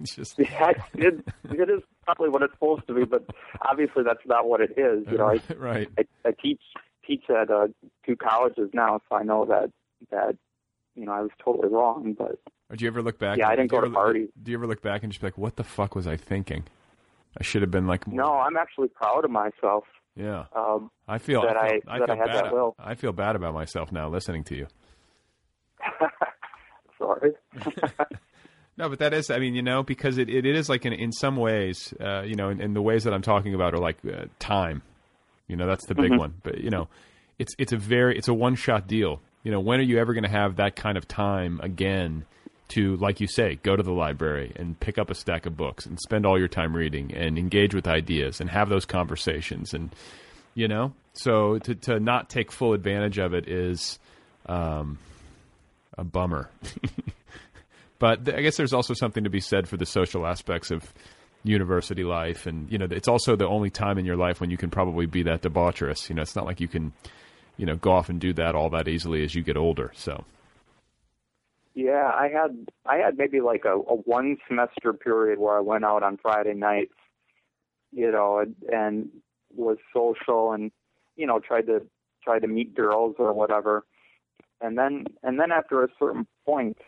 it's 0.00 0.16
just 0.16 0.38
yeah, 0.38 0.72
it, 0.94 1.22
it 1.44 1.70
is 1.70 1.82
probably 2.04 2.30
what 2.30 2.42
it's 2.42 2.54
supposed 2.54 2.86
to 2.86 2.94
be, 2.94 3.04
but 3.04 3.26
obviously 3.68 4.04
that's 4.04 4.24
not 4.26 4.48
what 4.48 4.62
it 4.62 4.70
is. 4.70 5.06
You 5.10 5.18
know, 5.18 5.26
I, 5.26 5.40
right. 5.56 5.88
I, 5.98 6.04
I 6.24 6.32
teach 6.42 6.62
teach 7.06 7.24
at 7.28 7.50
uh, 7.50 7.68
two 8.06 8.16
colleges 8.16 8.70
now, 8.72 9.00
so 9.08 9.16
I 9.16 9.22
know 9.22 9.44
that 9.44 9.70
that 10.10 10.38
you 10.94 11.04
know 11.04 11.12
I 11.12 11.20
was 11.20 11.30
totally 11.44 11.68
wrong. 11.68 12.14
But 12.18 12.38
Or 12.70 12.76
do 12.76 12.84
you 12.84 12.90
ever 12.90 13.02
look 13.02 13.18
back? 13.18 13.36
Yeah, 13.36 13.48
I 13.48 13.56
didn't 13.56 13.70
go 13.70 13.82
to 13.82 13.90
parties. 13.90 14.30
Do 14.42 14.50
you 14.50 14.56
ever 14.56 14.66
look 14.66 14.80
back 14.80 15.02
and 15.02 15.12
just 15.12 15.20
be 15.20 15.26
like, 15.26 15.36
"What 15.36 15.56
the 15.56 15.64
fuck 15.64 15.94
was 15.94 16.06
I 16.06 16.16
thinking? 16.16 16.64
I 17.38 17.42
should 17.42 17.60
have 17.60 17.70
been 17.70 17.86
like 17.86 18.06
more." 18.06 18.16
no, 18.16 18.32
I'm 18.38 18.56
actually 18.56 18.88
proud 18.88 19.26
of 19.26 19.30
myself. 19.30 19.84
Yeah. 20.18 20.44
Um, 20.54 20.90
I 21.06 21.18
feel 21.18 21.40
that 21.42 21.56
I 21.56 21.68
feel, 21.68 21.80
I- 21.88 21.94
I 21.94 21.98
that 22.00 22.06
feel 22.08 22.14
I 22.14 22.18
had 22.18 22.26
bad. 22.26 22.44
that 22.46 22.52
will. 22.52 22.74
I 22.78 22.94
feel 22.96 23.12
bad 23.12 23.36
about 23.36 23.54
myself 23.54 23.90
now 23.92 24.08
listening 24.10 24.44
to 24.44 24.56
you. 24.56 24.66
sorry. 26.98 27.32
No, 28.76 28.88
but 28.88 29.00
that 29.00 29.12
is, 29.12 29.28
I 29.28 29.40
mean, 29.40 29.56
you 29.56 29.62
know, 29.62 29.82
because 29.82 30.18
it, 30.18 30.28
it 30.30 30.46
is 30.46 30.68
like 30.68 30.86
in, 30.86 30.92
in 30.92 31.10
some 31.10 31.34
ways, 31.34 31.92
uh, 32.00 32.22
you 32.22 32.36
know, 32.36 32.48
in, 32.48 32.60
in 32.60 32.74
the 32.74 32.80
ways 32.80 33.02
that 33.02 33.12
I'm 33.12 33.22
talking 33.22 33.52
about 33.52 33.74
are 33.74 33.78
like 33.80 33.96
uh, 34.06 34.26
time. 34.38 34.82
You 35.48 35.56
know, 35.56 35.66
that's 35.66 35.84
the 35.86 35.96
big 35.96 36.12
Mhm. 36.12 36.18
one. 36.20 36.34
But, 36.44 36.58
you 36.58 36.70
know, 36.70 36.86
it's 37.40 37.52
it's 37.58 37.72
a 37.72 37.76
very, 37.76 38.16
it's 38.16 38.28
a 38.28 38.34
one 38.34 38.54
shot 38.54 38.86
deal. 38.86 39.20
You 39.42 39.50
know, 39.50 39.58
when 39.58 39.80
are 39.80 39.82
you 39.82 39.98
ever 39.98 40.14
going 40.14 40.22
to 40.22 40.30
have 40.30 40.54
that 40.58 40.76
kind 40.76 40.96
of 40.96 41.08
time 41.08 41.58
again 41.60 42.24
to, 42.68 42.96
like 42.96 43.20
you 43.20 43.26
say, 43.26 43.58
go 43.62 43.76
to 43.76 43.82
the 43.82 43.92
library 43.92 44.52
and 44.56 44.78
pick 44.78 44.98
up 44.98 45.10
a 45.10 45.14
stack 45.14 45.46
of 45.46 45.56
books 45.56 45.86
and 45.86 45.98
spend 46.00 46.26
all 46.26 46.38
your 46.38 46.48
time 46.48 46.76
reading 46.76 47.12
and 47.14 47.38
engage 47.38 47.74
with 47.74 47.86
ideas 47.86 48.40
and 48.40 48.50
have 48.50 48.68
those 48.68 48.84
conversations 48.84 49.72
and, 49.72 49.94
you 50.54 50.68
know, 50.68 50.92
so 51.14 51.58
to, 51.58 51.74
to 51.74 52.00
not 52.00 52.28
take 52.28 52.52
full 52.52 52.72
advantage 52.74 53.18
of 53.18 53.32
it 53.34 53.48
is 53.48 53.98
um, 54.46 54.98
a 55.96 56.04
bummer. 56.04 56.50
But 57.98 58.24
th- 58.24 58.36
I 58.36 58.42
guess 58.42 58.56
there's 58.56 58.72
also 58.72 58.94
something 58.94 59.24
to 59.24 59.30
be 59.30 59.40
said 59.40 59.68
for 59.68 59.76
the 59.76 59.86
social 59.86 60.26
aspects 60.26 60.70
of 60.70 60.92
university 61.44 62.04
life, 62.04 62.46
and 62.46 62.70
you 62.70 62.78
know, 62.78 62.86
it's 62.90 63.08
also 63.08 63.36
the 63.36 63.46
only 63.46 63.70
time 63.70 63.98
in 63.98 64.04
your 64.04 64.16
life 64.16 64.40
when 64.40 64.50
you 64.50 64.56
can 64.56 64.70
probably 64.70 65.06
be 65.06 65.22
that 65.24 65.42
debaucherous. 65.42 66.08
You 66.08 66.14
know, 66.14 66.22
it's 66.22 66.36
not 66.36 66.46
like 66.46 66.60
you 66.60 66.68
can, 66.68 66.92
you 67.56 67.66
know, 67.66 67.76
go 67.76 67.92
off 67.92 68.08
and 68.08 68.20
do 68.20 68.32
that 68.34 68.54
all 68.54 68.70
that 68.70 68.88
easily 68.88 69.24
as 69.24 69.34
you 69.34 69.42
get 69.42 69.56
older. 69.56 69.92
So, 69.96 70.24
Yeah, 71.78 72.10
I 72.12 72.28
had 72.28 72.66
I 72.86 72.96
had 72.96 73.16
maybe 73.16 73.40
like 73.40 73.64
a, 73.64 73.74
a 73.74 73.94
one 73.94 74.38
semester 74.48 74.92
period 74.92 75.38
where 75.38 75.56
I 75.56 75.60
went 75.60 75.84
out 75.84 76.02
on 76.02 76.16
Friday 76.16 76.54
nights, 76.54 76.94
you 77.92 78.10
know, 78.10 78.40
and, 78.40 78.56
and 78.68 79.08
was 79.54 79.76
social 79.94 80.50
and 80.50 80.72
you 81.14 81.24
know 81.24 81.38
tried 81.38 81.66
to 81.66 81.86
tried 82.24 82.40
to 82.40 82.48
meet 82.48 82.74
girls 82.74 83.14
or 83.20 83.32
whatever, 83.32 83.84
and 84.60 84.76
then 84.76 85.04
and 85.22 85.38
then 85.38 85.52
after 85.52 85.84
a 85.84 85.88
certain 86.00 86.26
point, 86.44 86.78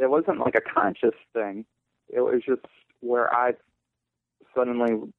it 0.00 0.08
wasn't 0.08 0.38
like 0.40 0.54
a 0.54 0.62
conscious 0.62 1.18
thing. 1.34 1.66
It 2.08 2.20
was 2.20 2.40
just 2.46 2.62
where 3.00 3.30
I 3.34 3.52
suddenly 4.54 5.12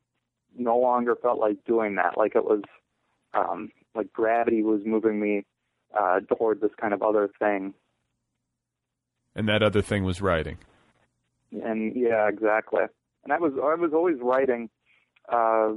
no 0.57 0.79
longer 0.79 1.15
felt 1.21 1.37
like 1.37 1.63
doing 1.65 1.97
that. 1.97 2.17
Like 2.17 2.33
it 2.35 2.45
was 2.45 2.63
um, 3.35 3.69
like 3.93 4.11
gravity 4.11 4.63
was 4.63 4.81
moving 4.83 5.19
me 5.19 5.45
uh, 5.95 6.21
toward 6.35 6.61
this 6.61 6.71
kind 6.81 6.95
of 6.95 7.03
other 7.03 7.29
thing. 7.37 7.75
And 9.35 9.47
that 9.47 9.63
other 9.63 9.81
thing 9.81 10.03
was 10.03 10.21
writing. 10.21 10.57
and 11.51 11.95
yeah, 11.95 12.27
exactly. 12.27 12.83
And 13.23 13.33
I 13.33 13.37
was 13.37 13.53
I 13.53 13.75
was 13.75 13.91
always 13.93 14.17
writing 14.21 14.69
uh, 15.31 15.73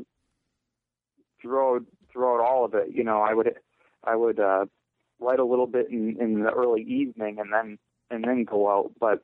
throughout 1.41 1.83
throughout 2.13 2.41
all 2.41 2.65
of 2.65 2.75
it. 2.75 2.89
You 2.93 3.05
know, 3.05 3.21
I 3.21 3.35
would 3.35 3.55
I 4.05 4.17
would 4.17 4.41
uh, 4.41 4.67
write 5.21 5.39
a 5.39 5.45
little 5.45 5.67
bit 5.67 5.91
in, 5.91 6.17
in 6.21 6.43
the 6.43 6.51
early 6.51 6.83
evening, 6.83 7.39
and 7.39 7.53
then 7.53 7.79
and 8.11 8.25
then 8.25 8.45
go 8.45 8.71
out. 8.71 8.93
But 8.99 9.23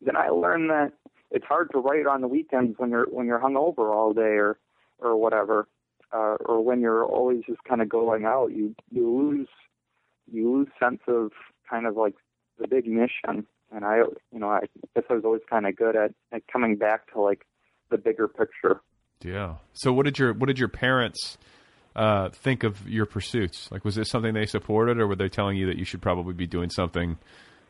then 0.00 0.16
I 0.16 0.28
learned 0.28 0.70
that 0.70 0.92
it's 1.30 1.46
hard 1.46 1.70
to 1.72 1.78
write 1.78 2.06
on 2.06 2.20
the 2.20 2.28
weekends 2.28 2.78
when 2.78 2.90
you're 2.90 3.06
when 3.06 3.26
you're 3.26 3.40
hungover 3.40 3.94
all 3.94 4.12
day 4.12 4.36
or 4.36 4.58
or 4.98 5.16
whatever, 5.16 5.68
uh, 6.12 6.36
or 6.46 6.64
when 6.64 6.80
you're 6.80 7.04
always 7.04 7.42
just 7.46 7.62
kind 7.64 7.82
of 7.82 7.88
going 7.88 8.24
out. 8.24 8.52
You 8.52 8.74
you 8.90 9.08
lose 9.08 9.48
you 10.30 10.52
lose 10.52 10.68
sense 10.80 11.00
of 11.06 11.32
kind 11.68 11.86
of 11.86 11.96
like 11.96 12.14
the 12.58 12.68
big 12.68 12.86
mission. 12.86 13.46
And 13.72 13.84
I, 13.84 13.98
you 14.32 14.38
know, 14.38 14.48
I 14.48 14.60
guess 14.94 15.04
I 15.10 15.14
was 15.14 15.24
always 15.24 15.42
kind 15.48 15.66
of 15.66 15.76
good 15.76 15.96
at, 15.96 16.12
at 16.32 16.42
coming 16.52 16.76
back 16.76 17.12
to 17.12 17.20
like 17.20 17.46
the 17.90 17.98
bigger 17.98 18.28
picture. 18.28 18.80
Yeah. 19.22 19.56
So, 19.72 19.92
what 19.92 20.04
did 20.04 20.18
your 20.18 20.32
what 20.32 20.46
did 20.46 20.58
your 20.58 20.68
parents 20.68 21.38
uh, 21.96 22.28
think 22.30 22.62
of 22.62 22.88
your 22.88 23.06
pursuits? 23.06 23.70
Like, 23.72 23.84
was 23.84 23.96
this 23.96 24.08
something 24.10 24.34
they 24.34 24.46
supported, 24.46 24.98
or 24.98 25.06
were 25.06 25.16
they 25.16 25.28
telling 25.28 25.56
you 25.56 25.66
that 25.66 25.78
you 25.78 25.84
should 25.84 26.02
probably 26.02 26.34
be 26.34 26.46
doing 26.46 26.70
something 26.70 27.18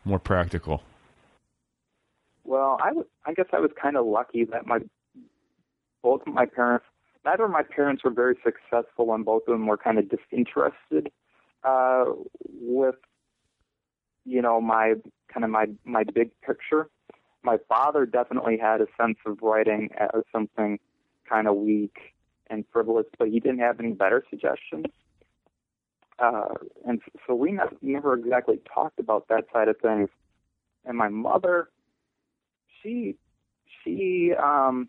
more 0.05 0.19
practical? 0.19 0.83
Well, 2.45 2.79
I, 2.81 2.89
w- 2.89 3.07
I 3.25 3.33
guess 3.33 3.47
I 3.53 3.59
was 3.59 3.71
kind 3.81 3.97
of 3.97 4.07
lucky 4.07 4.45
that 4.45 4.67
my 4.67 4.79
both 6.03 6.23
of 6.27 6.35
my 6.35 6.47
parents, 6.47 6.87
neither 7.25 7.45
of 7.45 7.51
my 7.51 7.63
parents 7.63 8.05
were 8.05 8.13
very 8.13 8.37
successful, 8.45 9.13
and 9.15 9.25
both 9.25 9.43
of 9.49 9.53
them 9.53 9.67
were 9.67 9.77
kind 9.77 9.99
of 9.99 10.09
disinterested 10.09 11.11
uh, 11.65 12.05
with, 12.61 12.95
you 14.27 14.43
know, 14.43 14.61
my 14.61 14.95
kind 15.33 15.45
of 15.45 15.51
my 15.51 15.67
my 15.85 16.05
big 16.05 16.31
picture. 16.41 16.89
My 17.43 17.59
father 17.69 18.07
definitely 18.07 18.59
had 18.59 18.81
a 18.81 18.87
sense 19.01 19.19
of 19.25 19.39
writing 19.41 19.91
as 19.99 20.23
something 20.33 20.81
kind 21.29 21.47
of 21.47 21.55
weak 21.57 21.97
and 22.49 22.65
frivolous, 22.73 23.07
but 23.19 23.29
he 23.29 23.39
didn't 23.39 23.61
have 23.61 23.79
any 23.79 23.93
better 23.93 24.25
suggestions. 24.29 24.87
Uh, 26.19 26.55
and 26.87 27.01
so 27.27 27.35
we 27.35 27.53
ne- 27.53 27.63
never 27.83 28.15
exactly 28.15 28.59
talked 28.73 28.99
about 28.99 29.29
that 29.29 29.45
side 29.53 29.69
of 29.69 29.77
things. 29.79 30.09
And 30.85 30.99
my 30.99 31.09
mother, 31.09 31.69
she 32.83 33.17
she 33.85 34.33
um 34.43 34.89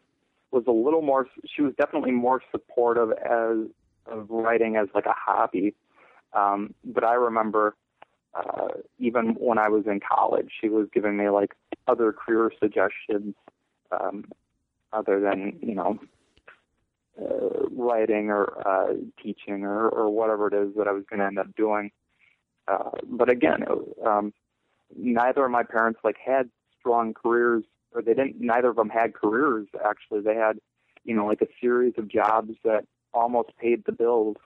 was 0.52 0.64
a 0.68 0.72
little 0.72 1.02
more 1.02 1.28
she 1.46 1.62
was 1.62 1.74
definitely 1.78 2.12
more 2.12 2.42
supportive 2.52 3.12
as 3.12 3.68
of 4.08 4.30
writing 4.30 4.78
as 4.78 4.88
like 4.96 5.06
a 5.06 5.14
hobby 5.16 5.74
um 6.34 6.74
but 6.86 7.04
i 7.04 7.14
remember 7.14 7.76
uh 8.38 8.68
even 9.00 9.36
when 9.40 9.58
i 9.58 9.68
was 9.68 9.86
in 9.88 10.00
college 10.00 10.50
she 10.62 10.70
was 10.70 10.88
giving 10.94 11.18
me 11.18 11.30
like 11.30 11.54
other 11.88 12.14
career 12.14 12.52
suggestions 12.60 13.34
um 13.92 14.26
other 14.94 15.20
than 15.20 15.58
you 15.62 15.76
know 15.76 16.00
uh, 17.22 17.66
writing 17.72 18.30
or 18.30 18.68
uh 18.68 18.94
teaching 19.22 19.64
or 19.64 19.90
or 19.90 20.10
whatever 20.10 20.48
it 20.48 20.54
is 20.54 20.76
that 20.78 20.88
i 20.88 20.92
was 20.92 21.04
going 21.10 21.20
to 21.20 21.26
end 21.26 21.40
up 21.40 21.54
doing. 21.56 21.92
Uh 22.68 22.92
but 23.06 23.30
again 23.30 23.64
um 24.06 24.34
neither 24.96 25.46
of 25.46 25.52
my 25.52 25.64
parents 25.64 26.00
like 26.04 26.18
had 26.24 26.50
strong 26.80 27.14
careers 27.14 27.64
or 27.94 28.02
they 28.02 28.14
didn't 28.14 28.40
neither 28.40 28.70
of 28.70 28.76
them 28.76 28.90
had 28.90 29.14
careers 29.14 29.68
actually. 29.84 30.22
They 30.22 30.36
had 30.36 30.60
you 31.04 31.16
know 31.16 31.26
like 31.26 31.42
a 31.42 31.48
series 31.60 31.94
of 31.98 32.08
jobs 32.08 32.54
that 32.64 32.86
almost 33.14 33.50
paid 33.58 33.84
the 33.86 33.92
bills. 33.92 34.38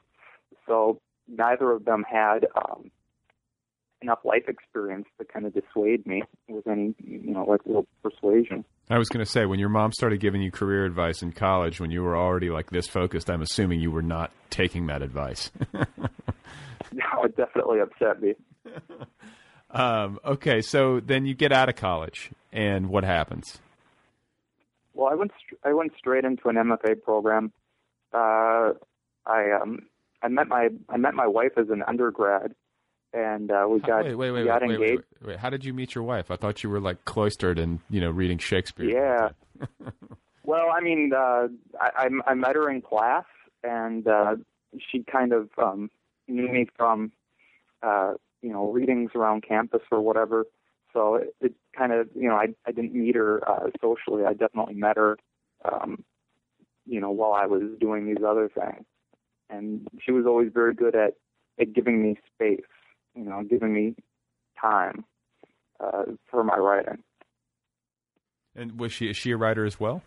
So 0.67 1.01
neither 1.27 1.71
of 1.71 1.85
them 1.85 2.05
had 2.09 2.47
um 2.55 2.91
enough 4.01 4.19
life 4.23 4.47
experience 4.47 5.05
to 5.19 5.25
kind 5.25 5.45
of 5.45 5.53
dissuade 5.53 6.05
me 6.07 6.23
with 6.47 6.67
any 6.67 6.93
you 6.99 7.33
know 7.33 7.45
like 7.45 7.61
little 7.65 7.87
persuasion 8.03 8.65
I 8.89 8.97
was 8.97 9.07
going 9.07 9.23
to 9.23 9.31
say, 9.31 9.45
when 9.45 9.57
your 9.57 9.69
mom 9.69 9.93
started 9.93 10.19
giving 10.19 10.41
you 10.41 10.51
career 10.51 10.83
advice 10.83 11.21
in 11.21 11.31
college, 11.31 11.79
when 11.79 11.91
you 11.91 12.03
were 12.03 12.17
already 12.17 12.49
like 12.49 12.71
this 12.71 12.87
focused, 12.87 13.29
I'm 13.29 13.41
assuming 13.41 13.79
you 13.79 13.89
were 13.89 14.01
not 14.01 14.31
taking 14.49 14.87
that 14.87 15.01
advice. 15.01 15.49
no 15.73 17.23
it 17.23 17.37
definitely 17.37 17.79
upset 17.79 18.21
me 18.21 18.35
um, 19.71 20.19
okay, 20.25 20.61
so 20.61 20.99
then 20.99 21.25
you 21.25 21.33
get 21.33 21.51
out 21.51 21.69
of 21.69 21.75
college, 21.75 22.31
and 22.51 22.89
what 22.89 23.03
happens? 23.03 23.59
Well, 24.93 25.09
I 25.11 25.15
went 25.15 25.31
str- 25.39 25.67
I 25.67 25.73
went 25.73 25.93
straight 25.97 26.25
into 26.25 26.49
an 26.49 26.55
MFA 26.55 27.01
program. 27.01 27.51
Uh, 28.13 28.73
I 29.25 29.51
um 29.61 29.79
I 30.21 30.27
met 30.27 30.47
my 30.47 30.69
I 30.89 30.97
met 30.97 31.13
my 31.13 31.27
wife 31.27 31.53
as 31.57 31.69
an 31.69 31.83
undergrad, 31.87 32.53
and 33.13 33.51
uh, 33.51 33.65
we 33.69 33.79
got 33.79 34.05
wait, 34.05 34.15
wait, 34.15 34.31
wait, 34.31 34.41
we 34.41 34.47
got 34.47 34.61
wait, 34.61 34.67
wait, 34.67 34.75
engaged. 34.75 35.03
wait, 35.21 35.27
wait. 35.29 35.39
How 35.39 35.49
did 35.49 35.65
you 35.65 35.73
meet 35.73 35.95
your 35.95 36.03
wife? 36.03 36.31
I 36.31 36.35
thought 36.35 36.63
you 36.63 36.69
were 36.69 36.79
like 36.79 37.03
cloistered 37.05 37.59
and 37.59 37.79
you 37.89 38.01
know 38.01 38.09
reading 38.11 38.37
Shakespeare. 38.37 38.85
Yeah. 38.89 39.29
well, 40.43 40.67
I 40.73 40.81
mean, 40.81 41.11
uh, 41.13 41.47
I, 41.79 41.89
I 41.97 42.09
I 42.27 42.33
met 42.33 42.55
her 42.55 42.69
in 42.69 42.81
class, 42.81 43.25
and 43.63 44.07
uh, 44.07 44.35
she 44.91 45.03
kind 45.03 45.33
of 45.33 45.49
um, 45.57 45.89
knew 46.27 46.47
me 46.47 46.67
from 46.77 47.11
uh, 47.83 48.13
you 48.41 48.51
know 48.51 48.71
readings 48.71 49.11
around 49.15 49.43
campus 49.47 49.81
or 49.91 50.01
whatever. 50.01 50.45
So 50.93 51.15
it, 51.15 51.35
it 51.41 51.53
kind 51.77 51.91
of 51.91 52.09
you 52.15 52.27
know 52.29 52.35
I 52.35 52.47
I 52.65 52.71
didn't 52.71 52.93
meet 52.93 53.15
her 53.15 53.47
uh, 53.49 53.69
socially. 53.81 54.23
I 54.25 54.33
definitely 54.33 54.75
met 54.75 54.97
her, 54.97 55.17
um, 55.65 56.03
you 56.85 56.99
know, 56.99 57.11
while 57.11 57.33
I 57.33 57.45
was 57.45 57.63
doing 57.79 58.07
these 58.07 58.23
other 58.25 58.49
things, 58.49 58.85
and 59.49 59.87
she 60.03 60.11
was 60.11 60.25
always 60.25 60.51
very 60.53 60.73
good 60.73 60.95
at 60.95 61.15
at 61.59 61.73
giving 61.73 62.01
me 62.01 62.17
space, 62.33 62.61
you 63.15 63.23
know, 63.25 63.43
giving 63.43 63.73
me 63.73 63.95
time 64.59 65.05
uh, 65.79 66.03
for 66.29 66.43
my 66.43 66.55
writing. 66.57 66.99
And 68.55 68.79
was 68.79 68.91
she 68.91 69.05
is 69.07 69.17
she 69.17 69.31
a 69.31 69.37
writer 69.37 69.65
as 69.65 69.79
well? 69.79 70.01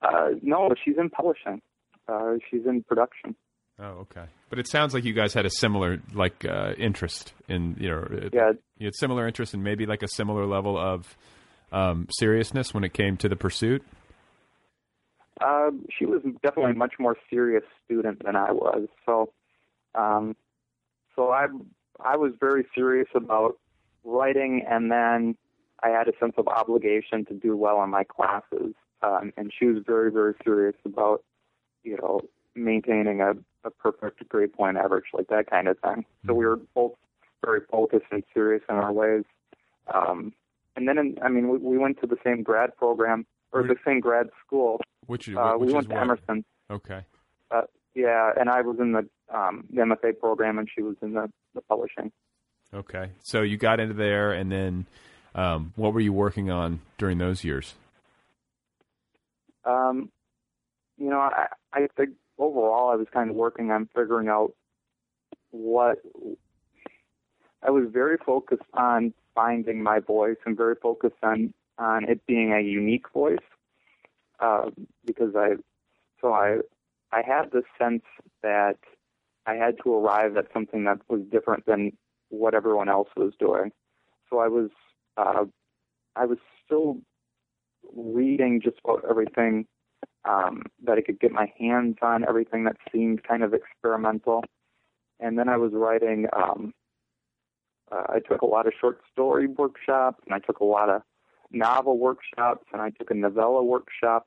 Uh, 0.00 0.30
no, 0.42 0.70
she's 0.84 0.96
in 0.98 1.10
publishing. 1.10 1.60
Uh, 2.08 2.34
she's 2.50 2.62
in 2.66 2.82
production. 2.82 3.36
Oh, 3.78 4.04
okay. 4.10 4.24
But 4.50 4.58
it 4.58 4.66
sounds 4.66 4.94
like 4.94 5.04
you 5.04 5.12
guys 5.12 5.32
had 5.34 5.46
a 5.46 5.50
similar 5.50 6.00
like 6.12 6.44
uh, 6.44 6.72
interest 6.78 7.32
in 7.48 7.76
you 7.78 7.88
know 7.90 7.98
uh, 8.10 8.28
Yeah. 8.32 8.52
you 8.78 8.86
had 8.86 8.94
similar 8.94 9.26
interest 9.26 9.54
and 9.54 9.62
maybe 9.62 9.86
like 9.86 10.02
a 10.02 10.08
similar 10.08 10.46
level 10.46 10.78
of 10.78 11.16
um, 11.72 12.06
seriousness 12.10 12.74
when 12.74 12.84
it 12.84 12.92
came 12.92 13.16
to 13.18 13.28
the 13.28 13.36
pursuit. 13.36 13.82
Uh, 15.40 15.70
she 15.98 16.04
was 16.06 16.22
definitely 16.42 16.72
a 16.72 16.74
much 16.74 16.94
more 16.98 17.16
serious 17.30 17.64
student 17.84 18.22
than 18.24 18.36
I 18.36 18.52
was. 18.52 18.86
So, 19.06 19.32
um, 19.94 20.36
so 21.16 21.30
I 21.30 21.46
I 22.04 22.16
was 22.16 22.32
very 22.40 22.66
serious 22.74 23.08
about 23.14 23.58
writing, 24.04 24.64
and 24.68 24.90
then 24.90 25.36
I 25.82 25.90
had 25.90 26.08
a 26.08 26.12
sense 26.18 26.34
of 26.38 26.48
obligation 26.48 27.24
to 27.26 27.34
do 27.34 27.56
well 27.56 27.82
in 27.82 27.90
my 27.90 28.04
classes. 28.04 28.74
Um, 29.02 29.32
and 29.36 29.52
she 29.56 29.66
was 29.66 29.82
very 29.84 30.10
very 30.10 30.34
serious 30.44 30.76
about 30.84 31.24
you 31.82 31.96
know 31.96 32.20
maintaining 32.54 33.20
a, 33.20 33.32
a 33.64 33.70
perfect 33.70 34.28
grade 34.28 34.52
point 34.52 34.76
average, 34.76 35.06
like 35.12 35.28
that 35.28 35.50
kind 35.50 35.68
of 35.68 35.78
thing. 35.80 36.04
So 36.26 36.34
we 36.34 36.44
were 36.46 36.60
both 36.74 36.92
very 37.44 37.60
focused 37.70 38.06
and 38.10 38.22
serious 38.34 38.62
in 38.68 38.76
our 38.76 38.92
ways. 38.92 39.24
Um, 39.92 40.32
and 40.76 40.86
then, 40.86 40.98
in, 40.98 41.18
I 41.22 41.28
mean, 41.28 41.48
we, 41.48 41.58
we 41.58 41.78
went 41.78 42.00
to 42.00 42.06
the 42.06 42.16
same 42.24 42.42
grad 42.42 42.76
program 42.76 43.26
or 43.52 43.62
the 43.62 43.76
same 43.84 44.00
grad 44.00 44.28
school. 44.46 44.80
Which, 45.06 45.28
Uh, 45.28 45.54
which 45.54 45.66
we 45.66 45.68
is 45.68 45.74
went 45.74 45.88
to 45.88 45.94
what? 45.94 46.02
Emerson. 46.02 46.44
Okay. 46.70 47.00
Uh, 47.50 47.62
yeah, 47.94 48.30
and 48.38 48.48
I 48.48 48.60
was 48.62 48.78
in 48.78 48.92
the 48.92 49.06
um, 49.32 49.64
the 49.70 49.82
MFA 49.82 50.18
program, 50.18 50.58
and 50.58 50.68
she 50.72 50.82
was 50.82 50.96
in 51.02 51.14
the, 51.14 51.30
the 51.54 51.60
publishing. 51.62 52.12
Okay. 52.74 53.10
So 53.22 53.42
you 53.42 53.56
got 53.56 53.80
into 53.80 53.94
there, 53.94 54.32
and 54.32 54.50
then 54.50 54.86
um, 55.34 55.72
what 55.76 55.92
were 55.92 56.00
you 56.00 56.12
working 56.12 56.50
on 56.50 56.80
during 56.98 57.18
those 57.18 57.44
years? 57.44 57.74
Um, 59.64 60.10
you 60.98 61.08
know, 61.08 61.20
I, 61.20 61.46
I 61.72 61.88
think 61.96 62.10
overall 62.38 62.90
I 62.90 62.96
was 62.96 63.06
kind 63.12 63.30
of 63.30 63.36
working 63.36 63.70
on 63.70 63.88
figuring 63.94 64.28
out 64.28 64.52
what 65.50 65.98
I 67.62 67.70
was 67.70 67.84
very 67.92 68.16
focused 68.16 68.62
on 68.74 69.12
finding 69.34 69.82
my 69.82 70.00
voice 70.00 70.36
and 70.44 70.56
very 70.56 70.74
focused 70.74 71.22
on 71.22 71.54
on 71.78 72.04
it 72.04 72.24
being 72.26 72.52
a 72.52 72.60
unique 72.60 73.08
voice 73.12 73.38
uh, 74.40 74.70
because 75.04 75.34
I 75.36 75.54
so 76.20 76.32
I 76.32 76.58
I 77.12 77.22
had 77.24 77.50
this 77.52 77.64
sense 77.78 78.02
that 78.42 78.78
I 79.46 79.54
had 79.54 79.76
to 79.82 79.94
arrive 79.94 80.36
at 80.36 80.46
something 80.52 80.84
that 80.84 81.00
was 81.08 81.20
different 81.30 81.66
than 81.66 81.92
what 82.28 82.54
everyone 82.54 82.88
else 82.88 83.08
was 83.16 83.32
doing. 83.38 83.72
So 84.30 84.38
I 84.38 84.48
was 84.48 84.70
uh, 85.16 85.44
I 86.16 86.24
was 86.26 86.38
still 86.64 86.98
reading 87.94 88.60
just 88.62 88.78
about 88.84 89.04
everything 89.08 89.66
um, 90.24 90.62
that 90.84 90.98
I 90.98 91.02
could 91.02 91.20
get 91.20 91.32
my 91.32 91.52
hands 91.58 91.96
on, 92.02 92.24
everything 92.26 92.64
that 92.64 92.76
seemed 92.92 93.24
kind 93.24 93.42
of 93.42 93.52
experimental. 93.52 94.44
And 95.20 95.38
then 95.38 95.48
I 95.48 95.56
was 95.56 95.72
writing. 95.74 96.26
Um, 96.32 96.72
uh, 97.90 98.04
I 98.08 98.20
took 98.20 98.40
a 98.40 98.46
lot 98.46 98.66
of 98.66 98.72
short 98.80 99.00
story 99.12 99.46
workshops, 99.46 100.22
and 100.24 100.34
I 100.34 100.38
took 100.38 100.60
a 100.60 100.64
lot 100.64 100.88
of 100.88 101.02
novel 101.50 101.98
workshops, 101.98 102.64
and 102.72 102.80
I 102.80 102.90
took 102.90 103.10
a 103.10 103.14
novella 103.14 103.62
workshop, 103.62 104.26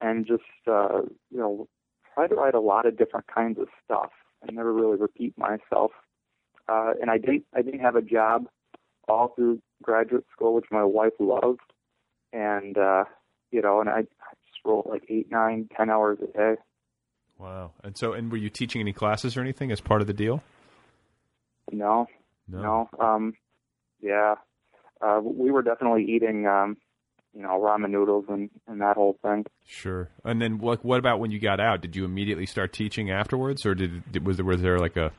and 0.00 0.26
just 0.26 0.42
uh, 0.66 1.02
you 1.30 1.38
know 1.38 1.68
try 2.14 2.26
to 2.26 2.34
write 2.34 2.54
a 2.54 2.60
lot 2.60 2.84
of 2.84 2.98
different 2.98 3.26
kinds 3.28 3.58
of 3.58 3.68
stuff 3.84 4.10
and 4.42 4.56
never 4.56 4.72
really 4.72 4.96
repeat 4.96 5.36
myself. 5.36 5.92
Uh, 6.68 6.92
and 7.00 7.10
I 7.10 7.18
didn't 7.18 7.44
I 7.54 7.62
didn't 7.62 7.80
have 7.80 7.96
a 7.96 8.02
job 8.02 8.46
all 9.08 9.32
through 9.34 9.60
graduate 9.82 10.26
school, 10.32 10.54
which 10.54 10.66
my 10.70 10.84
wife 10.84 11.14
loved, 11.18 11.60
and 12.32 12.76
uh, 12.76 13.04
you 13.50 13.62
know, 13.62 13.80
and 13.80 13.88
I, 13.88 14.00
I 14.00 14.34
just 14.46 14.60
wrote 14.64 14.86
like 14.86 15.04
eight, 15.08 15.30
nine, 15.30 15.68
ten 15.76 15.90
hours 15.90 16.18
a 16.22 16.26
day. 16.26 16.54
Wow. 17.38 17.72
And 17.84 17.96
so, 17.96 18.12
and 18.12 18.30
were 18.30 18.36
you 18.36 18.50
teaching 18.50 18.80
any 18.80 18.92
classes 18.92 19.36
or 19.36 19.40
anything 19.40 19.70
as 19.70 19.80
part 19.80 20.00
of 20.00 20.06
the 20.06 20.12
deal? 20.12 20.42
No, 21.70 22.06
no, 22.48 22.88
um, 22.98 23.34
yeah, 24.00 24.36
uh, 25.00 25.20
we 25.22 25.50
were 25.50 25.62
definitely 25.62 26.04
eating, 26.04 26.46
um, 26.46 26.78
you 27.34 27.42
know, 27.42 27.60
ramen 27.60 27.90
noodles 27.90 28.24
and 28.28 28.50
and 28.66 28.80
that 28.80 28.96
whole 28.96 29.18
thing. 29.22 29.46
Sure. 29.66 30.10
And 30.24 30.40
then, 30.40 30.58
what 30.58 30.84
what 30.84 30.98
about 30.98 31.20
when 31.20 31.30
you 31.30 31.40
got 31.40 31.60
out? 31.60 31.80
Did 31.80 31.94
you 31.94 32.04
immediately 32.04 32.46
start 32.46 32.72
teaching 32.72 33.10
afterwards, 33.10 33.64
or 33.64 33.74
did, 33.74 34.10
did 34.10 34.26
was 34.26 34.36
there 34.36 34.46
was 34.46 34.62
there 34.62 34.78
like 34.78 34.96
a 34.96 35.12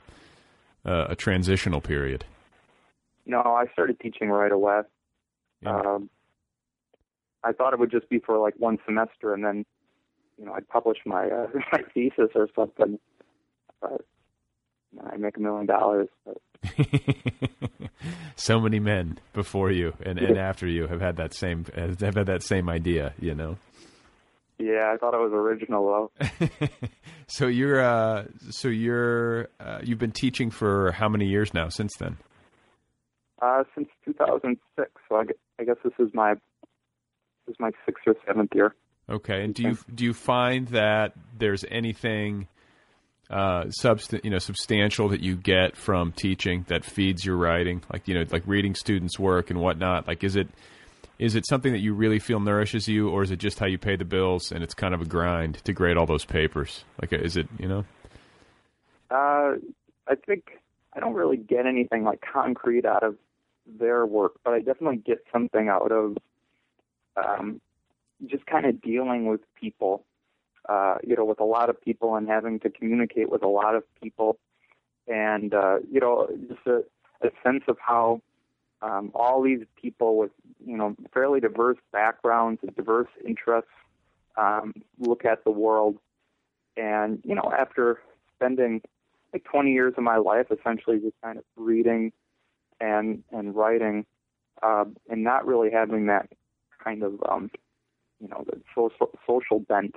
uh, 0.85 1.07
a 1.09 1.15
transitional 1.15 1.81
period? 1.81 2.25
No, 3.25 3.41
I 3.41 3.65
started 3.73 3.99
teaching 3.99 4.29
right 4.29 4.51
away. 4.51 4.81
Um, 5.65 6.09
I 7.43 7.51
thought 7.51 7.73
it 7.73 7.79
would 7.79 7.91
just 7.91 8.09
be 8.09 8.19
for 8.19 8.37
like 8.37 8.55
one 8.57 8.77
semester, 8.85 9.33
and 9.33 9.43
then, 9.43 9.65
you 10.37 10.45
know, 10.45 10.53
I'd 10.53 10.67
publish 10.67 10.97
my 11.05 11.25
uh, 11.25 11.47
my 11.71 11.83
thesis 11.93 12.31
or 12.35 12.47
something. 12.55 12.99
But 13.81 14.01
I 15.05 15.17
make 15.17 15.37
a 15.37 15.39
million 15.39 15.65
dollars. 15.65 16.09
But 16.25 16.37
so 18.35 18.59
many 18.59 18.79
men 18.79 19.17
before 19.33 19.71
you 19.71 19.93
and, 20.03 20.19
and 20.19 20.37
after 20.37 20.67
you 20.67 20.87
have 20.87 21.01
had 21.01 21.17
that 21.17 21.33
same 21.33 21.65
have 21.75 22.15
had 22.15 22.27
that 22.27 22.43
same 22.43 22.69
idea, 22.69 23.13
you 23.19 23.33
know. 23.33 23.57
yeah, 24.57 24.91
I 24.93 24.97
thought 24.97 25.13
it 25.13 25.19
was 25.19 25.31
original 25.33 26.09
though. 26.19 26.67
So 27.31 27.45
you're 27.45 27.79
uh, 27.79 28.25
so 28.49 28.69
you're 28.69 29.49
uh, 29.59 29.79
you've 29.83 29.99
been 29.99 30.11
teaching 30.11 30.49
for 30.49 30.91
how 30.91 31.07
many 31.07 31.27
years 31.27 31.53
now 31.53 31.69
since 31.69 31.95
then? 31.97 32.17
Uh, 33.39 33.63
since 33.75 33.87
2006, 34.03 34.89
so 35.07 35.15
I, 35.15 35.23
I 35.59 35.63
guess 35.63 35.75
this 35.83 35.93
is 35.99 36.11
my 36.15 36.33
this 36.33 37.53
is 37.53 37.55
my 37.59 37.69
sixth 37.85 38.03
or 38.07 38.15
seventh 38.25 38.49
year. 38.55 38.73
Okay, 39.07 39.43
and 39.43 39.53
do 39.53 39.61
you 39.61 39.77
do 39.93 40.05
you 40.05 40.13
find 40.15 40.69
that 40.69 41.13
there's 41.37 41.63
anything 41.69 42.47
uh, 43.29 43.65
you 44.23 44.29
know 44.29 44.39
substantial 44.39 45.09
that 45.09 45.21
you 45.21 45.35
get 45.35 45.75
from 45.75 46.11
teaching 46.11 46.65
that 46.67 46.83
feeds 46.83 47.23
your 47.23 47.37
writing, 47.37 47.83
like 47.91 48.07
you 48.07 48.15
know 48.15 48.25
like 48.31 48.43
reading 48.45 48.75
students' 48.75 49.19
work 49.19 49.49
and 49.49 49.59
whatnot? 49.59 50.07
Like, 50.07 50.23
is 50.23 50.35
it 50.35 50.47
is 51.19 51.35
it 51.35 51.45
something 51.45 51.73
that 51.73 51.79
you 51.79 51.93
really 51.93 52.19
feel 52.19 52.39
nourishes 52.39 52.87
you, 52.87 53.09
or 53.09 53.23
is 53.23 53.31
it 53.31 53.37
just 53.37 53.59
how 53.59 53.67
you 53.67 53.77
pay 53.77 53.95
the 53.95 54.05
bills 54.05 54.51
and 54.51 54.63
it's 54.63 54.73
kind 54.73 54.93
of 54.93 55.01
a 55.01 55.05
grind 55.05 55.63
to 55.65 55.73
grade 55.73 55.97
all 55.97 56.05
those 56.05 56.25
papers? 56.25 56.83
Like, 57.01 57.13
is 57.13 57.37
it 57.37 57.47
you 57.59 57.67
know? 57.67 57.85
Uh, 59.11 59.55
I 60.07 60.15
think 60.25 60.59
I 60.93 60.99
don't 60.99 61.13
really 61.13 61.37
get 61.37 61.65
anything 61.65 62.03
like 62.03 62.21
concrete 62.21 62.85
out 62.85 63.03
of 63.03 63.17
their 63.67 64.05
work, 64.05 64.33
but 64.43 64.53
I 64.53 64.59
definitely 64.59 64.97
get 64.97 65.23
something 65.31 65.67
out 65.67 65.91
of 65.91 66.17
um, 67.15 67.61
just 68.25 68.45
kind 68.45 68.65
of 68.65 68.81
dealing 68.81 69.25
with 69.25 69.41
people, 69.59 70.03
uh, 70.69 70.95
you 71.03 71.15
know, 71.15 71.25
with 71.25 71.39
a 71.39 71.45
lot 71.45 71.69
of 71.69 71.81
people 71.81 72.15
and 72.15 72.27
having 72.27 72.59
to 72.59 72.69
communicate 72.69 73.29
with 73.29 73.43
a 73.43 73.47
lot 73.47 73.75
of 73.75 73.83
people, 74.01 74.37
and 75.07 75.53
uh, 75.53 75.77
you 75.91 75.99
know, 75.99 76.27
just 76.47 76.65
a, 76.67 76.83
a 77.25 77.31
sense 77.43 77.63
of 77.67 77.77
how 77.79 78.21
um, 78.81 79.11
all 79.13 79.41
these 79.41 79.63
people 79.81 80.17
with 80.17 80.31
you 80.65 80.77
know 80.77 80.95
fairly 81.13 81.39
diverse 81.39 81.77
backgrounds 81.91 82.59
and 82.61 82.75
diverse 82.75 83.09
interests 83.25 83.71
um, 84.37 84.73
look 84.99 85.25
at 85.25 85.43
the 85.43 85.51
world, 85.51 85.97
and 86.77 87.19
you 87.23 87.35
know, 87.35 87.51
after 87.57 87.99
spending 88.35 88.81
like 89.33 89.43
20 89.43 89.71
years 89.71 89.93
of 89.97 90.03
my 90.03 90.17
life 90.17 90.47
essentially 90.51 90.99
just 90.99 91.15
kind 91.23 91.37
of 91.37 91.43
reading 91.55 92.11
and 92.79 93.23
and 93.31 93.55
writing 93.55 94.05
uh, 94.63 94.85
and 95.09 95.23
not 95.23 95.45
really 95.45 95.69
having 95.71 96.07
that 96.07 96.29
kind 96.83 97.03
of 97.03 97.13
um, 97.29 97.49
you 98.19 98.27
know 98.27 98.43
the 98.45 98.59
social 98.75 99.09
social 99.27 99.59
bent. 99.59 99.95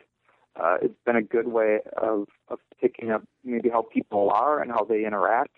Uh, 0.61 0.76
it's 0.82 0.94
been 1.07 1.16
a 1.16 1.22
good 1.22 1.48
way 1.48 1.78
of 1.96 2.28
of 2.48 2.59
picking 2.80 3.11
up 3.11 3.22
maybe 3.44 3.68
how 3.68 3.82
people 3.82 4.30
are 4.30 4.61
and 4.61 4.70
how 4.70 4.84
they 4.84 5.05
interact 5.07 5.55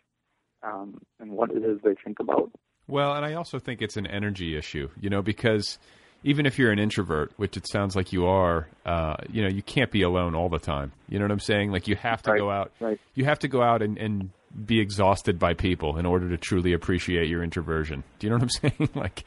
um, 0.62 0.98
and 1.20 1.32
what 1.32 1.50
it 1.50 1.64
is 1.64 1.80
they 1.82 1.94
think 2.04 2.20
about. 2.20 2.50
Well, 2.86 3.14
and 3.14 3.24
I 3.24 3.34
also 3.34 3.58
think 3.58 3.80
it's 3.82 3.96
an 3.96 4.06
energy 4.06 4.56
issue, 4.56 4.88
you 5.00 5.08
know, 5.10 5.22
because 5.22 5.78
even 6.22 6.46
if 6.46 6.58
you're 6.58 6.70
an 6.70 6.78
introvert, 6.78 7.32
which 7.36 7.56
it 7.56 7.66
sounds 7.68 7.96
like 7.96 8.12
you 8.12 8.26
are, 8.26 8.68
uh, 8.86 9.16
you 9.30 9.42
know, 9.42 9.48
you 9.48 9.62
can't 9.62 9.90
be 9.90 10.02
alone 10.02 10.34
all 10.34 10.48
the 10.48 10.58
time. 10.58 10.92
You 11.08 11.18
know 11.18 11.24
what 11.24 11.32
I'm 11.32 11.40
saying? 11.40 11.70
Like 11.72 11.88
you 11.88 11.96
have 11.96 12.22
to 12.22 12.30
Right, 12.32 12.38
go 12.38 12.50
out. 12.50 12.72
right. 12.80 12.98
You 13.14 13.24
have 13.24 13.38
to 13.40 13.48
go 13.48 13.62
out 13.62 13.82
and, 13.82 13.98
and 13.98 14.30
be 14.66 14.80
exhausted 14.80 15.38
by 15.38 15.54
people 15.54 15.98
in 15.98 16.06
order 16.06 16.28
to 16.28 16.36
truly 16.36 16.72
appreciate 16.72 17.28
your 17.28 17.42
introversion. 17.42 18.04
Do 18.18 18.26
you 18.26 18.30
know 18.30 18.36
what 18.36 18.42
I'm 18.62 18.70
saying? 18.70 18.88
like, 18.94 19.24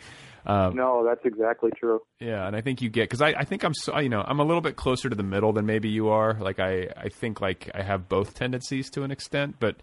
um, 0.48 0.76
no, 0.76 1.04
that's 1.06 1.26
exactly 1.26 1.72
true. 1.78 2.02
yeah, 2.20 2.48
and 2.48 2.56
I 2.56 2.62
think 2.62 2.82
you 2.82 2.90
get 2.90 3.04
because 3.04 3.22
I, 3.22 3.30
I 3.38 3.44
think 3.44 3.64
I'm 3.64 3.74
so 3.74 4.00
you 4.00 4.08
know 4.08 4.24
I'm 4.26 4.40
a 4.40 4.46
little 4.46 4.62
bit 4.62 4.78
closer 4.78 5.10
to 5.10 5.16
the 5.16 5.24
middle 5.24 5.52
than 5.52 5.66
maybe 5.66 5.90
you 5.90 6.08
are. 6.08 6.36
Like 6.40 6.60
I 6.60 6.88
I 6.96 7.10
think 7.10 7.42
like 7.42 7.70
I 7.76 7.84
have 7.84 8.08
both 8.08 8.34
tendencies 8.34 8.90
to 8.92 9.04
an 9.04 9.12
extent, 9.12 9.58
but 9.60 9.76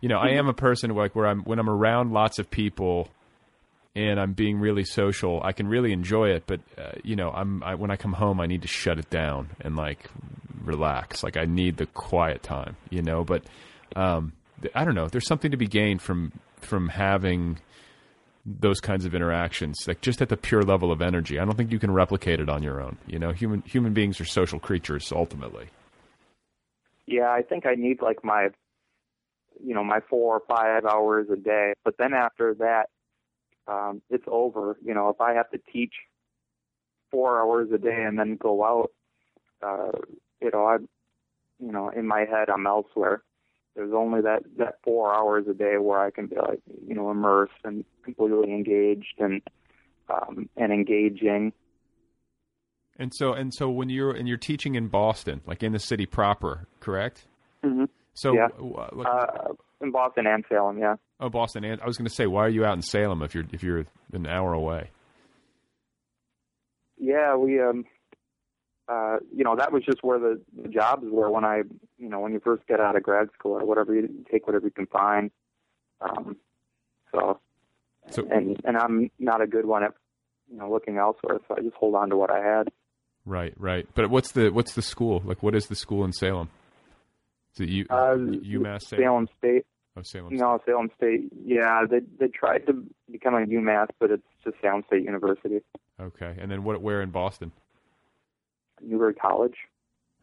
you 0.00 0.08
know 0.08 0.18
I 0.18 0.30
am 0.30 0.48
a 0.48 0.54
person 0.54 0.90
like 0.94 1.14
where 1.14 1.26
I'm 1.26 1.42
when 1.42 1.58
I'm 1.58 1.68
around 1.68 2.12
lots 2.12 2.38
of 2.38 2.50
people 2.50 3.08
and 3.94 4.18
I'm 4.18 4.32
being 4.32 4.58
really 4.58 4.84
social, 4.84 5.42
I 5.42 5.52
can 5.52 5.68
really 5.68 5.92
enjoy 5.92 6.30
it. 6.30 6.44
But 6.46 6.60
uh, 6.78 6.92
you 7.04 7.14
know 7.14 7.30
I'm 7.30 7.62
I, 7.62 7.74
when 7.74 7.90
I 7.90 7.96
come 7.96 8.14
home, 8.14 8.40
I 8.40 8.46
need 8.46 8.62
to 8.62 8.68
shut 8.68 8.98
it 8.98 9.10
down 9.10 9.50
and 9.60 9.76
like 9.76 10.08
relax. 10.64 11.22
Like 11.22 11.36
I 11.36 11.44
need 11.44 11.76
the 11.76 11.86
quiet 11.86 12.42
time, 12.42 12.76
you 12.88 13.02
know. 13.02 13.22
But 13.22 13.44
um, 13.94 14.32
I 14.74 14.84
don't 14.84 14.94
know. 14.94 15.08
There's 15.08 15.26
something 15.26 15.50
to 15.50 15.58
be 15.58 15.66
gained 15.66 16.00
from 16.00 16.32
from 16.60 16.88
having 16.88 17.58
those 18.46 18.80
kinds 18.80 19.04
of 19.04 19.14
interactions, 19.14 19.84
like 19.88 20.00
just 20.00 20.22
at 20.22 20.28
the 20.28 20.36
pure 20.36 20.62
level 20.62 20.92
of 20.92 21.02
energy. 21.02 21.38
I 21.38 21.44
don't 21.44 21.56
think 21.56 21.72
you 21.72 21.80
can 21.80 21.90
replicate 21.90 22.38
it 22.38 22.48
on 22.48 22.62
your 22.62 22.80
own. 22.80 22.96
You 23.06 23.18
know, 23.18 23.32
human 23.32 23.62
human 23.66 23.92
beings 23.92 24.20
are 24.20 24.24
social 24.24 24.60
creatures 24.60 25.12
ultimately. 25.12 25.66
Yeah, 27.06 27.30
I 27.30 27.42
think 27.42 27.66
I 27.66 27.74
need 27.74 28.02
like 28.02 28.24
my, 28.24 28.48
you 29.64 29.74
know, 29.74 29.84
my 29.84 30.00
four 30.08 30.36
or 30.36 30.42
five 30.48 30.84
hours 30.84 31.26
a 31.30 31.36
day. 31.36 31.74
But 31.84 31.98
then 31.98 32.14
after 32.14 32.54
that, 32.54 32.86
um, 33.66 34.00
it's 34.10 34.24
over. 34.28 34.76
You 34.84 34.94
know, 34.94 35.08
if 35.08 35.20
I 35.20 35.34
have 35.34 35.50
to 35.50 35.58
teach 35.72 35.94
four 37.10 37.40
hours 37.40 37.68
a 37.72 37.78
day 37.78 38.04
and 38.04 38.18
then 38.18 38.36
go 38.36 38.64
out, 38.64 38.90
uh, 39.62 39.98
you 40.40 40.50
know, 40.52 40.66
I, 40.66 40.76
you 41.58 41.72
know, 41.72 41.88
in 41.88 42.06
my 42.06 42.20
head 42.20 42.48
I'm 42.48 42.66
elsewhere. 42.66 43.22
There's 43.76 43.92
only 43.92 44.22
that 44.22 44.42
that 44.56 44.78
four 44.82 45.14
hours 45.14 45.46
a 45.48 45.54
day 45.54 45.76
where 45.78 46.00
I 46.00 46.10
can 46.10 46.26
be 46.26 46.36
like, 46.36 46.60
you 46.88 46.94
know, 46.94 47.10
immersed 47.10 47.52
and 47.62 47.84
completely 48.02 48.50
engaged 48.52 49.14
and 49.18 49.42
um, 50.08 50.48
and 50.56 50.72
engaging. 50.72 51.52
And 52.98 53.12
so 53.14 53.34
and 53.34 53.52
so 53.52 53.68
when 53.68 53.90
you're 53.90 54.12
and 54.12 54.26
you're 54.26 54.38
teaching 54.38 54.74
in 54.74 54.88
Boston, 54.88 55.42
like 55.46 55.62
in 55.62 55.72
the 55.72 55.78
city 55.78 56.06
proper, 56.06 56.66
correct? 56.80 57.26
Mm-hmm. 57.62 57.84
So 58.14 58.32
Yeah. 58.34 58.48
uh, 58.58 59.02
Uh, 59.02 59.52
in 59.82 59.90
Boston 59.90 60.26
and 60.26 60.42
Salem, 60.48 60.78
yeah. 60.78 60.96
oh, 61.20 61.28
Boston. 61.28 61.62
And 61.64 61.78
I 61.82 61.86
was 61.86 61.98
going 61.98 62.08
to 62.08 62.14
say, 62.14 62.26
why 62.26 62.46
are 62.46 62.48
you 62.48 62.64
out 62.64 62.74
in 62.74 62.80
Salem 62.82 63.20
if 63.20 63.34
you're 63.34 63.44
if 63.52 63.62
you're 63.62 63.84
an 64.14 64.26
hour 64.26 64.54
away? 64.54 64.90
Yeah, 66.96 67.36
we 67.36 67.60
um 67.60 67.84
uh 68.88 69.16
you 69.34 69.44
know, 69.44 69.56
that 69.56 69.72
was 69.72 69.84
just 69.84 70.02
where 70.02 70.18
the, 70.18 70.40
the 70.62 70.68
jobs 70.68 71.04
were 71.08 71.30
when 71.30 71.44
I 71.44 71.62
you 71.98 72.08
know, 72.08 72.20
when 72.20 72.32
you 72.32 72.40
first 72.40 72.66
get 72.66 72.80
out 72.80 72.96
of 72.96 73.02
grad 73.02 73.28
school 73.38 73.52
or 73.52 73.64
whatever, 73.64 73.94
you 73.94 74.08
take 74.30 74.46
whatever 74.46 74.66
you 74.66 74.72
can 74.72 74.86
find. 74.86 75.30
Um 76.00 76.36
so 77.12 77.40
So 78.10 78.26
and 78.30 78.60
and 78.64 78.76
I'm 78.76 79.10
not 79.18 79.40
a 79.40 79.46
good 79.46 79.66
one 79.66 79.82
at 79.82 79.92
you 80.50 80.58
know, 80.58 80.70
looking 80.70 80.96
elsewhere, 80.98 81.38
so 81.48 81.56
I 81.58 81.60
just 81.62 81.74
hold 81.74 81.94
on 81.96 82.10
to 82.10 82.16
what 82.16 82.30
I 82.30 82.38
had. 82.40 82.68
right, 83.24 83.52
right. 83.58 83.88
But 83.94 84.10
what's 84.10 84.30
the 84.32 84.50
what's 84.50 84.74
the 84.74 84.82
school 84.82 85.20
like? 85.24 85.42
What 85.42 85.54
is 85.56 85.66
the 85.66 85.74
school 85.74 86.04
in 86.04 86.12
Salem? 86.12 86.48
Is 87.54 87.60
it 87.62 87.68
U, 87.70 87.86
Uh, 87.90 88.14
UMass 88.16 88.82
Salem? 88.82 89.02
Salem 89.02 89.28
State. 89.38 89.66
Oh, 89.96 90.02
Salem. 90.02 90.36
No, 90.36 90.60
Salem 90.66 90.90
State. 90.96 91.32
Yeah, 91.44 91.84
they 91.90 92.00
they 92.20 92.28
tried 92.28 92.66
to 92.66 92.84
become 93.10 93.34
a 93.34 93.38
UMass, 93.46 93.88
but 93.98 94.10
it's 94.12 94.22
just 94.44 94.56
Salem 94.62 94.84
State 94.86 95.02
University, 95.02 95.60
Okay, 95.98 96.36
and 96.38 96.48
then 96.50 96.62
what? 96.62 96.80
Where 96.82 97.00
in 97.02 97.10
Boston? 97.10 97.50
Newbury 98.82 99.14
College. 99.14 99.56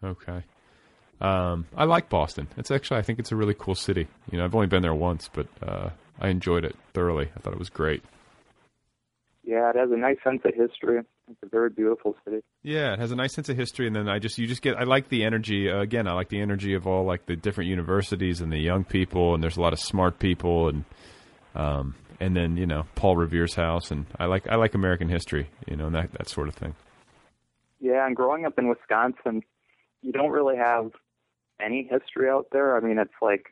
Okay. 0.04 0.44
Um, 1.22 1.66
I 1.76 1.86
like 1.86 2.10
Boston. 2.10 2.48
It's 2.58 2.72
actually 2.72 3.00
I 3.00 3.02
think 3.04 3.20
it's 3.20 3.32
a 3.32 3.36
really 3.36 3.56
cool 3.58 3.76
city. 3.76 4.08
You 4.32 4.38
know, 4.38 4.46
I've 4.46 4.56
only 4.56 4.68
been 4.68 4.82
there 4.82 4.94
once, 4.94 5.30
but 5.32 5.48
uh, 5.62 5.90
I 6.20 6.30
enjoyed 6.30 6.66
it 6.66 6.76
thoroughly. 6.94 7.30
I 7.36 7.40
thought 7.40 7.54
it 7.54 7.60
was 7.60 7.70
great. 7.70 8.04
Yeah, 9.46 9.70
it 9.70 9.76
has 9.76 9.92
a 9.92 9.98
nice 9.98 10.18
sense 10.24 10.42
of 10.46 10.54
history. 10.56 11.02
It's 11.30 11.44
a 11.44 11.48
very 11.48 11.70
beautiful 11.70 12.16
city. 12.24 12.42
Yeah, 12.64 12.94
it 12.94 13.00
has 13.00 13.12
a 13.12 13.16
nice 13.16 13.34
sense 13.34 13.50
of 13.50 13.58
history, 13.58 13.88
and 13.88 13.96
then 13.96 14.08
I 14.08 14.20
just 14.20 14.38
you 14.38 14.48
just 14.48 14.62
get 14.62 14.76
I 14.78 14.84
like 14.84 15.10
the 15.10 15.24
energy. 15.24 15.70
Uh, 15.70 15.82
again, 15.82 16.08
I 16.08 16.14
like 16.14 16.30
the 16.30 16.42
energy 16.42 16.74
of 16.74 16.88
all 16.88 17.06
like 17.06 17.26
the 17.26 17.36
different 17.36 17.70
universities 17.70 18.42
and 18.42 18.52
the 18.52 18.58
young 18.58 18.84
people, 18.84 19.34
and 19.34 19.44
there's 19.44 19.58
a 19.58 19.62
lot 19.62 19.74
of 19.74 19.80
smart 19.80 20.20
people, 20.20 20.70
and 20.70 20.86
um, 21.56 21.96
and 22.20 22.36
then 22.36 22.58
you 22.58 22.66
know 22.66 22.84
Paul 22.96 23.18
Revere's 23.18 23.56
house, 23.56 23.92
and 23.92 24.06
I 24.18 24.26
like 24.26 24.48
I 24.48 24.56
like 24.56 24.76
American 24.76 25.10
history, 25.10 25.50
you 25.68 25.76
know, 25.76 25.88
and 25.88 25.96
that 25.96 26.12
that 26.14 26.30
sort 26.30 26.48
of 26.48 26.56
thing. 26.56 26.76
Yeah, 27.84 28.08
and 28.08 28.16
growing 28.16 28.46
up 28.46 28.58
in 28.58 28.70
Wisconsin, 28.70 29.42
you 30.02 30.14
don't 30.14 30.32
really 30.32 30.56
have 30.56 30.92
any 31.60 31.84
history 31.84 32.30
out 32.30 32.48
there. 32.50 32.78
I 32.78 32.80
mean, 32.80 32.98
it's 32.98 33.12
like 33.22 33.48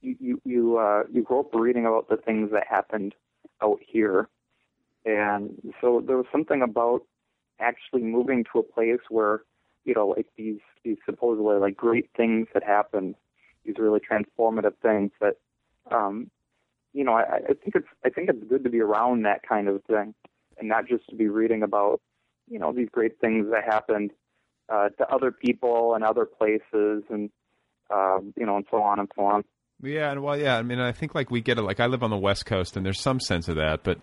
you 0.00 0.16
you 0.18 0.40
you, 0.46 0.78
uh, 0.78 1.02
you 1.12 1.22
grow 1.22 1.40
up 1.40 1.54
reading 1.54 1.84
about 1.84 2.08
the 2.08 2.16
things 2.16 2.52
that 2.52 2.66
happened 2.66 3.14
out 3.62 3.78
here, 3.86 4.30
and 5.04 5.74
so 5.78 6.02
there 6.04 6.16
was 6.16 6.24
something 6.32 6.62
about 6.62 7.02
actually 7.60 8.00
moving 8.00 8.46
to 8.50 8.60
a 8.60 8.62
place 8.62 9.00
where 9.10 9.42
you 9.84 9.92
know 9.92 10.06
like 10.08 10.28
these 10.38 10.60
these 10.82 10.96
supposedly 11.04 11.58
like 11.58 11.76
great 11.76 12.08
things 12.16 12.48
that 12.54 12.62
happened, 12.62 13.14
these 13.66 13.76
really 13.78 14.00
transformative 14.00 14.72
things 14.80 15.10
that 15.20 15.36
um, 15.90 16.30
you 16.94 17.04
know 17.04 17.12
I, 17.12 17.40
I 17.50 17.52
think 17.62 17.74
it's 17.74 17.88
I 18.06 18.08
think 18.08 18.30
it's 18.30 18.42
good 18.48 18.64
to 18.64 18.70
be 18.70 18.80
around 18.80 19.26
that 19.26 19.42
kind 19.46 19.68
of 19.68 19.84
thing, 19.84 20.14
and 20.56 20.66
not 20.66 20.88
just 20.88 21.06
to 21.10 21.14
be 21.14 21.28
reading 21.28 21.62
about 21.62 22.00
you 22.50 22.58
know 22.58 22.72
these 22.72 22.88
great 22.90 23.18
things 23.20 23.46
that 23.50 23.64
happened 23.64 24.10
uh, 24.68 24.90
to 24.90 25.08
other 25.08 25.32
people 25.32 25.94
and 25.94 26.04
other 26.04 26.26
places 26.26 27.04
and 27.08 27.30
um, 27.90 28.34
you 28.36 28.44
know 28.44 28.56
and 28.56 28.66
so 28.70 28.82
on 28.82 28.98
and 28.98 29.10
so 29.16 29.24
on. 29.24 29.44
Yeah, 29.82 30.10
and 30.10 30.22
well, 30.22 30.36
yeah. 30.36 30.58
I 30.58 30.62
mean, 30.62 30.78
I 30.78 30.92
think 30.92 31.14
like 31.14 31.30
we 31.30 31.40
get 31.40 31.58
it. 31.58 31.62
Like 31.62 31.80
I 31.80 31.86
live 31.86 32.02
on 32.02 32.10
the 32.10 32.18
West 32.18 32.44
Coast, 32.44 32.76
and 32.76 32.84
there's 32.84 33.00
some 33.00 33.20
sense 33.20 33.48
of 33.48 33.56
that, 33.56 33.82
but 33.82 33.98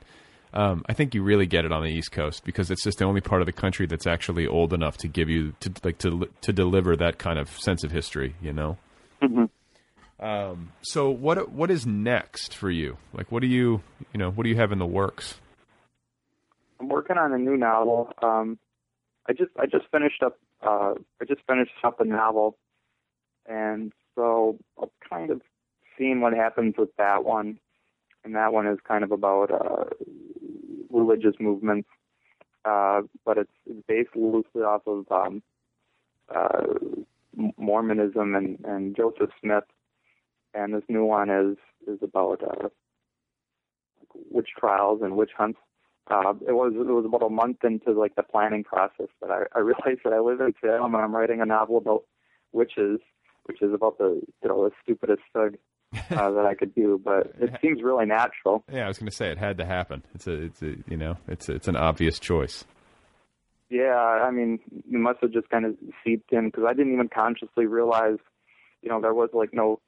um, 0.53 0.83
I 0.87 0.93
think 0.93 1.13
you 1.13 1.21
really 1.21 1.45
get 1.45 1.65
it 1.65 1.71
on 1.71 1.83
the 1.83 1.89
East 1.89 2.11
Coast 2.11 2.43
because 2.43 2.71
it's 2.71 2.83
just 2.83 2.97
the 2.97 3.05
only 3.05 3.21
part 3.21 3.41
of 3.41 3.45
the 3.45 3.51
country 3.51 3.85
that's 3.85 4.07
actually 4.07 4.47
old 4.47 4.73
enough 4.73 4.97
to 4.97 5.07
give 5.07 5.29
you 5.29 5.53
to 5.59 5.71
like 5.83 5.99
to 5.99 6.27
to 6.41 6.53
deliver 6.53 6.95
that 6.95 7.19
kind 7.19 7.37
of 7.37 7.49
sense 7.59 7.83
of 7.83 7.91
history. 7.91 8.35
You 8.41 8.53
know. 8.53 8.77
Mm-hmm. 9.21 10.25
Um, 10.25 10.71
so 10.81 11.11
what 11.11 11.51
what 11.51 11.69
is 11.69 11.85
next 11.85 12.55
for 12.55 12.71
you? 12.71 12.97
Like, 13.13 13.31
what 13.31 13.41
do 13.41 13.47
you 13.47 13.81
you 14.13 14.17
know 14.17 14.31
what 14.31 14.43
do 14.43 14.49
you 14.49 14.55
have 14.55 14.71
in 14.71 14.79
the 14.79 14.85
works? 14.85 15.35
I'm 16.79 16.89
working 16.89 17.17
on 17.17 17.33
a 17.33 17.37
new 17.37 17.57
novel. 17.57 18.11
Um, 18.21 18.59
I 19.27 19.33
just 19.33 19.51
I 19.59 19.65
just 19.65 19.85
finished 19.91 20.23
up 20.23 20.37
uh, 20.61 20.93
I 21.21 21.25
just 21.27 21.41
finished 21.47 21.71
up 21.83 21.99
a 21.99 22.05
novel, 22.05 22.57
and 23.45 23.91
so 24.15 24.57
I'm 24.81 24.89
kind 25.07 25.31
of 25.31 25.41
seeing 25.97 26.21
what 26.21 26.33
happens 26.33 26.75
with 26.77 26.95
that 26.97 27.23
one. 27.23 27.59
And 28.23 28.35
that 28.35 28.51
one 28.51 28.67
is 28.67 28.77
kind 28.85 29.03
of 29.03 29.11
about 29.11 29.51
uh, 29.51 29.85
religious 30.89 31.35
movements, 31.39 31.87
uh, 32.65 33.01
but 33.23 33.37
it's, 33.37 33.51
it's 33.65 33.85
based 33.87 34.15
loosely 34.15 34.63
off 34.63 34.81
of 34.85 35.05
um, 35.11 35.41
uh, 36.33 36.63
Mormonism 37.57 38.35
and, 38.35 38.59
and 38.65 38.97
Joseph 38.97 39.29
Smith. 39.41 39.63
And 40.53 40.73
this 40.73 40.83
new 40.89 41.05
one 41.05 41.29
is 41.29 41.57
is 41.87 41.99
about 42.01 42.41
uh, 42.43 42.67
witch 44.29 44.49
trials 44.59 45.01
and 45.01 45.15
witch 45.15 45.31
hunts 45.37 45.59
uh, 46.09 46.33
it 46.47 46.53
was 46.53 46.73
it 46.75 46.91
was 46.91 47.05
about 47.05 47.25
a 47.25 47.29
month 47.29 47.63
into 47.63 47.91
like 47.91 48.15
the 48.15 48.23
planning 48.23 48.63
process 48.63 49.07
that 49.21 49.31
I, 49.31 49.43
I 49.55 49.59
realized 49.71 50.01
that 50.03 50.13
I 50.13 50.19
live 50.19 50.41
in 50.41 50.53
Salem 50.61 50.95
and 50.95 51.03
I'm 51.03 51.15
writing 51.15 51.41
a 51.41 51.45
novel 51.45 51.77
about 51.77 52.03
witches, 52.51 52.99
which 53.45 53.61
is 53.61 53.73
about 53.73 53.97
the 53.97 54.21
you 54.43 54.49
know 54.49 54.65
the 54.65 54.71
stupidest 54.83 55.23
thing 55.33 55.57
uh, 56.11 56.31
that 56.31 56.45
I 56.45 56.53
could 56.53 56.73
do, 56.75 56.99
but 57.03 57.33
it 57.39 57.51
seems 57.61 57.81
really 57.81 58.05
natural. 58.05 58.63
Yeah, 58.71 58.85
I 58.85 58.87
was 58.87 58.97
going 58.97 59.09
to 59.09 59.15
say 59.15 59.29
it 59.29 59.37
had 59.37 59.57
to 59.57 59.65
happen. 59.65 60.03
It's 60.15 60.27
a 60.27 60.43
it's 60.43 60.61
a 60.61 60.75
you 60.87 60.97
know 60.97 61.17
it's 61.27 61.49
a, 61.49 61.53
it's 61.53 61.67
an 61.67 61.75
obvious 61.75 62.19
choice. 62.19 62.65
Yeah, 63.69 63.95
I 63.95 64.31
mean, 64.31 64.59
it 64.71 64.97
must 64.97 65.19
have 65.21 65.31
just 65.31 65.49
kind 65.49 65.65
of 65.65 65.75
seeped 66.03 66.31
in 66.31 66.45
because 66.45 66.63
I 66.65 66.73
didn't 66.73 66.93
even 66.93 67.09
consciously 67.09 67.65
realize, 67.65 68.17
you 68.81 68.89
know, 68.89 69.01
there 69.01 69.13
was 69.13 69.29
like 69.33 69.49
no, 69.53 69.81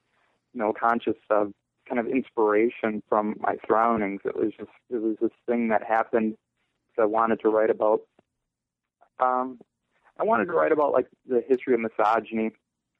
no 0.53 0.73
conscious 0.73 1.15
uh, 1.29 1.45
kind 1.89 1.99
of 1.99 2.07
inspiration 2.07 3.01
from 3.09 3.35
my 3.39 3.55
surroundings. 3.67 4.21
It 4.23 4.35
was 4.35 4.51
just 4.57 4.71
it 4.89 5.01
was 5.01 5.17
this 5.21 5.31
thing 5.47 5.69
that 5.69 5.83
happened 5.83 6.37
that 6.95 7.03
I 7.03 7.05
wanted 7.05 7.39
to 7.41 7.49
write 7.49 7.69
about. 7.69 8.01
Um, 9.19 9.59
I 10.19 10.23
wanted 10.23 10.45
to 10.45 10.53
write 10.53 10.71
about 10.71 10.93
like 10.93 11.07
the 11.27 11.43
history 11.47 11.73
of 11.73 11.79
misogyny. 11.79 12.51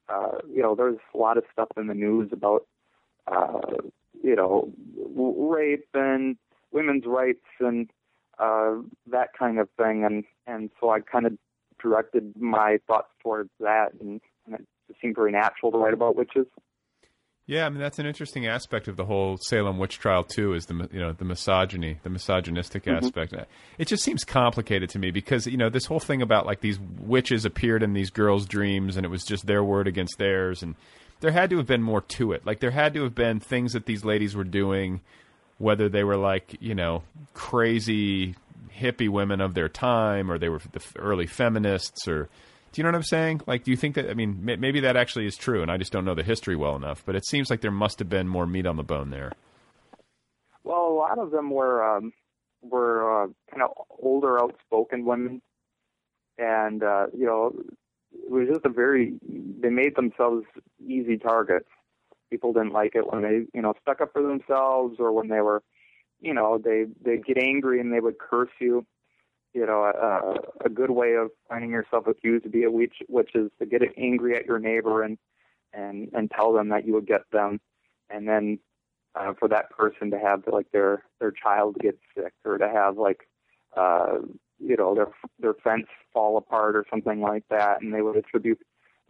Uh, 0.08 0.38
you 0.52 0.62
know, 0.62 0.74
there's 0.74 0.98
a 1.14 1.18
lot 1.18 1.38
of 1.38 1.44
stuff 1.52 1.68
in 1.76 1.86
the 1.86 1.94
news 1.94 2.30
about 2.32 2.66
uh, 3.30 3.60
you 4.22 4.34
know 4.34 4.72
rape 5.16 5.86
and 5.94 6.36
women's 6.72 7.04
rights 7.06 7.46
and 7.60 7.90
uh, 8.38 8.76
that 9.06 9.28
kind 9.38 9.58
of 9.58 9.68
thing, 9.78 10.04
and 10.04 10.24
and 10.46 10.70
so 10.80 10.90
I 10.90 11.00
kind 11.00 11.26
of 11.26 11.32
directed 11.80 12.34
my 12.38 12.78
thoughts 12.86 13.08
towards 13.22 13.50
that, 13.60 13.92
and, 14.00 14.20
and 14.46 14.54
it 14.56 14.66
just 14.88 15.00
seemed 15.00 15.14
very 15.14 15.32
natural 15.32 15.72
to 15.72 15.78
write 15.78 15.94
about 15.94 16.16
witches. 16.16 16.46
Yeah, 17.50 17.66
I 17.66 17.68
mean 17.68 17.80
that's 17.80 17.98
an 17.98 18.06
interesting 18.06 18.46
aspect 18.46 18.86
of 18.86 18.96
the 18.96 19.04
whole 19.04 19.36
Salem 19.48 19.76
witch 19.76 19.98
trial 19.98 20.22
too. 20.22 20.54
Is 20.54 20.66
the 20.66 20.88
you 20.92 21.00
know 21.00 21.10
the 21.10 21.24
misogyny, 21.24 21.98
the 22.04 22.08
misogynistic 22.08 22.84
Mhm. 22.84 22.98
aspect. 22.98 23.34
It 23.76 23.88
just 23.88 24.04
seems 24.04 24.22
complicated 24.22 24.88
to 24.90 25.00
me 25.00 25.10
because 25.10 25.48
you 25.48 25.56
know 25.56 25.68
this 25.68 25.86
whole 25.86 25.98
thing 25.98 26.22
about 26.22 26.46
like 26.46 26.60
these 26.60 26.78
witches 26.78 27.44
appeared 27.44 27.82
in 27.82 27.92
these 27.92 28.10
girls' 28.10 28.46
dreams 28.46 28.96
and 28.96 29.04
it 29.04 29.08
was 29.08 29.24
just 29.24 29.48
their 29.48 29.64
word 29.64 29.88
against 29.88 30.16
theirs, 30.16 30.62
and 30.62 30.76
there 31.22 31.32
had 31.32 31.50
to 31.50 31.56
have 31.56 31.66
been 31.66 31.82
more 31.82 32.02
to 32.02 32.30
it. 32.30 32.46
Like 32.46 32.60
there 32.60 32.70
had 32.70 32.94
to 32.94 33.02
have 33.02 33.16
been 33.16 33.40
things 33.40 33.72
that 33.72 33.84
these 33.84 34.04
ladies 34.04 34.36
were 34.36 34.44
doing, 34.44 35.00
whether 35.58 35.88
they 35.88 36.04
were 36.04 36.16
like 36.16 36.56
you 36.60 36.76
know 36.76 37.02
crazy 37.34 38.36
hippie 38.78 39.08
women 39.08 39.40
of 39.40 39.54
their 39.54 39.68
time 39.68 40.30
or 40.30 40.38
they 40.38 40.48
were 40.48 40.60
the 40.70 40.80
early 41.00 41.26
feminists 41.26 42.06
or 42.06 42.28
do 42.72 42.80
you 42.80 42.84
know 42.84 42.88
what 42.88 42.96
I'm 42.96 43.02
saying? 43.02 43.40
Like, 43.46 43.64
do 43.64 43.70
you 43.70 43.76
think 43.76 43.96
that? 43.96 44.08
I 44.08 44.14
mean, 44.14 44.44
may- 44.44 44.56
maybe 44.56 44.80
that 44.80 44.96
actually 44.96 45.26
is 45.26 45.36
true, 45.36 45.62
and 45.62 45.70
I 45.70 45.76
just 45.76 45.92
don't 45.92 46.04
know 46.04 46.14
the 46.14 46.22
history 46.22 46.56
well 46.56 46.76
enough. 46.76 47.02
But 47.04 47.16
it 47.16 47.26
seems 47.26 47.50
like 47.50 47.60
there 47.60 47.70
must 47.70 47.98
have 47.98 48.08
been 48.08 48.28
more 48.28 48.46
meat 48.46 48.66
on 48.66 48.76
the 48.76 48.82
bone 48.82 49.10
there. 49.10 49.32
Well, 50.62 50.86
a 50.86 50.94
lot 50.94 51.18
of 51.18 51.30
them 51.30 51.50
were 51.50 51.82
um, 51.84 52.12
were 52.62 53.24
uh, 53.24 53.26
kind 53.50 53.62
of 53.62 53.70
older, 54.00 54.40
outspoken 54.40 55.04
women, 55.04 55.42
and 56.38 56.82
uh, 56.82 57.06
you 57.16 57.26
know, 57.26 57.52
it 58.12 58.30
was 58.30 58.48
just 58.48 58.64
a 58.64 58.68
very. 58.68 59.14
They 59.28 59.70
made 59.70 59.96
themselves 59.96 60.44
easy 60.86 61.16
targets. 61.16 61.68
People 62.30 62.52
didn't 62.52 62.72
like 62.72 62.94
it 62.94 63.12
when 63.12 63.22
they, 63.22 63.46
you 63.52 63.62
know, 63.62 63.74
stuck 63.82 64.00
up 64.00 64.12
for 64.12 64.22
themselves, 64.22 64.96
or 65.00 65.12
when 65.12 65.28
they 65.28 65.40
were, 65.40 65.62
you 66.20 66.34
know, 66.34 66.58
they 66.58 66.84
they'd 67.04 67.26
get 67.26 67.38
angry 67.38 67.80
and 67.80 67.92
they 67.92 68.00
would 68.00 68.18
curse 68.18 68.50
you. 68.60 68.86
You 69.52 69.66
know, 69.66 69.82
a, 69.84 70.66
a 70.66 70.68
good 70.68 70.90
way 70.90 71.14
of 71.14 71.30
finding 71.48 71.70
yourself 71.70 72.06
accused 72.06 72.44
to 72.44 72.50
be 72.50 72.62
a 72.62 72.70
witch, 72.70 73.02
which 73.08 73.34
is 73.34 73.50
to 73.58 73.66
get 73.66 73.82
angry 73.96 74.36
at 74.36 74.46
your 74.46 74.58
neighbor 74.58 75.02
and 75.02 75.18
and 75.72 76.08
and 76.12 76.30
tell 76.30 76.52
them 76.52 76.68
that 76.68 76.86
you 76.86 76.92
would 76.94 77.06
get 77.06 77.22
them, 77.32 77.60
and 78.10 78.28
then 78.28 78.58
uh, 79.14 79.32
for 79.38 79.48
that 79.48 79.70
person 79.70 80.10
to 80.10 80.18
have 80.18 80.44
like 80.46 80.70
their 80.72 81.02
their 81.18 81.32
child 81.32 81.76
get 81.80 81.98
sick 82.14 82.32
or 82.44 82.58
to 82.58 82.68
have 82.68 82.96
like 82.96 83.28
uh 83.76 84.18
you 84.58 84.76
know 84.76 84.94
their 84.94 85.08
their 85.38 85.54
fence 85.54 85.86
fall 86.12 86.36
apart 86.36 86.76
or 86.76 86.84
something 86.90 87.20
like 87.20 87.44
that 87.50 87.80
and 87.80 87.92
they 87.92 88.02
would 88.02 88.16
attribute 88.16 88.60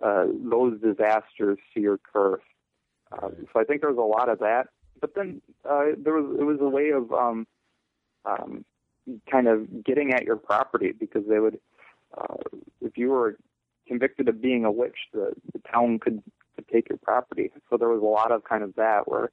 uh 0.03 0.25
those 0.51 0.81
disasters 0.81 1.59
to 1.75 1.81
your 1.81 1.99
curse. 2.13 2.43
Uh, 3.13 3.29
so 3.53 3.61
i 3.61 3.65
think 3.65 3.81
there 3.81 3.91
was 3.93 3.99
a 3.99 4.01
lot 4.01 4.29
of 4.29 4.39
that. 4.39 4.69
But 5.01 5.15
then 5.15 5.43
uh 5.69 5.87
there 5.99 6.15
was 6.15 6.39
it 6.39 6.45
was 6.45 6.59
a 6.61 6.69
way 6.69 6.91
of 6.91 7.13
um 7.13 7.47
um 8.25 8.65
kind 9.31 9.49
of 9.49 9.85
getting 9.85 10.13
at 10.13 10.25
your 10.25 10.37
property 10.37 10.93
because 10.93 11.23
they 11.29 11.39
would 11.39 11.59
uh, 12.17 12.35
if 12.81 12.97
you 12.97 13.11
were 13.11 13.37
convicted 13.87 14.29
of 14.29 14.41
being 14.41 14.65
a 14.65 14.71
witch, 14.71 14.97
the, 15.13 15.33
the 15.53 15.61
town 15.73 15.99
could, 15.99 16.23
could 16.55 16.69
take 16.69 16.89
your 16.89 16.99
property. 16.99 17.51
So 17.69 17.77
there 17.77 17.89
was 17.89 18.03
a 18.03 18.05
lot 18.05 18.33
of 18.33 18.45
kind 18.45 18.63
of 18.63 18.75
that 18.77 19.03
where 19.07 19.31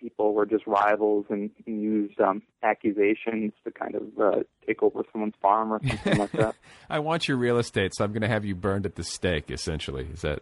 people 0.00 0.34
were 0.34 0.46
just 0.46 0.66
rivals 0.66 1.26
and, 1.30 1.50
and 1.66 1.82
used 1.82 2.20
um, 2.20 2.42
accusations 2.62 3.52
to 3.64 3.70
kind 3.70 3.94
of 3.94 4.02
uh, 4.20 4.42
take 4.66 4.82
over 4.82 5.02
someone's 5.12 5.34
farm 5.40 5.72
or 5.72 5.80
something 5.86 6.18
like 6.18 6.32
that. 6.32 6.54
I 6.90 6.98
want 6.98 7.26
your 7.26 7.36
real 7.36 7.58
estate, 7.58 7.92
so 7.94 8.04
I'm 8.04 8.12
going 8.12 8.22
to 8.22 8.28
have 8.28 8.44
you 8.44 8.54
burned 8.54 8.86
at 8.86 8.96
the 8.96 9.04
stake. 9.04 9.50
Essentially, 9.50 10.06
is 10.12 10.22
that? 10.22 10.40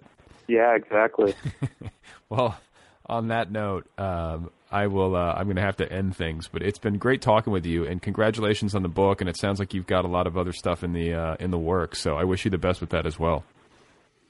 Yeah, 0.48 0.74
exactly. 0.74 1.34
well, 2.28 2.58
on 3.06 3.28
that 3.28 3.50
note, 3.50 3.88
um, 3.98 4.50
I 4.72 4.86
will. 4.86 5.14
Uh, 5.14 5.34
I'm 5.36 5.44
going 5.44 5.56
to 5.56 5.62
have 5.62 5.76
to 5.76 5.92
end 5.92 6.16
things, 6.16 6.48
but 6.48 6.62
it's 6.62 6.78
been 6.78 6.96
great 6.96 7.20
talking 7.20 7.52
with 7.52 7.66
you, 7.66 7.86
and 7.86 8.00
congratulations 8.00 8.74
on 8.74 8.82
the 8.82 8.88
book. 8.88 9.20
And 9.20 9.28
it 9.28 9.36
sounds 9.36 9.58
like 9.58 9.74
you've 9.74 9.86
got 9.86 10.06
a 10.06 10.08
lot 10.08 10.26
of 10.26 10.38
other 10.38 10.52
stuff 10.52 10.82
in 10.82 10.94
the 10.94 11.14
uh, 11.14 11.36
in 11.38 11.50
the 11.50 11.58
works. 11.58 12.00
So 12.00 12.16
I 12.16 12.24
wish 12.24 12.46
you 12.46 12.50
the 12.50 12.58
best 12.58 12.80
with 12.80 12.90
that 12.90 13.06
as 13.06 13.18
well. 13.18 13.44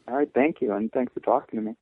All 0.08 0.16
right, 0.16 0.28
thank 0.34 0.60
you, 0.60 0.72
and 0.72 0.90
thanks 0.92 1.12
for 1.14 1.20
talking 1.20 1.60
to 1.60 1.64
me. 1.64 1.76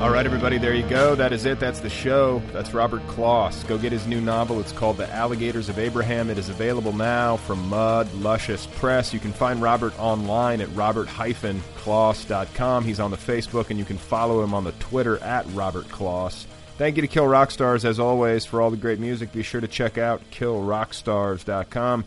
All 0.00 0.10
right, 0.10 0.24
everybody, 0.24 0.56
there 0.56 0.72
you 0.72 0.88
go. 0.88 1.14
That 1.14 1.34
is 1.34 1.44
it. 1.44 1.60
That's 1.60 1.80
the 1.80 1.90
show. 1.90 2.40
That's 2.52 2.72
Robert 2.72 3.06
Kloss. 3.06 3.68
Go 3.68 3.76
get 3.76 3.92
his 3.92 4.06
new 4.06 4.22
novel. 4.22 4.58
It's 4.58 4.72
called 4.72 4.96
The 4.96 5.06
Alligators 5.12 5.68
of 5.68 5.78
Abraham. 5.78 6.30
It 6.30 6.38
is 6.38 6.48
available 6.48 6.94
now 6.94 7.36
from 7.36 7.68
Mud 7.68 8.10
Luscious 8.14 8.66
Press. 8.66 9.12
You 9.12 9.20
can 9.20 9.32
find 9.32 9.60
Robert 9.60 9.92
online 9.98 10.62
at 10.62 10.74
robert-kloss.com. 10.74 12.84
He's 12.84 13.00
on 13.00 13.10
the 13.10 13.18
Facebook, 13.18 13.68
and 13.68 13.78
you 13.78 13.84
can 13.84 13.98
follow 13.98 14.42
him 14.42 14.54
on 14.54 14.64
the 14.64 14.72
Twitter 14.72 15.22
at 15.22 15.44
Robert 15.52 15.86
Kloss. 15.88 16.46
Thank 16.80 16.96
you 16.96 17.02
to 17.02 17.08
Kill 17.08 17.26
Rock 17.26 17.50
Stars, 17.50 17.84
as 17.84 18.00
always, 18.00 18.46
for 18.46 18.62
all 18.62 18.70
the 18.70 18.78
great 18.78 18.98
music. 18.98 19.34
Be 19.34 19.42
sure 19.42 19.60
to 19.60 19.68
check 19.68 19.98
out 19.98 20.22
killrockstars.com. 20.30 22.06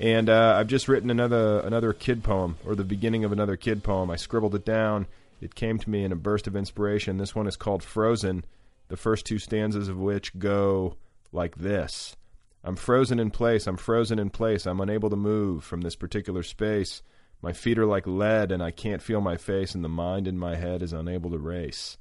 And 0.00 0.30
uh, 0.30 0.54
I've 0.56 0.66
just 0.66 0.88
written 0.88 1.10
another 1.10 1.60
another 1.60 1.92
kid 1.92 2.24
poem, 2.24 2.56
or 2.64 2.74
the 2.74 2.84
beginning 2.84 3.24
of 3.24 3.32
another 3.32 3.56
kid 3.56 3.84
poem. 3.84 4.10
I 4.10 4.16
scribbled 4.16 4.54
it 4.54 4.64
down 4.64 5.08
it 5.42 5.54
came 5.54 5.78
to 5.78 5.90
me 5.90 6.04
in 6.04 6.12
a 6.12 6.16
burst 6.16 6.46
of 6.46 6.56
inspiration. 6.56 7.18
This 7.18 7.34
one 7.34 7.46
is 7.46 7.56
called 7.56 7.82
Frozen, 7.82 8.46
the 8.88 8.96
first 8.96 9.26
two 9.26 9.38
stanzas 9.38 9.88
of 9.88 9.98
which 9.98 10.38
go 10.38 10.96
like 11.30 11.56
this 11.56 12.16
I'm 12.64 12.76
frozen 12.76 13.20
in 13.20 13.30
place, 13.30 13.66
I'm 13.66 13.76
frozen 13.76 14.18
in 14.18 14.30
place, 14.30 14.66
I'm 14.66 14.80
unable 14.80 15.10
to 15.10 15.16
move 15.16 15.64
from 15.64 15.82
this 15.82 15.96
particular 15.96 16.42
space. 16.42 17.02
My 17.42 17.52
feet 17.52 17.78
are 17.78 17.84
like 17.84 18.06
lead, 18.06 18.52
and 18.52 18.62
I 18.62 18.70
can't 18.70 19.02
feel 19.02 19.20
my 19.20 19.36
face, 19.36 19.74
and 19.74 19.84
the 19.84 19.88
mind 19.90 20.26
in 20.26 20.38
my 20.38 20.56
head 20.56 20.82
is 20.82 20.94
unable 20.94 21.30
to 21.30 21.38
race. 21.38 21.98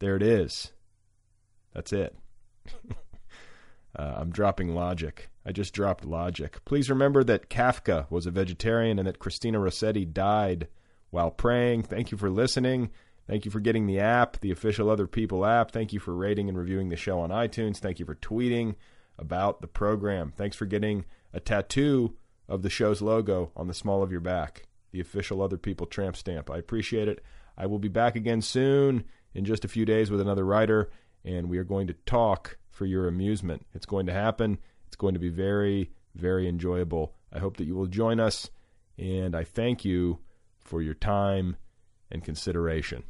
There 0.00 0.16
it 0.16 0.22
is. 0.22 0.72
That's 1.76 1.92
it. 1.92 2.16
uh, 3.98 4.14
I'm 4.16 4.30
dropping 4.30 4.74
logic. 4.74 5.28
I 5.44 5.52
just 5.52 5.74
dropped 5.74 6.06
logic. 6.06 6.64
Please 6.64 6.88
remember 6.88 7.22
that 7.24 7.50
Kafka 7.50 8.10
was 8.10 8.26
a 8.26 8.30
vegetarian 8.30 8.98
and 8.98 9.06
that 9.06 9.18
Christina 9.18 9.60
Rossetti 9.60 10.06
died 10.06 10.68
while 11.10 11.30
praying. 11.30 11.82
Thank 11.82 12.10
you 12.10 12.16
for 12.16 12.30
listening. 12.30 12.90
Thank 13.28 13.44
you 13.44 13.50
for 13.50 13.60
getting 13.60 13.86
the 13.86 14.00
app, 14.00 14.40
the 14.40 14.52
official 14.52 14.88
Other 14.88 15.06
People 15.06 15.44
app. 15.44 15.70
Thank 15.70 15.92
you 15.92 16.00
for 16.00 16.14
rating 16.14 16.48
and 16.48 16.56
reviewing 16.56 16.88
the 16.88 16.96
show 16.96 17.20
on 17.20 17.28
iTunes. 17.28 17.76
Thank 17.76 17.98
you 17.98 18.06
for 18.06 18.14
tweeting 18.14 18.76
about 19.18 19.60
the 19.60 19.68
program. 19.68 20.32
Thanks 20.34 20.56
for 20.56 20.64
getting 20.64 21.04
a 21.34 21.40
tattoo 21.40 22.16
of 22.48 22.62
the 22.62 22.70
show's 22.70 23.02
logo 23.02 23.52
on 23.54 23.66
the 23.66 23.74
small 23.74 24.02
of 24.02 24.10
your 24.10 24.20
back, 24.20 24.66
the 24.92 25.00
official 25.00 25.42
Other 25.42 25.58
People 25.58 25.86
tramp 25.86 26.16
stamp. 26.16 26.50
I 26.50 26.56
appreciate 26.56 27.08
it. 27.08 27.22
I 27.58 27.66
will 27.66 27.78
be 27.78 27.88
back 27.88 28.16
again 28.16 28.40
soon 28.40 29.04
in 29.34 29.44
just 29.44 29.66
a 29.66 29.68
few 29.68 29.84
days 29.84 30.10
with 30.10 30.22
another 30.22 30.44
writer, 30.44 30.90
and 31.26 31.50
we 31.50 31.58
are 31.58 31.64
going 31.64 31.88
to 31.88 31.94
talk 32.06 32.56
for 32.70 32.86
your 32.86 33.08
amusement. 33.08 33.66
It's 33.74 33.86
going 33.86 34.06
to 34.06 34.12
happen. 34.12 34.58
It's 34.86 34.96
going 34.96 35.14
to 35.14 35.20
be 35.20 35.28
very, 35.28 35.90
very 36.14 36.48
enjoyable. 36.48 37.14
I 37.32 37.40
hope 37.40 37.56
that 37.58 37.66
you 37.66 37.74
will 37.74 37.86
join 37.86 38.20
us, 38.20 38.48
and 38.96 39.34
I 39.34 39.44
thank 39.44 39.84
you 39.84 40.20
for 40.60 40.80
your 40.80 40.94
time 40.94 41.56
and 42.10 42.24
consideration. 42.24 43.02